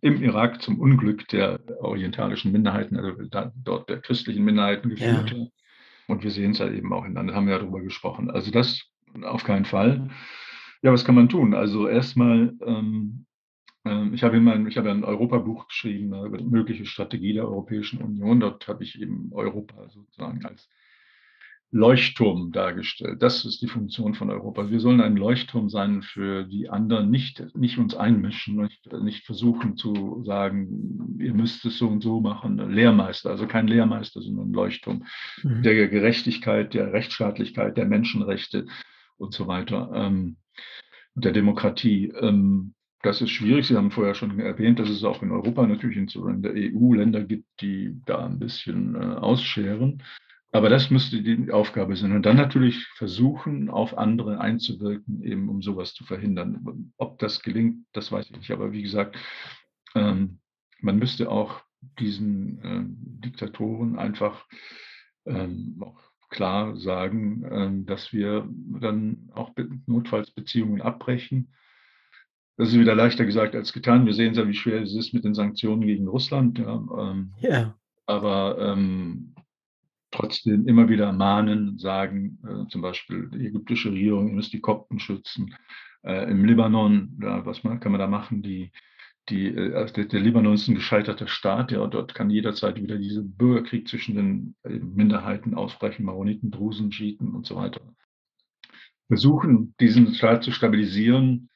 [0.00, 3.12] im Irak zum Unglück der orientalischen Minderheiten, also
[3.56, 5.32] dort der christlichen Minderheiten geführt.
[5.32, 5.46] Ja.
[6.06, 8.30] Und wir sehen es ja eben auch in anderen, haben wir ja darüber gesprochen.
[8.30, 8.82] Also das
[9.22, 10.10] auf keinen Fall.
[10.82, 11.54] Ja, was kann man tun?
[11.54, 13.24] Also erstmal ähm,
[14.12, 18.00] ich habe, mein, ich habe ein Europabuch geschrieben ne, über die mögliche Strategie der Europäischen
[18.00, 18.40] Union.
[18.40, 20.70] Dort habe ich eben Europa sozusagen als
[21.74, 23.20] Leuchtturm dargestellt.
[23.20, 24.70] Das ist die Funktion von Europa.
[24.70, 29.76] Wir sollen ein Leuchtturm sein für die anderen, nicht, nicht uns einmischen, nicht, nicht versuchen
[29.76, 32.58] zu sagen, ihr müsst es so und so machen.
[32.70, 35.04] Lehrmeister, also kein Lehrmeister, sondern ein Leuchtturm
[35.42, 35.62] mhm.
[35.62, 38.66] der Gerechtigkeit, der Rechtsstaatlichkeit, der Menschenrechte
[39.16, 40.36] und so weiter, ähm,
[41.16, 42.12] der Demokratie.
[42.20, 42.74] Ähm,
[43.04, 43.66] das ist schwierig.
[43.66, 47.22] Sie haben vorher schon erwähnt, dass es auch in Europa natürlich in der EU Länder
[47.22, 50.02] gibt, die da ein bisschen äh, ausscheren.
[50.52, 52.12] Aber das müsste die Aufgabe sein.
[52.12, 56.92] Und dann natürlich versuchen, auf andere einzuwirken, eben um sowas zu verhindern.
[56.96, 58.50] Ob das gelingt, das weiß ich nicht.
[58.52, 59.16] Aber wie gesagt,
[59.96, 60.38] ähm,
[60.80, 61.60] man müsste auch
[61.98, 62.84] diesen äh,
[63.26, 64.46] Diktatoren einfach
[65.26, 66.00] ähm, auch
[66.30, 68.48] klar sagen, ähm, dass wir
[68.80, 69.52] dann auch
[69.86, 71.52] notfalls Beziehungen abbrechen.
[72.56, 74.06] Das ist wieder leichter gesagt als getan.
[74.06, 76.58] Wir sehen ja, wie schwer es ist mit den Sanktionen gegen Russland.
[76.58, 77.74] Ja, ähm, ja.
[78.06, 79.34] Aber ähm,
[80.12, 85.00] trotzdem immer wieder mahnen, sagen, äh, zum Beispiel die ägyptische Regierung, ihr müsst die Kopten
[85.00, 85.54] schützen.
[86.02, 88.42] Äh, Im Libanon, ja, was man, kann man da machen?
[88.42, 88.70] Die,
[89.28, 92.98] die, äh, also der, der, Libanon ist ein gescheiterter Staat, ja, dort kann jederzeit wieder
[92.98, 97.80] dieser Bürgerkrieg zwischen den äh, Minderheiten ausbrechen, Maroniten, Drusen, Schiiten und so weiter.
[99.08, 101.50] Versuchen, diesen Staat zu stabilisieren,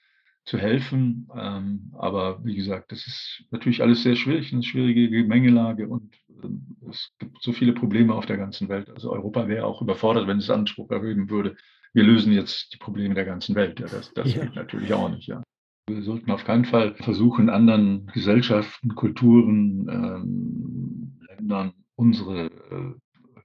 [0.49, 1.29] zu helfen.
[1.37, 6.77] Ähm, aber wie gesagt, das ist natürlich alles sehr schwierig, eine schwierige Gemengelage und ähm,
[6.91, 8.89] es gibt so viele Probleme auf der ganzen Welt.
[8.89, 11.57] Also Europa wäre auch überfordert, wenn es Anspruch erheben würde,
[11.93, 13.79] wir lösen jetzt die Probleme der ganzen Welt.
[13.81, 14.45] Ja, das das ja.
[14.45, 15.29] geht natürlich auch nicht.
[15.29, 15.43] Ja.
[15.87, 22.95] Wir sollten auf keinen Fall versuchen, anderen Gesellschaften, Kulturen, ähm, Ländern unsere äh,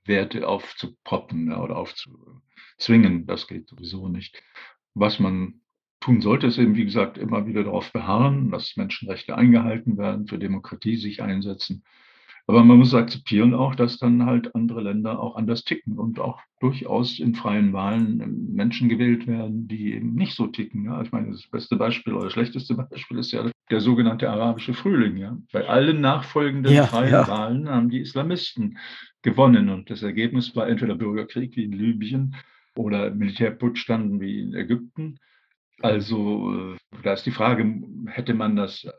[0.06, 3.26] Werte aufzuproppen ja, oder aufzuzwingen.
[3.26, 4.42] Das geht sowieso nicht.
[4.94, 5.63] Was man
[6.04, 10.38] tun sollte, ist eben, wie gesagt, immer wieder darauf beharren, dass Menschenrechte eingehalten werden, für
[10.38, 11.84] Demokratie sich einsetzen.
[12.46, 16.42] Aber man muss akzeptieren auch, dass dann halt andere Länder auch anders ticken und auch
[16.60, 20.84] durchaus in freien Wahlen Menschen gewählt werden, die eben nicht so ticken.
[20.84, 21.02] Ja.
[21.02, 25.16] Ich meine, das beste Beispiel oder das schlechteste Beispiel ist ja der sogenannte arabische Frühling.
[25.16, 25.38] Ja.
[25.54, 27.28] Bei allen nachfolgenden ja, freien ja.
[27.30, 28.78] Wahlen haben die Islamisten
[29.22, 32.36] gewonnen und das Ergebnis war entweder Bürgerkrieg wie in Libyen
[32.76, 35.18] oder Militärputsch dann wie in Ägypten.
[35.84, 37.66] Also äh, da ist die Frage,
[38.08, 38.92] hätte man das äh,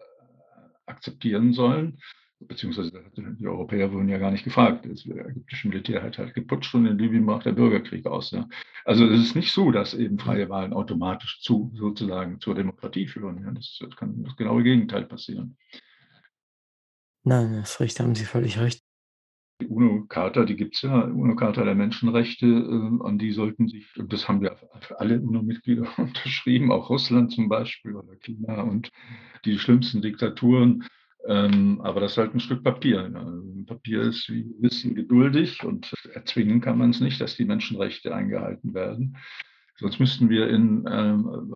[0.85, 1.99] akzeptieren sollen?
[2.41, 4.85] Beziehungsweise die Europäer wurden ja gar nicht gefragt.
[4.85, 8.33] Das ägyptische Militär hat halt geputscht und in Libyen brach der Bürgerkrieg aus.
[8.33, 8.47] Ja.
[8.85, 13.43] Also es ist nicht so, dass eben freie Wahlen automatisch zu sozusagen zur Demokratie führen.
[13.43, 13.51] Ja.
[13.53, 15.57] Das, das kann das genaue Gegenteil passieren.
[17.23, 18.84] Nein, das richtig, haben Sie völlig recht.
[19.61, 24.27] Die UNO-Charta, die gibt es ja, UNO-Charta der Menschenrechte, äh, an die sollten sich, das
[24.29, 24.57] haben ja
[24.99, 28.91] alle UNO-Mitglieder unterschrieben, auch Russland zum Beispiel oder China und
[29.45, 30.85] die schlimmsten Diktaturen.
[31.27, 33.09] Ähm, aber das ist halt ein Stück Papier.
[33.09, 33.65] Ne?
[33.67, 38.15] Papier ist, wie wir wissen, geduldig und erzwingen kann man es nicht, dass die Menschenrechte
[38.15, 39.17] eingehalten werden.
[39.77, 41.55] Sonst müssten wir in ähm,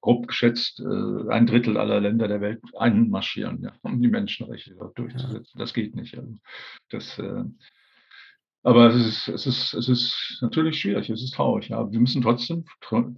[0.00, 4.98] grob geschätzt äh, ein Drittel aller Länder der Welt einmarschieren, ja, um die Menschenrechte dort
[4.98, 5.58] durchzusetzen.
[5.58, 6.16] Das geht nicht.
[6.16, 6.38] Also
[6.90, 7.44] das, äh,
[8.62, 11.68] aber es ist, es, ist, es ist natürlich schwierig, es ist traurig.
[11.68, 11.90] Ja.
[11.90, 12.64] Wir müssen trotzdem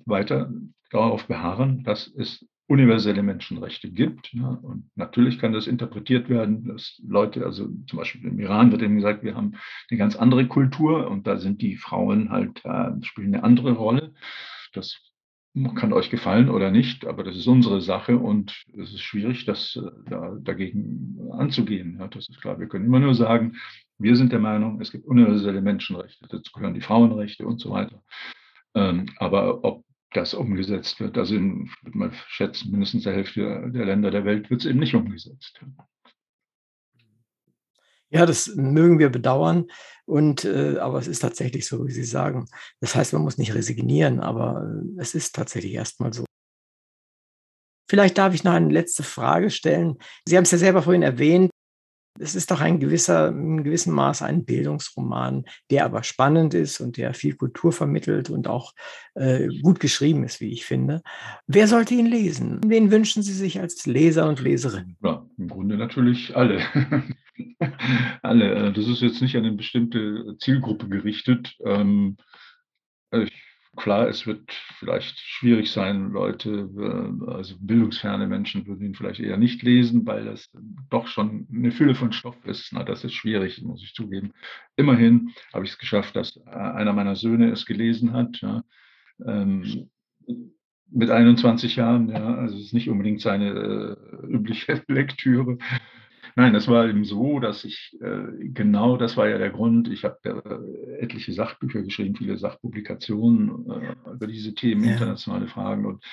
[0.04, 0.52] weiter
[0.90, 4.30] darauf beharren, dass es universelle Menschenrechte gibt.
[4.34, 4.48] Ja.
[4.62, 8.96] Und natürlich kann das interpretiert werden, dass Leute, also zum Beispiel im Iran wird eben
[8.96, 9.54] gesagt, wir haben
[9.90, 14.12] eine ganz andere Kultur und da sind die Frauen halt, äh, spielen eine andere Rolle.
[14.74, 15.00] Das
[15.74, 19.76] kann euch gefallen oder nicht, aber das ist unsere Sache und es ist schwierig, das
[19.76, 21.96] äh, da, dagegen anzugehen.
[21.98, 22.58] Ja, das ist klar.
[22.58, 23.56] Wir können immer nur sagen,
[23.98, 28.02] wir sind der Meinung, es gibt universelle Menschenrechte, dazu gehören die Frauenrechte und so weiter.
[28.74, 34.10] Ähm, aber ob das umgesetzt wird, also in, mal schätzen, mindestens der Hälfte der Länder
[34.10, 35.60] der Welt wird es eben nicht umgesetzt.
[38.10, 39.66] Ja, das mögen wir bedauern.
[40.06, 42.46] Und, äh, aber es ist tatsächlich so, wie Sie sagen.
[42.80, 46.24] Das heißt, man muss nicht resignieren, aber äh, es ist tatsächlich erstmal so.
[47.90, 49.98] Vielleicht darf ich noch eine letzte Frage stellen.
[50.26, 51.50] Sie haben es ja selber vorhin erwähnt.
[52.20, 56.96] Es ist doch ein gewisser, in gewissem Maß ein Bildungsroman, der aber spannend ist und
[56.96, 58.74] der viel Kultur vermittelt und auch
[59.14, 61.02] äh, gut geschrieben ist, wie ich finde.
[61.46, 62.60] Wer sollte ihn lesen?
[62.66, 64.96] Wen wünschen Sie sich als Leser und Leserin?
[65.02, 66.60] Ja, im Grunde natürlich alle.
[68.22, 68.54] alle.
[68.54, 71.56] Äh, das ist jetzt nicht an eine bestimmte Zielgruppe gerichtet.
[71.64, 72.16] Ähm,
[73.12, 73.47] ich
[73.78, 79.36] Klar, es wird vielleicht schwierig sein, Leute, äh, also bildungsferne Menschen würden ihn vielleicht eher
[79.36, 80.50] nicht lesen, weil das
[80.90, 82.72] doch schon eine Fülle von Stoff ist.
[82.72, 84.32] Na, das ist schwierig, muss ich zugeben.
[84.74, 88.40] Immerhin habe ich es geschafft, dass äh, einer meiner Söhne es gelesen hat.
[88.40, 88.64] Ja.
[89.24, 89.88] Ähm,
[90.90, 95.58] mit 21 Jahren, ja, also es ist nicht unbedingt seine äh, übliche Lektüre.
[96.38, 100.04] Nein, das war eben so, dass ich, äh, genau das war ja der Grund, ich
[100.04, 104.92] habe äh, etliche Sachbücher geschrieben, viele Sachpublikationen äh, über diese Themen, ja.
[104.92, 105.84] internationale Fragen.
[105.84, 106.04] Und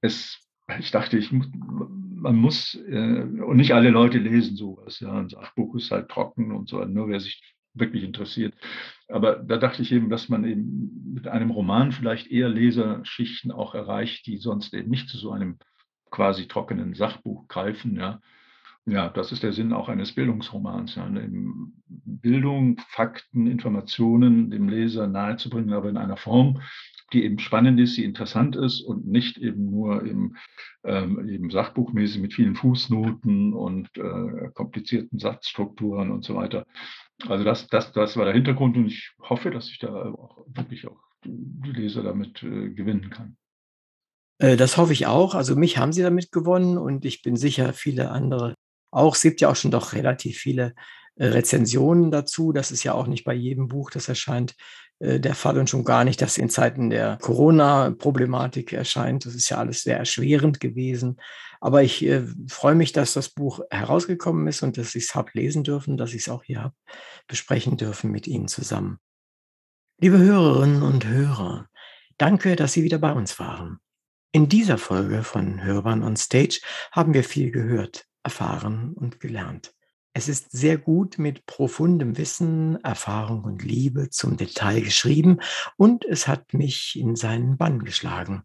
[0.00, 0.44] es,
[0.80, 4.98] ich dachte, ich muss, man muss, äh, und nicht alle Leute lesen sowas.
[4.98, 7.40] Ja, ein Sachbuch ist halt trocken und so, nur wer sich
[7.72, 8.54] wirklich interessiert.
[9.06, 13.76] Aber da dachte ich eben, dass man eben mit einem Roman vielleicht eher Leserschichten auch
[13.76, 15.58] erreicht, die sonst eben nicht zu so einem
[16.10, 18.18] quasi trockenen Sachbuch greifen, ja.
[18.86, 21.08] Ja, das ist der Sinn auch eines Bildungsromans, ja,
[21.86, 26.60] Bildung, Fakten, Informationen dem Leser nahezubringen, aber in einer Form,
[27.12, 30.36] die eben spannend ist, die interessant ist und nicht eben nur im,
[30.84, 36.64] ähm, eben sachbuchmäßig mit vielen Fußnoten und äh, komplizierten Satzstrukturen und so weiter.
[37.26, 40.86] Also das, das, das war der Hintergrund und ich hoffe, dass ich da auch wirklich
[40.86, 43.36] auch die Leser damit äh, gewinnen kann.
[44.38, 45.34] Äh, das hoffe ich auch.
[45.34, 48.54] Also mich haben sie damit gewonnen und ich bin sicher, viele andere
[48.90, 49.14] auch.
[49.14, 50.74] Es gibt ja auch schon doch relativ viele
[51.16, 52.52] äh, Rezensionen dazu.
[52.52, 54.54] Das ist ja auch nicht bei jedem Buch, das erscheint,
[55.00, 59.26] äh, der Fall und schon gar nicht, dass in Zeiten der Corona-Problematik erscheint.
[59.26, 61.20] Das ist ja alles sehr erschwerend gewesen.
[61.60, 65.30] Aber ich äh, freue mich, dass das Buch herausgekommen ist und dass ich es habe
[65.34, 66.74] lesen dürfen, dass ich es auch hier habe
[67.26, 68.98] besprechen dürfen mit Ihnen zusammen.
[70.00, 71.68] Liebe Hörerinnen und Hörer,
[72.16, 73.78] danke, dass Sie wieder bei uns waren.
[74.32, 76.60] In dieser Folge von Hörbahn on Stage
[76.92, 79.74] haben wir viel gehört, erfahren und gelernt.
[80.12, 85.38] Es ist sehr gut mit profundem Wissen, Erfahrung und Liebe zum Detail geschrieben
[85.76, 88.42] und es hat mich in seinen Bann geschlagen.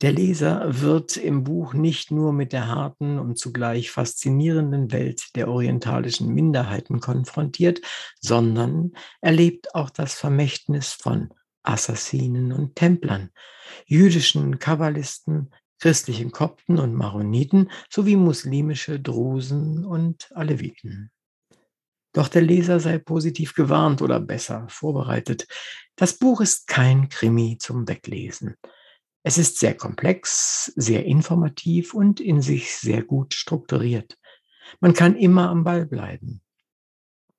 [0.00, 5.48] Der Leser wird im Buch nicht nur mit der harten und zugleich faszinierenden Welt der
[5.48, 7.80] orientalischen Minderheiten konfrontiert,
[8.20, 11.32] sondern erlebt auch das Vermächtnis von
[11.62, 13.30] Assassinen und Templern,
[13.86, 15.52] jüdischen Kabbalisten,
[15.82, 21.10] christlichen Kopten und Maroniten sowie muslimische Drusen und Aleviten.
[22.12, 25.48] Doch der Leser sei positiv gewarnt oder besser vorbereitet.
[25.96, 28.54] Das Buch ist kein Krimi zum Weglesen.
[29.24, 34.18] Es ist sehr komplex, sehr informativ und in sich sehr gut strukturiert.
[34.78, 36.42] Man kann immer am Ball bleiben.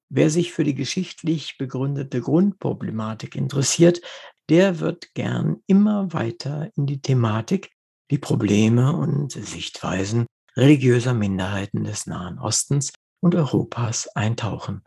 [0.10, 4.02] Wer sich für die geschichtlich begründete Grundproblematik interessiert,
[4.50, 7.72] der wird gern immer weiter in die Thematik
[8.14, 14.84] die Probleme und Sichtweisen religiöser Minderheiten des Nahen Ostens und Europas eintauchen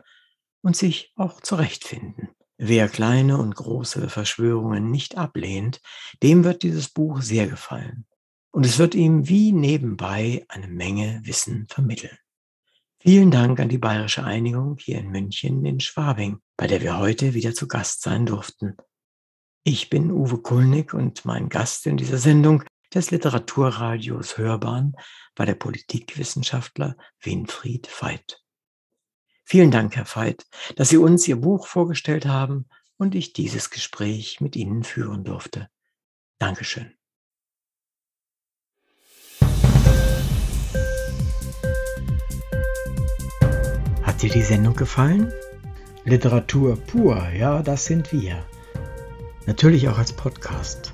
[0.61, 2.29] und sich auch zurechtfinden.
[2.57, 5.81] Wer kleine und große Verschwörungen nicht ablehnt,
[6.23, 8.05] dem wird dieses Buch sehr gefallen.
[8.51, 12.17] Und es wird ihm wie nebenbei eine Menge Wissen vermitteln.
[13.01, 17.33] Vielen Dank an die Bayerische Einigung hier in München in Schwabing, bei der wir heute
[17.33, 18.77] wieder zu Gast sein durften.
[19.65, 22.63] Ich bin Uwe Kulnig und mein Gast in dieser Sendung
[22.93, 24.95] des Literaturradios Hörbahn
[25.35, 28.43] war der Politikwissenschaftler Winfried Veit.
[29.43, 30.45] Vielen Dank, Herr Veit,
[30.75, 35.69] dass Sie uns Ihr Buch vorgestellt haben und ich dieses Gespräch mit Ihnen führen durfte.
[36.37, 36.93] Dankeschön.
[44.03, 45.31] Hat dir die Sendung gefallen?
[46.03, 48.45] Literatur pur, ja, das sind wir.
[49.45, 50.93] Natürlich auch als Podcast.